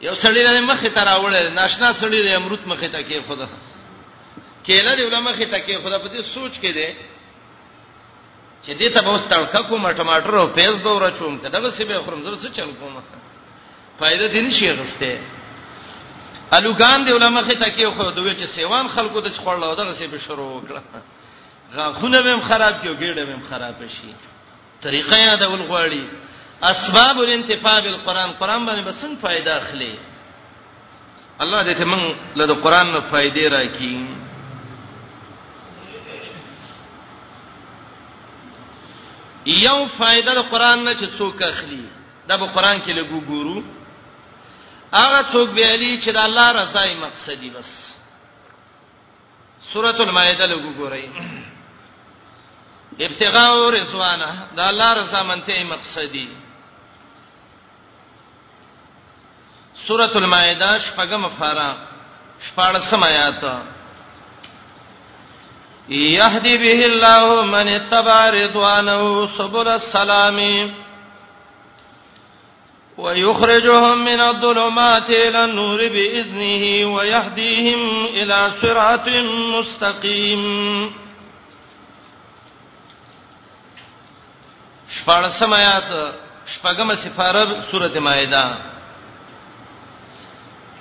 یو 0.00 0.14
سړی 0.14 0.42
له 0.48 0.60
مخې 0.74 0.86
ته 0.94 1.00
راوړل 1.04 1.54
ناشنا 1.54 1.92
سړی 1.92 2.22
له 2.26 2.36
امرت 2.36 2.60
مخې 2.66 2.84
ته 2.92 3.02
کې 3.08 3.18
خدا 3.28 3.48
کېله 4.64 4.96
دی 4.98 5.02
علماء 5.04 5.32
مخې 5.34 5.44
ته 5.50 5.58
کې 5.66 5.82
خدا 5.84 5.98
په 5.98 6.08
دې 6.08 6.22
سوچ 6.34 6.52
کې 6.58 6.68
ده 6.74 6.88
چې 8.62 8.72
دې 8.74 8.88
ته 8.94 9.00
به 9.02 9.08
اوس 9.10 9.22
تړکه 9.30 9.62
کوم 9.68 9.90
ټماټر 9.92 10.34
او 10.34 10.46
پیاز 10.56 10.80
به 10.82 10.90
ورچوم 10.94 11.38
کدا 11.38 11.60
به 11.60 11.70
سیمه 11.70 11.98
خورم 12.02 12.22
زر 12.22 12.36
څه 12.36 12.48
چل 12.56 12.70
کوم 12.80 12.98
فائدہ 13.98 14.24
دې 14.32 14.38
نشي 14.46 14.70
غسته 14.72 15.20
الوګان 16.56 17.04
دی 17.06 17.12
علماء 17.12 17.42
خې 17.44 17.56
تکي 17.62 17.86
خو 17.86 18.10
دوی 18.10 18.34
چې 18.36 18.44
سیوان 18.46 18.88
خلکو 18.88 19.20
د 19.20 19.28
خړلو 19.30 19.74
دغه 19.76 19.92
سی 19.94 20.06
به 20.06 20.18
شروع 20.18 20.48
وکړه 20.62 20.80
غاخونه 21.76 22.22
بهم 22.22 22.40
خراب 22.40 22.82
کیو 22.82 22.94
ګېډه 22.96 23.24
بهم 23.24 23.42
خراب 23.50 23.74
شي 23.88 24.14
طریقه 24.82 25.18
یاد 25.18 25.42
ول 25.42 25.62
غواړي 25.68 26.00
اسباب 26.62 27.16
الانتفاع 27.20 27.80
بالقران 27.80 28.32
قران 28.38 28.66
باندې 28.66 28.86
بسن 28.88 29.16
فائدہ 29.22 29.48
اخلي 29.50 29.98
الله 31.40 31.62
دې 31.62 31.76
ته 31.78 31.84
موږ 31.84 32.38
له 32.38 32.54
قران 32.54 32.86
نه 32.92 33.00
فائدې 33.12 33.44
راکړي 33.52 34.17
یو 39.66 39.78
فائدہ 39.98 40.30
د 40.36 40.40
قران 40.52 40.78
نه 40.84 40.92
چې 41.00 41.06
څوک 41.18 41.42
اخلي 41.42 41.82
دا 42.28 42.36
به 42.40 42.46
قران 42.46 42.78
کې 42.80 42.92
لګو 42.98 43.20
ګورو 43.28 43.58
هغه 44.92 45.20
څوک 45.32 45.48
به 45.56 45.64
علي 45.72 45.92
چې 46.02 46.10
د 46.12 46.16
الله 46.26 46.48
رضای 46.52 46.94
مقصدی 47.04 47.50
بس 47.56 47.70
سورۃ 49.72 50.00
المائده 50.00 50.44
لګو 50.52 50.70
ګورئ 50.80 51.06
ابتغاء 53.06 53.70
رضوانه 53.78 54.30
دا 54.56 54.68
الله 54.70 54.92
رضا 55.00 55.22
منته 55.22 55.64
مقصدی 55.72 56.28
سورۃ 59.86 60.16
المائده 60.22 60.70
شپږم 60.84 61.22
فارا 61.38 61.68
شپږم 62.48 63.00
آیات 63.12 63.44
يهدي 65.90 66.56
به 66.56 66.86
الله 66.86 67.42
من 67.44 67.68
اتبع 67.68 68.30
رضوانه 68.30 69.26
سبل 69.38 69.68
السلام 69.68 70.70
ويخرجهم 72.98 74.04
من 74.04 74.20
الظلمات 74.20 75.10
إلى 75.10 75.44
النور 75.44 75.76
بإذنه 75.78 76.94
ويهديهم 76.94 78.04
إلى 78.04 78.50
صراط 78.62 79.08
مستقيم 79.56 80.92
شپارسم 84.90 85.38
سمايات 85.40 86.12
شپږم 86.48 86.94
سفاره 86.94 87.60
سوره 87.70 87.98
مائده 87.98 88.44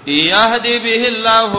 يهدي 0.08 0.80
به 0.80 1.08
الله 1.08 1.54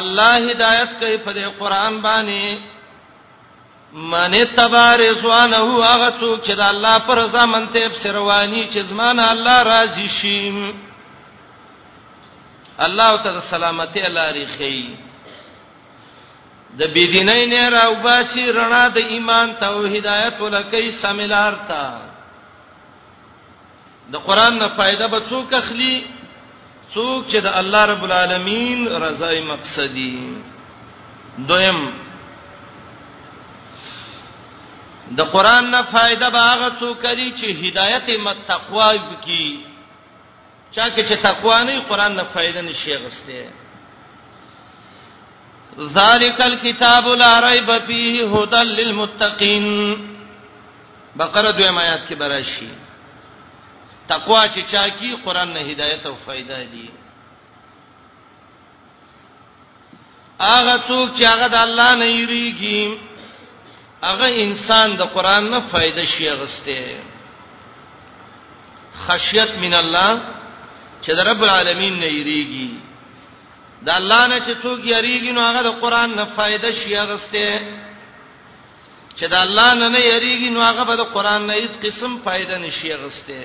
الله 0.00 0.36
هدایت 0.50 0.90
کوي 1.00 1.16
په 1.24 1.32
دې 1.32 1.44
قران 1.58 2.00
باندې 2.02 2.58
من 3.94 4.34
تبار 4.56 4.98
رضوانه 5.10 5.56
هغه 5.58 6.08
څوک 6.20 6.38
چې 6.46 6.52
د 6.60 6.60
الله 6.60 6.98
پر 7.08 7.26
ځمن 7.34 7.66
ته 7.72 7.88
بسروانی 7.88 8.62
چې 8.72 8.80
زمانه 8.92 9.30
الله 9.32 9.62
راضي 9.62 10.08
شي 10.08 10.52
الله 12.86 13.16
تعالی 13.22 13.40
سلامتی 13.40 14.00
الله 14.06 14.30
رخي 14.42 14.88
د 16.78 16.82
بيدینۍ 16.92 17.46
نه 17.48 17.68
راوباسي 17.68 18.46
رڼا 18.52 18.88
د 18.94 18.98
ایمان 18.98 19.54
ته 19.60 19.66
او 19.66 19.84
هدایت 19.84 20.36
ولکې 20.40 20.92
سمیلار 21.02 21.52
تا 21.68 21.98
د 24.12 24.16
قران 24.26 24.58
نه 24.58 24.68
فائدہ 24.68 25.06
به 25.08 25.20
څوک 25.30 25.54
اخلي 25.54 26.06
څوک 26.94 27.20
چې 27.30 27.38
د 27.46 27.48
الله 27.60 27.82
رب 27.92 28.02
العالمین 28.06 28.78
رضای 29.06 29.40
مقصدی 29.52 30.14
دویم 31.50 31.80
د 35.18 35.20
قران 35.34 35.64
نه 35.74 35.80
فائدہ 35.92 36.28
باغه 36.38 36.68
څوک 36.80 37.02
لري 37.10 37.28
چې 37.38 37.46
هدایت 37.64 38.06
متقوا 38.26 38.90
کی 39.26 39.44
چا 40.74 40.84
کې 40.90 41.02
چې 41.08 41.16
تقوا 41.28 41.58
نه 41.64 41.72
قران 41.88 42.12
نه 42.16 42.24
فائدہ 42.34 42.60
نشي 42.68 42.90
غسته 42.96 43.40
ذالک 45.98 46.38
الکتاب 46.40 47.04
لا 47.22 47.32
ریب 47.48 47.70
فیه 47.86 48.14
هدى 48.34 48.62
للمتقین 48.78 49.66
بقره 51.16 51.50
دویم 51.58 51.78
آیات 51.78 52.00
کې 52.08 52.14
براشي 52.22 52.72
تقوا 54.08 54.46
چې 54.54 54.60
چا 54.72 54.86
کی 54.98 55.14
قران 55.24 55.52
نه 55.54 55.60
هدایت 55.72 56.06
او 56.06 56.14
فائدہ 56.24 56.58
دي 56.72 56.90
هغه 60.44 60.76
څوک 60.88 61.14
چې 61.18 61.24
هغه 61.24 61.48
د 61.54 61.58
الله 61.64 61.90
نه 62.02 62.06
یریږي 62.06 62.98
هغه 64.04 64.28
انسان 64.44 64.96
د 65.00 65.12
قران 65.14 65.50
نه 65.50 65.60
فائدہ 65.72 66.04
شي 66.16 66.28
غسته 66.30 67.00
خشیت 69.06 69.50
من 69.58 69.74
الله 69.74 70.20
چې 71.02 71.10
د 71.18 71.28
رب 71.28 71.42
العالمین 71.44 72.00
نه 72.00 72.06
یریږي 72.06 72.70
د 73.86 73.90
الله 73.90 74.26
نه 74.26 74.38
چې 74.38 74.62
څوک 74.62 74.84
یریږي 74.84 75.32
نو 75.32 75.40
هغه 75.48 75.62
د 75.68 75.80
قران 75.86 76.14
نه 76.14 76.24
فائدہ 76.36 76.70
شي 76.82 76.94
غسته 76.96 77.60
چې 79.18 79.24
د 79.28 79.34
الله 79.46 79.74
نه 79.80 79.88
نه 79.88 80.00
یریږي 80.04 80.50
نو 80.50 80.60
هغه 80.60 80.84
به 80.84 80.96
د 80.96 81.00
قران 81.14 81.46
نه 81.46 81.52
هیڅ 81.54 81.72
قسم 81.86 82.18
فائدہ 82.24 82.58
نشي 82.68 82.94
غسته 82.94 83.42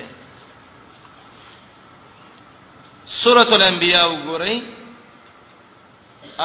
سورۃ 3.16 3.52
الانبیاء 3.52 4.06
وګورئ 4.10 4.54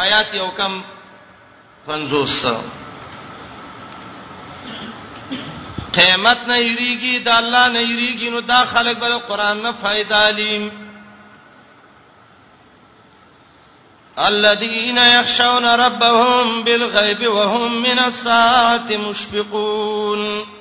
آیات 0.04 0.30
یو 0.34 0.46
کم 0.58 0.80
500 1.86 2.62
قیامت 5.98 6.48
نه 6.48 6.58
یریږي 6.68 7.20
د 7.26 7.30
الله 7.40 7.68
نه 7.70 7.82
یریږي 7.82 8.30
نو 8.30 8.40
دا 8.54 8.64
خلک 8.72 8.98
به 9.00 9.16
قرآن 9.28 9.62
نه 9.64 9.72
فائدہ 9.82 10.30
لیم 10.40 10.70
الذين 14.30 14.98
يخشون 14.98 15.66
ربهم 15.66 16.64
بالغيب 16.64 17.24
وهم 17.28 17.82
من 17.82 18.00
الساعة 18.00 18.98
مشفقون 18.98 20.53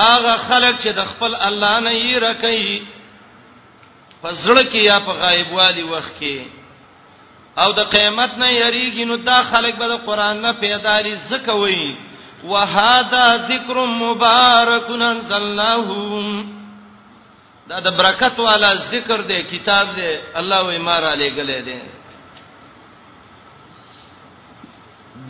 هغه 0.00 0.36
خلک 0.48 0.78
چې 0.82 0.88
د 0.98 1.04
خپل 1.10 1.34
الله 1.48 1.80
نه 1.86 1.92
یې 1.92 2.16
رکې 2.24 4.22
پزړه 4.22 4.62
کې 4.72 4.80
یا 4.90 4.98
په 5.06 5.12
غایب 5.22 5.52
والی 5.58 5.82
وخت 5.82 6.14
کې 6.20 6.36
او 7.64 7.72
د 7.78 7.88
قیامت 7.94 8.38
نه 8.42 8.48
یریږي 8.62 9.04
نو 9.10 9.16
دا 9.16 9.38
خلک 9.50 9.74
به 9.78 9.86
د 9.88 9.92
قران 10.06 10.40
نه 10.42 10.52
پیداري 10.62 11.14
زکوي 11.28 11.96
وهذا 12.44 13.26
ذکر 13.48 13.76
مبارک 14.04 14.86
انزلناه 14.90 16.38
دا 17.68 17.80
د 17.86 17.88
برکت 17.98 18.40
والا 18.46 18.74
ذکر 18.92 19.20
دی 19.28 19.42
کتاب 19.50 19.94
دی 19.96 20.16
الله 20.40 20.60
و 20.62 20.70
امر 20.76 21.02
علی 21.12 21.28
گله 21.36 21.58
دی 21.68 21.78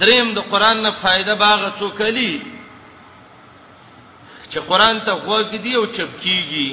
دریم 0.00 0.34
د 0.34 0.38
قران 0.50 0.82
نه 0.82 0.90
فائدہ 1.02 1.34
باغ 1.42 1.68
څوکلی 1.80 2.51
چې 4.52 4.58
قران 4.70 4.96
ته 5.06 5.12
غوږ 5.24 5.48
دی 5.64 5.72
او 5.78 5.84
چپکیږي 5.96 6.70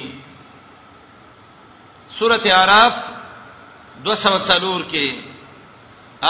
سورته 2.18 2.50
اعراف 2.54 2.94
204 4.04 4.84
کې 4.92 5.08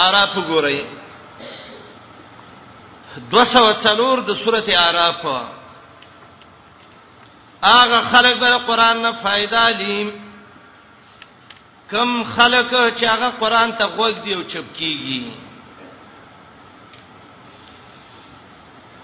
اعراف 0.02 0.32
ګورئ 0.50 0.78
204 3.30 4.20
د 4.28 4.30
سورته 4.42 4.72
اعراف 4.86 5.20
هغه 7.62 8.00
خلک 8.10 8.34
به 8.42 8.52
قران 8.68 8.96
نه 9.04 9.12
فائدہ 9.22 9.62
لیم 9.80 10.08
کم 11.90 12.10
خلک 12.34 12.70
چې 12.98 13.04
هغه 13.14 13.28
قران 13.42 13.68
ته 13.78 13.84
غوږ 13.96 14.14
دی 14.24 14.32
او 14.34 14.42
چپکیږي 14.52 15.22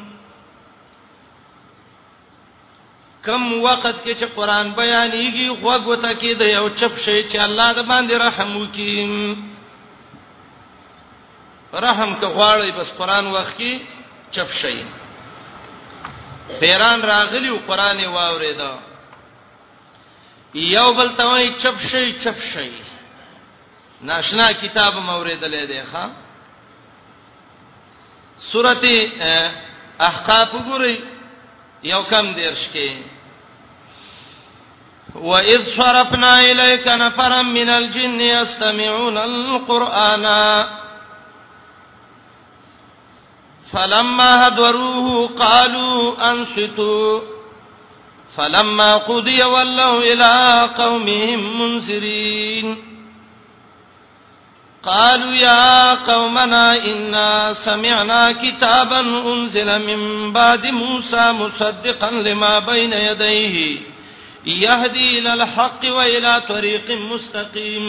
کم 3.25 3.53
وخت 3.65 3.97
کې 4.05 4.15
چې 4.15 4.25
قران 4.35 4.71
بیانېږي 4.79 5.49
غوغوته 5.63 6.15
کې 6.15 6.35
د 6.41 6.43
یو 6.51 6.69
چپ 6.81 6.99
شي 7.05 7.23
چې 7.31 7.39
الله 7.47 7.69
د 7.79 7.81
باندې 7.93 8.15
رحم 8.27 8.51
وکړي 8.57 8.99
رحم 11.87 12.11
که 12.21 12.27
غواړي 12.27 12.71
بس 12.79 12.89
قران 12.99 13.27
وخت 13.27 13.55
کې 13.59 13.73
چپ 14.31 14.51
شي 14.63 14.79
پیران 16.61 16.99
راغلی 17.13 17.49
او 17.49 17.59
قران 17.67 17.97
یې 18.03 18.09
واورېدا 18.09 18.73
یو 20.67 20.89
بل 20.95 21.09
ته 21.17 21.25
وایي 21.29 21.51
چپ 21.59 21.79
شي 21.91 22.09
چپ 22.21 22.39
شي 22.53 22.71
ناشنا 24.01 24.51
کتاب 24.63 24.95
موریدلې 24.97 25.67
دی 25.71 25.83
ښا 25.93 26.07
سورته 28.39 29.13
احقاف 30.01 30.49
ګوري 30.67 30.97
یو 31.93 32.03
کم 32.03 32.33
دیرش 32.35 32.69
کې 32.73 32.91
وَإِذْ 35.15 35.65
صَرَفْنَا 35.77 36.41
إِلَيْكَ 36.51 36.89
نَفَرًا 36.89 37.43
مِنَ 37.43 37.69
الْجِنِّ 37.71 38.21
يَسْتَمِعُونَ 38.21 39.17
الْقُرْآنَ 39.19 40.25
فَلَمَّا 43.73 44.47
هَدْوَرُوهُ 44.47 45.29
قَالُوا 45.39 46.31
أَنصِتُوا 46.31 47.21
فَلَمَّا 48.37 48.97
قُضِيَ 48.97 49.43
وَلَّوْا 49.45 50.01
إِلَى 50.01 50.71
قَوْمِهِمْ 50.77 51.61
مُنذِرِينَ 51.63 52.88
قالوا 54.83 55.33
يا 55.35 55.95
قومنا 55.95 56.77
إنا 56.87 57.53
سمعنا 57.65 58.33
كتابا 58.43 59.01
أنزل 59.33 59.79
من 59.87 60.33
بعد 60.33 60.67
موسى 60.67 61.33
مصدقا 61.33 62.11
لما 62.11 62.59
بين 62.59 62.93
يديه 62.93 63.79
يهدي 64.47 65.19
إلى 65.19 65.35
الحق 65.35 65.81
وإلى 65.85 66.41
طريق 66.49 66.91
مستقيم 66.91 67.89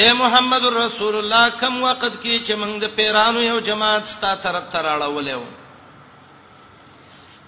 اے 0.00 0.08
محمد 0.12 0.66
رسول 0.72 1.14
الله 1.18 1.48
کم 1.60 1.82
وخت 1.82 2.16
کې 2.22 2.40
چې 2.46 2.52
موږ 2.56 2.78
د 2.80 2.84
پیرانو 2.96 3.40
یو 3.40 3.58
جماعت 3.68 4.04
ستا 4.10 4.34
طرف 4.44 4.64
ته 4.72 4.78
راړولې 4.82 5.32
وو 5.40 5.44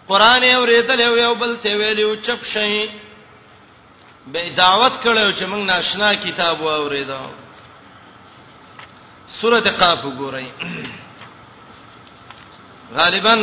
قران 0.08 0.42
یې 0.42 0.56
ورېدل 0.62 1.00
یو 1.18 1.34
بل 1.42 1.52
ته 1.66 1.72
ویلو 1.76 2.10
چپ 2.28 2.40
شئ 2.52 2.74
به 4.26 4.50
دعوت 4.56 4.92
کړو 5.02 5.32
چې 5.32 5.44
موږ 5.46 5.62
ناشنا 5.66 6.14
کتاب 6.14 6.60
واورېدا 6.60 7.20
سورته 9.40 9.70
قاف 9.70 10.04
وګورئ 10.04 10.46
غالبا 12.94 13.34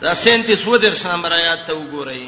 دا 0.00 0.14
سنتي 0.14 0.56
سودر 0.56 0.94
شمر 0.94 1.32
آیات 1.32 1.66
ته 1.66 1.72
وګورئ 1.74 2.26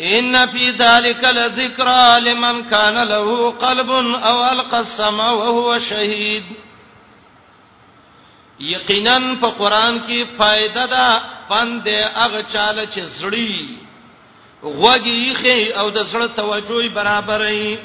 ان 0.00 0.36
فی 0.52 0.70
ذلک 0.78 1.24
لذکرا 1.24 2.18
لمن 2.18 2.62
کان 2.70 2.94
له 3.08 3.50
قلب 3.50 3.90
او 3.90 4.44
القى 4.50 4.78
السما 4.78 5.30
وهو 5.30 5.78
شهید 5.78 6.44
یقینا 8.60 9.18
په 9.40 9.46
قران 9.58 9.98
کې 10.06 10.36
فائدہ 10.38 10.86
ده 10.92 11.20
باندې 11.50 12.18
هغه 12.18 12.42
چاله 12.42 12.84
چې 12.86 13.00
زړی 13.20 13.83
غوږی 14.64 15.32
خې 15.40 15.56
او 15.78 15.90
د 15.90 15.98
سړی 16.10 16.28
توجه 16.36 16.88
برابرې 16.96 17.78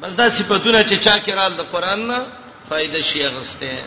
بس 0.00 0.12
دا 0.20 0.28
صفاتونه 0.28 0.82
چې 0.84 0.96
چا 1.04 1.18
کې 1.18 1.30
رال 1.34 1.52
د 1.56 1.60
قران 1.72 2.00
نه 2.08 2.26
فائدہ 2.68 3.02
شي 3.02 3.20
غسته 3.28 3.78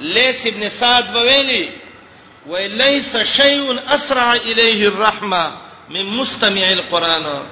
لیس 0.00 0.46
ابن 0.46 0.68
سعد 0.68 1.04
بویلی 1.12 1.70
وليس 2.46 3.16
شيء 3.16 3.78
اسرع 3.94 4.32
اليه 4.34 4.88
الرحمه 4.88 5.44
من 5.90 6.04
مستمع 6.06 6.66
القران 6.70 7.42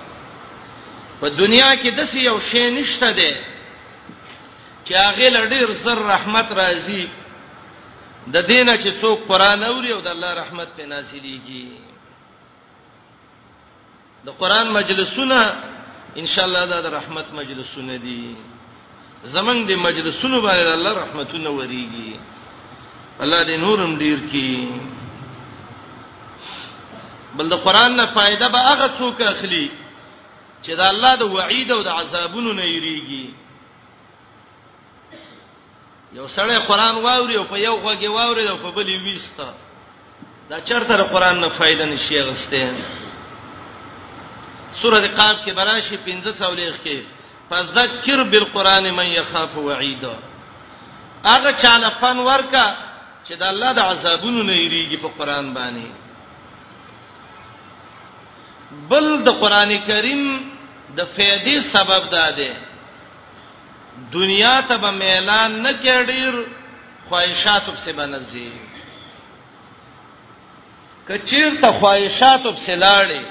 په 1.20 1.26
دنیا 1.28 1.70
کې 1.82 1.88
د 1.96 2.00
یو 2.14 2.40
شی 2.40 2.70
نشته 2.70 3.12
ده 3.12 3.34
چې 4.84 4.92
هغه 4.94 5.28
لړ 5.30 5.44
ډیر 5.52 5.70
زر 5.72 5.98
رحمت 6.12 6.48
راځي 6.52 7.06
د 8.34 8.36
دینه 8.50 8.72
چې 8.82 8.90
څوک 9.00 9.16
قران 9.28 9.60
اوري 9.70 9.90
او 9.96 10.00
د 10.06 10.08
الله 10.14 10.32
رحمت 10.42 10.68
په 10.76 10.84
نازلېږي 10.92 11.66
د 14.26 14.28
قران 14.40 14.66
مجلسونه 14.78 15.38
ان 16.20 16.26
شاء 16.32 16.46
الله 16.48 16.64
د 16.88 16.90
رحمت 16.98 17.28
مجلسونه 17.40 17.94
دي 18.06 18.22
زمنګ 19.34 19.60
د 19.70 19.72
مجلسونو 19.86 20.36
باندې 20.46 20.62
الله 20.78 20.92
رحمتونه 21.02 21.48
وريږي 21.58 22.10
الله 23.24 23.40
دې 23.48 23.56
نورم 23.64 23.90
ډیر 24.04 24.18
کړي 24.28 24.56
بل 27.36 27.46
د 27.48 27.54
قران 27.66 27.90
نه 27.96 28.04
فائدہ 28.16 28.46
به 28.54 28.60
هغه 28.70 28.86
څوک 28.98 29.18
اخلي 29.32 29.66
چې 30.62 30.72
د 30.80 30.82
الله 30.92 31.12
د 31.22 31.24
وعید 31.36 31.68
او 31.72 31.80
د 31.84 31.88
عذابونو 32.00 32.50
نه 32.52 32.64
یریږي 32.76 33.24
یو 36.12 36.26
سړی 36.28 36.56
قران 36.68 36.96
واوري 37.02 37.36
او 37.36 37.44
په 37.44 37.56
یو 37.58 37.76
غوږه 37.82 38.08
واوري 38.10 38.48
او 38.48 38.56
په 38.58 38.70
بل 38.70 38.88
یې 38.88 39.00
وېستا 39.04 39.48
دا 40.50 40.60
چرته 40.68 41.02
قران 41.12 41.40
نه 41.40 41.48
فائدہ 41.48 41.84
نشي 41.86 42.20
غسته 42.22 42.72
سوره 44.82 45.06
قاف 45.06 45.44
کې 45.46 45.52
براشي 45.52 45.96
1500 46.06 46.54
لیک 46.56 46.74
کې 46.84 46.98
فذکر 47.50 48.22
بالقران 48.24 48.84
من 48.94 49.06
يخاف 49.06 49.56
وعیدا 49.56 50.14
هغه 51.24 51.52
چاله 51.62 51.88
فن 52.00 52.18
ورکا 52.18 52.66
چې 53.28 53.32
د 53.36 53.42
الله 53.52 53.72
د 53.72 53.78
عذابونو 53.80 54.42
نه 54.42 54.52
یریږي 54.56 54.96
په 55.02 55.08
قران 55.18 55.54
باندې 55.54 55.92
بل 58.88 59.22
د 59.26 59.28
قران 59.40 59.78
کریم 59.88 60.24
د 60.96 61.06
فائدې 61.16 61.62
سبب 61.62 62.10
داده 62.10 62.67
دنیا 64.12 64.62
ته 64.68 64.76
به 64.76 64.90
میلان 64.90 65.62
نه 65.62 65.72
کېډیر 65.82 66.34
خواهشاتو 67.08 67.72
په 67.72 67.78
سبنځي 67.86 68.50
کچیر 71.08 71.50
ته 71.62 71.70
خواهشاتو 71.78 72.52
په 72.52 72.60
سلاړې 72.68 73.24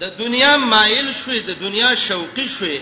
د 0.00 0.04
دنیا 0.18 0.52
مایل 0.56 1.08
شوې 1.20 1.40
د 1.48 1.60
دنیا 1.62 1.90
شوقي 2.08 2.48
شوې 2.56 2.80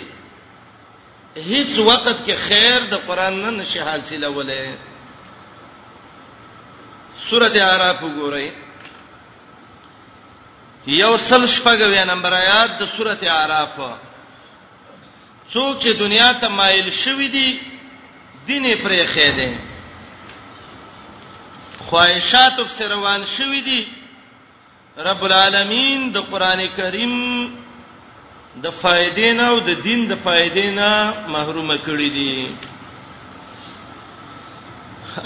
هیڅ 1.37 1.79
وخت 1.79 2.19
کې 2.27 2.35
خیر 2.49 2.81
د 2.91 2.95
قران 3.07 3.35
نه 3.43 3.51
نشي 3.51 3.79
حاصله 3.81 4.29
ولې 4.37 4.63
سورته 7.29 7.63
اعراف 7.65 7.99
وګورئ 8.03 8.49
یو 10.87 11.17
سل 11.17 11.45
شپږ 11.57 11.81
نمبر 12.13 12.33
آیات 12.35 12.71
د 12.79 12.83
سورته 12.97 13.27
اعراف 13.33 13.97
څوک 15.53 15.79
چې 15.83 15.93
دنیا 15.99 16.31
ته 16.43 16.49
مایل 16.49 16.89
شوی 17.03 17.29
دی 17.29 17.49
دین 18.47 18.65
یې 18.71 18.83
پرې 18.85 19.05
خېده 19.15 19.53
خواهشات 21.89 22.57
په 22.79 22.89
روان 22.89 23.23
شوی 23.37 23.61
دی 23.69 23.81
رب 25.09 25.23
العالمین 25.27 26.11
د 26.15 26.19
قران 26.31 26.67
کریم 26.77 27.15
د 28.63 28.67
فائدې 28.83 29.31
نه 29.39 29.47
او 29.49 29.59
د 29.69 29.71
دین 29.87 30.09
د 30.09 30.13
فائدې 30.25 30.67
نه 30.79 30.91
محروم 31.35 31.71
کړی 31.77 32.11
دی 32.11 32.57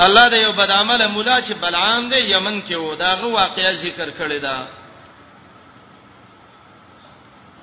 الله 0.04 0.28
د 0.30 0.36
یو 0.42 0.52
بد 0.52 0.70
عمل 0.70 1.06
مولا 1.10 1.40
چې 1.42 1.52
بلعام 1.60 2.08
دی 2.10 2.18
یمن 2.18 2.62
کې 2.68 2.74
و 2.76 2.94
دا 2.94 3.14
غو 3.20 3.30
واقعیا 3.30 3.70
ذکر 3.72 4.10
کړی 4.10 4.38
دا 4.40 4.66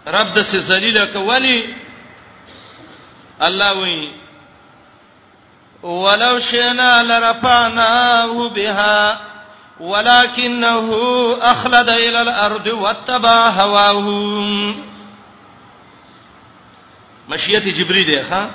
رب 0.07 0.33
د 0.35 0.39
سې 0.51 0.57
ذلیل 0.59 1.05
کولی 1.13 1.59
الله 3.41 3.73
وایي 3.79 4.13
ولو 5.83 6.39
شئنا 6.39 7.03
لرفعناه 7.03 8.49
بها 8.49 9.19
ولكنه 9.79 10.89
اخلد 11.41 11.89
الى 11.89 12.21
الارض 12.21 12.67
واتبع 12.67 13.49
هواه 13.49 14.01
مشیت 17.29 17.65
جبری 17.67 18.03
دی 18.03 18.23
ښا 18.23 18.49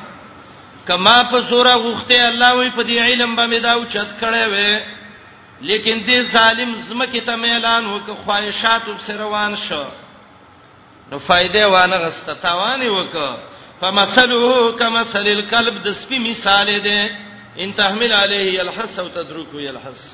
کما 0.88 1.24
په 1.32 1.42
سوره 1.50 1.74
غوخته 1.74 2.28
الله 2.28 2.54
وی 2.54 2.70
په 2.70 2.82
دې 2.82 2.98
علم 2.98 3.36
باندې 3.36 3.62
دا 3.62 3.72
اوچت 3.72 4.06
کړي 4.20 4.46
وې 4.52 4.80
لیکن 5.60 6.04
دې 6.06 6.32
ظالم 6.32 6.74
زمکه 6.74 7.20
ته 7.20 7.34
اعلان 7.34 7.84
وکړ 7.86 8.10
خواهشات 8.24 8.88
وب 8.88 8.98
سروان 9.00 9.56
شو 9.56 9.84
نو 11.12 11.18
فائدې 11.18 11.56
وانه 11.64 11.96
غست 11.96 12.30
تاوانی 12.42 12.88
وکړ 12.88 13.51
فمثله 13.82 14.72
كمثل 14.78 15.26
الكلب 15.28 15.82
د 15.84 15.88
سپي 16.00 16.18
مثال 16.18 16.68
دی 16.82 16.98
ان 17.64 17.72
تحمل 17.78 18.12
عليه 18.12 18.58
يلحس 18.60 18.98
او 18.98 19.08
تدركه 19.08 19.60
يلحس 19.60 20.04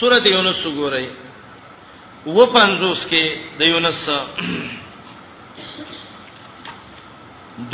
سوره 0.00 0.22
یونس 0.36 0.60
وګورئ 0.66 1.08
و 2.26 2.46
پنځوس 2.46 3.04
کې 3.10 3.24
د 3.58 3.62
یونس 3.62 4.10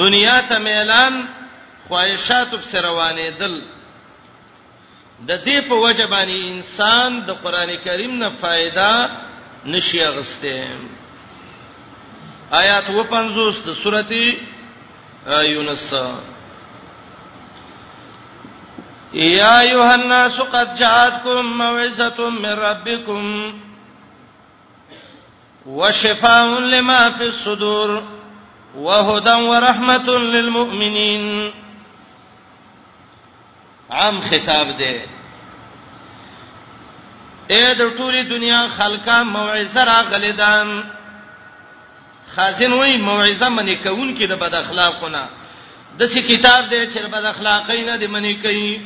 دنیا 0.03 0.37
ته 0.49 0.59
ميلان 0.59 1.23
خواهشات 1.89 2.51
په 2.51 2.81
روانې 2.83 3.41
دل 3.41 3.59
د 5.29 5.33
دې 5.45 5.69
په 5.69 5.75
وجبانی 5.87 6.41
انسان 6.51 7.25
د 7.27 7.31
قران 7.45 7.77
کریم 7.85 8.19
نه 8.23 8.29
फायदा 8.45 8.93
نشي 9.67 10.05
اغسته 10.07 10.67
آیات 12.51 12.85
50 13.13 13.55
د 13.67 13.73
سورتی 13.83 14.27
یونس 15.45 15.93
یا 19.13 19.59
ایها 19.59 19.93
الناس 19.93 20.41
قد 20.41 20.75
جاءتكم 20.79 21.45
موعظه 21.59 22.31
من 22.31 22.51
ربكم 22.65 23.53
وشفاء 25.67 26.59
لما 26.61 27.11
في 27.19 27.27
الصدور 27.29 28.03
وهدى 28.75 29.35
ورحمه 29.35 30.09
للمؤمنين 30.19 31.53
عام 33.91 34.21
خطاب 34.31 34.77
دی 34.79 34.99
اے 37.51 37.75
د 37.75 37.97
ټولي 37.99 38.23
دنیا 38.31 38.69
خلکا 38.79 39.23
موعظه 39.23 40.31
دان 40.37 40.81
خازن 42.37 42.73
وای 42.73 42.97
موعظه 42.97 43.49
منی 43.49 43.77
کون 43.77 44.15
کې 44.17 44.23
د 44.23 44.33
بد 44.41 44.55
اخلاقونه 44.55 45.29
د 45.99 46.03
څه 46.13 46.21
کتاب 46.23 46.69
دی 46.71 46.87
چې 46.91 47.07
بد 47.13 47.25
اخلاقینه 47.25 47.97
د 47.97 48.05
منی 48.07 48.35
کوي 48.43 48.81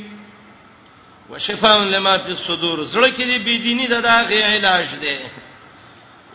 وشفاء 1.30 1.78
لما 1.78 2.18
فی 2.18 2.30
الصدور 2.30 2.78
زړه 2.86 3.08
کې 3.10 3.22
دی 3.30 3.38
بی 3.38 3.58
دینی 3.58 3.86
د 3.86 4.00
داغه 4.00 4.42
علاج 4.48 4.88
دی 5.00 5.16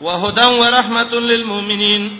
وهدى 0.01 0.45
ورحمت 0.45 1.13
للمؤمنین 1.13 2.11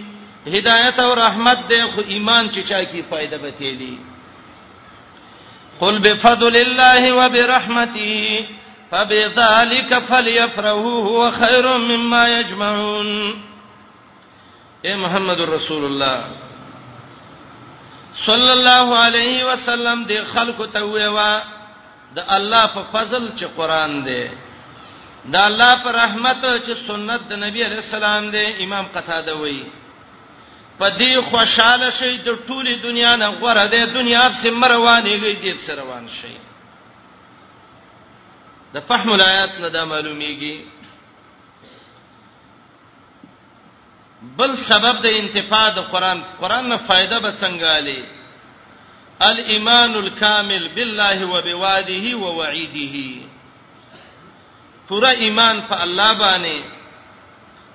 هدایت 0.48 1.00
او 1.00 1.14
رحمت 1.16 1.58
دی 1.70 1.82
خو 1.84 2.02
ایمان 2.08 2.50
چې 2.52 2.64
چا 2.70 2.84
کی 2.92 3.02
فائدہ 3.10 3.36
به 3.36 3.50
تیلی 3.52 3.98
قل 5.82 6.00
بفضل 6.00 6.56
الله 6.58 7.14
وبرحمته 7.14 8.46
فبذلك 8.92 10.00
فليفرحوا 10.00 11.04
هو 11.08 11.32
خير 11.32 11.78
مما 11.78 12.40
يجمعون 12.40 13.38
اے 14.86 14.96
محمد 15.04 15.40
رسول 15.56 15.86
الله 15.86 16.20
صلی 18.26 18.50
الله 18.52 18.88
علیه 18.98 19.46
وسلم 19.46 20.04
د 20.12 20.24
خلکو 20.34 20.66
ته 20.76 20.82
ویوا 20.90 21.32
د 22.18 22.20
الله 22.38 22.66
په 22.76 22.84
فضل 22.94 23.24
چې 23.38 23.46
قران 23.58 24.04
دی 24.10 24.28
د 25.34 25.36
الله 25.48 25.72
په 25.84 25.90
رحمت 26.02 26.42
چې 26.66 26.86
سنت 26.88 27.22
د 27.30 27.34
نبی 27.46 27.62
علی 27.70 27.76
السلام 27.82 28.30
دی 28.36 28.46
امام 28.66 28.86
قتاده 28.96 29.34
وی 29.42 29.64
په 30.80 30.88
دې 30.90 31.22
خوشاله 31.32 31.90
شي 32.00 32.14
د 32.18 32.30
ټوله 32.48 32.76
دنیا 32.88 33.16
نه 33.22 33.28
غوړه 33.42 33.66
ده 33.66 33.80
دنیا 34.00 34.24
په 34.30 34.38
سم 34.44 34.66
روانېږي 34.66 35.34
دې 35.44 35.66
سره 35.66 35.82
روان 35.82 36.06
شي 36.22 36.34
د 38.74 38.80
فهم 38.88 39.12
الآیات 39.14 39.52
نه 39.62 39.70
دا 39.70 39.86
معلومیږي 39.86 40.56
بل 44.22 44.56
سبب 44.70 45.02
د 45.02 45.06
انتفاع 45.22 45.70
د 45.70 45.80
قران 45.94 46.20
قران 46.42 46.64
نه 46.70 46.78
فائدہ 46.88 47.18
به 47.24 47.32
څنګه 47.42 47.66
علي 47.78 48.06
الايمان 49.30 49.92
الكامل 49.96 50.68
بالله 50.76 51.20
وبوعده 51.34 52.18
ووعيده 52.18 52.96
پورا 54.88 55.10
ایمان 55.12 55.56
په 55.70 55.82
الله 55.84 56.14
باندې 56.14 56.58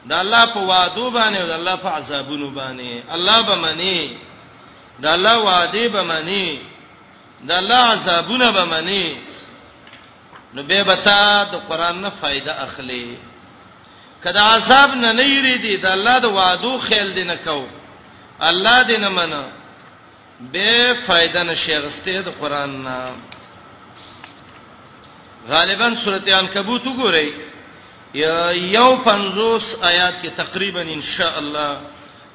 د 0.07 0.13
الله 0.13 0.45
په 0.47 0.61
وعدو 0.61 1.11
باندې 1.11 1.39
او 1.41 1.47
د 1.47 1.53
الله 1.53 1.77
په 1.77 1.89
عذابونو 1.99 2.49
باندې 2.51 2.91
الله 3.15 3.43
به 3.43 3.55
منی 3.55 4.19
د 5.01 5.07
الله 5.07 5.37
وعده 5.39 5.89
به 5.89 6.03
منی 6.03 6.61
د 7.43 7.51
الله 7.53 7.79
عذابونه 7.97 8.51
به 8.53 8.65
منی 8.65 9.17
نو 10.55 10.63
به 10.63 10.83
بتا 10.83 11.45
د 11.53 11.57
قران 11.69 12.01
نه 12.03 12.11
فائدہ 12.21 12.51
اخلي 12.53 13.19
کدا 14.25 14.43
عذاب 14.55 14.91
نه 14.91 15.13
نه 15.13 15.23
یریدي 15.25 15.77
د 15.77 15.87
الله 15.87 16.19
د 16.19 16.25
وعدو 16.25 16.79
خیال 16.79 17.13
دینه 17.15 17.37
کو 17.47 17.65
الله 18.41 18.83
دینه 18.91 19.09
منه 19.09 19.43
به 20.53 20.95
فائدہ 21.07 21.43
نشي 21.51 21.75
غسته 21.77 22.21
د 22.23 22.29
قران 22.41 22.83
نه 22.85 22.99
غالبا 25.49 25.89
سورته 26.05 26.35
عنکبوت 26.39 26.87
وګورئ 26.87 27.29
یو 28.15 28.97
50 29.05 29.75
آیات 29.83 30.15
کې 30.23 30.29
تقریبا 30.37 30.81
ان 30.97 31.03
شاء 31.03 31.39
الله 31.39 31.81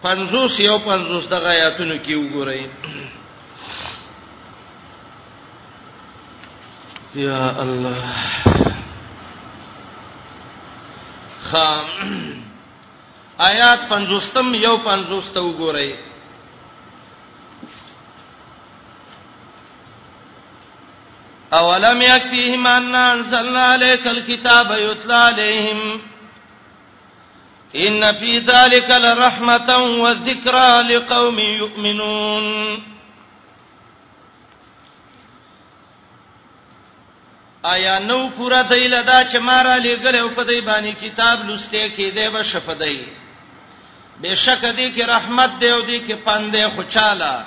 50 0.05 0.59
یو 0.59 0.77
50 0.87 1.29
دغه 1.33 1.49
آیاتونو 1.49 1.95
کې 2.05 2.13
وګورئ 2.13 2.65
یا 7.15 7.61
الله 7.61 8.75
خام 11.51 12.07
آیات 13.49 13.79
50م 13.89 14.47
یو 14.65 14.75
50 14.87 15.27
وګورئ 15.35 15.91
اولم 21.59 22.01
یکفیهم 22.01 22.67
ان 22.73 22.95
انزلنا 22.95 23.63
عليك 23.73 24.07
الكتاب 24.07 24.71
يتلى 24.79 25.13
عليهم 25.13 25.99
ان 27.75 28.11
في 28.19 28.37
ذلك 28.51 28.91
لرحمه 29.05 29.77
وذكرى 29.77 30.83
لقوم 30.93 31.39
يؤمنون 31.39 32.85
آیا 37.73 37.93
نو 37.99 38.17
پورا 38.35 38.61
دی 38.69 38.87
لدا 38.87 39.15
چې 39.31 39.37
مارا 39.45 39.75
لګل 39.83 40.15
او 40.17 40.27
په 40.35 40.43
دی 40.49 40.59
باندې 40.67 40.99
کتاب 41.03 41.39
لسته 41.49 41.87
کې 41.89 42.13
دی 42.17 42.27
به 42.35 42.43
شفدای 42.49 42.99
بشک 44.23 44.61
دی 44.77 44.85
کې 44.95 45.09
رحمت 45.09 45.55
دی 45.63 45.69
او 45.75 45.79
دی 45.89 45.97
کې 45.99 46.15
پندې 46.27 46.75
خوشاله 46.75 47.45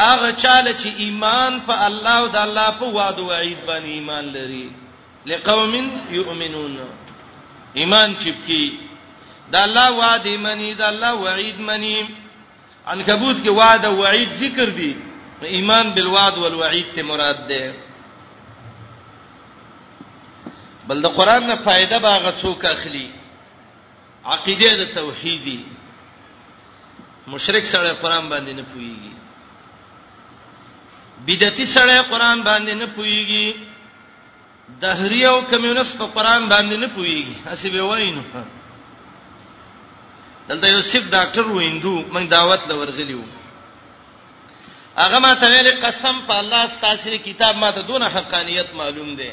هغه 0.00 0.32
چاله 0.42 0.72
چې 0.80 0.88
ایمان 1.04 1.56
په 1.68 1.86
الله 1.86 2.16
او 2.24 2.26
د 2.34 2.36
الله 2.40 2.66
په 2.80 2.84
وعده 2.96 3.22
او 3.22 3.32
عید 3.36 3.58
باندې 3.66 3.94
ایمان 3.98 4.28
لري 4.34 4.66
لقوم 5.30 5.74
یؤمنون 6.10 6.78
ایمان 7.84 8.14
چپکی 8.24 8.66
د 9.54 9.56
الله 9.62 9.86
وعده 10.00 10.34
منی 10.48 10.68
د 10.82 10.84
الله 10.90 11.12
وعید 11.22 11.60
منی 11.70 11.94
عنکبوت 12.86 13.40
کې 13.44 13.48
وعده 13.60 13.88
او 13.88 14.04
عید 14.10 14.32
ذکر 14.42 14.70
دی 14.82 14.90
ایمان 15.60 15.94
بالوعد 15.94 16.38
والوعید 16.42 16.86
ته 16.98 17.02
مراد 17.12 17.42
ده 17.52 17.72
بل 20.86 21.02
د 21.02 21.06
قران 21.16 21.42
نه 21.48 21.56
فائدہ 21.64 21.98
باغ 22.02 22.24
څوک 22.40 22.64
اخلي 22.74 23.06
عقیده 24.34 24.70
د 24.78 24.82
توحیدی 24.94 25.60
مشرک 27.34 27.64
سره 27.72 27.92
قران 28.02 28.24
باندې 28.32 28.52
نه 28.58 28.64
پويږي 28.74 29.12
بدعتي 31.26 31.66
سره 31.74 32.02
قران 32.14 32.42
باندې 32.48 32.74
نه 32.80 32.86
پويږي 32.86 33.54
دهری 34.82 35.24
او 35.26 35.38
کمیونست 35.52 35.96
په 35.98 36.06
قران 36.16 36.48
باندې 36.48 36.76
نه 36.76 36.86
پويږي 36.86 37.36
اسی 37.52 37.70
به 37.70 37.82
وایو 37.82 38.22
دلته 40.48 40.66
یو 40.68 40.80
سیک 40.80 41.04
ډاکټر 41.10 41.46
ویندو 41.46 41.94
موږ 42.10 42.28
دعوت 42.28 42.68
لورغلیو 42.68 43.24
هغه 44.96 45.18
ما 45.24 45.34
ته 45.42 45.46
ویل 45.52 45.80
قسم 45.82 46.20
په 46.26 46.38
الله 46.40 46.66
ستاسو 46.76 47.18
کتاب 47.26 47.56
ما 47.56 47.70
ته 47.76 47.86
دونه 47.90 48.08
حقانيت 48.14 48.72
معلوم 48.80 49.14
دی 49.20 49.30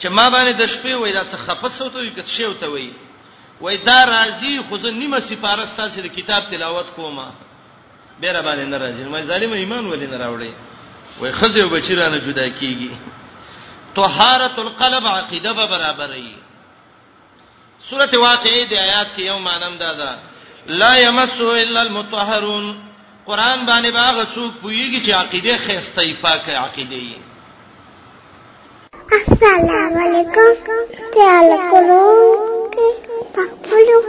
چې 0.00 0.08
ما 0.08 0.30
باندې 0.30 0.52
د 0.52 0.66
شپې 0.72 0.94
وای 1.02 1.12
دا 1.12 1.24
څه 1.30 1.36
خپسو 1.44 1.88
ته 1.94 1.98
وي 2.00 2.10
کته 2.10 2.30
شی 2.36 2.44
وته 2.44 2.68
وي 2.72 2.90
وای 3.60 3.76
دا 3.76 3.98
راځي 4.04 4.62
خو 4.68 4.76
زه 4.82 4.90
نیمه 4.90 5.18
سفارش 5.28 5.70
تاسو 5.76 6.00
د 6.02 6.06
کتاب 6.18 6.42
تلاوت 6.50 6.86
کومه 6.96 7.26
به 8.20 8.32
را 8.32 8.42
باندې 8.42 8.62
ناراضي 8.72 9.04
ما 9.04 9.22
ظالم 9.30 9.52
ایمان 9.52 9.90
ولې 9.90 10.06
نه 10.12 10.18
راوړي 10.18 10.52
وای 11.20 11.32
خزه 11.32 11.64
وبچی 11.66 11.94
را 11.94 12.08
نه 12.08 12.18
جدا 12.18 12.46
کیږي 12.48 12.90
طهارت 13.96 14.58
القلب 14.58 15.04
عقیده 15.06 15.52
به 15.52 15.66
برابرې 15.66 16.26
سورته 17.90 18.16
واقعې 18.18 18.70
د 18.70 18.72
آیات 18.74 19.08
کې 19.16 19.20
یو 19.20 19.38
مانم 19.38 19.76
دادا 19.78 20.18
لا 20.66 20.96
یمسه 20.98 21.56
الا 21.58 21.80
المطهرون 21.82 22.82
قران 23.26 23.66
باندې 23.66 23.86
باغ 23.92 24.26
څوک 24.34 24.52
پویږي 24.62 25.06
چې 25.06 25.10
عقیده 25.10 25.58
خېستې 25.58 26.22
پاکه 26.22 26.52
عقیده 26.56 26.94
یې 26.96 27.27
السلام 29.16 29.94
علیکم 30.04 30.70
تعال 31.14 31.50
کولو 31.70 32.04
پخپلو 33.36 34.00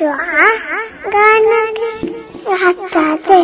دعا 0.00 0.48
غانا 1.10 1.62
کې 1.76 2.52
حتا 2.64 3.06
ده 3.28 3.40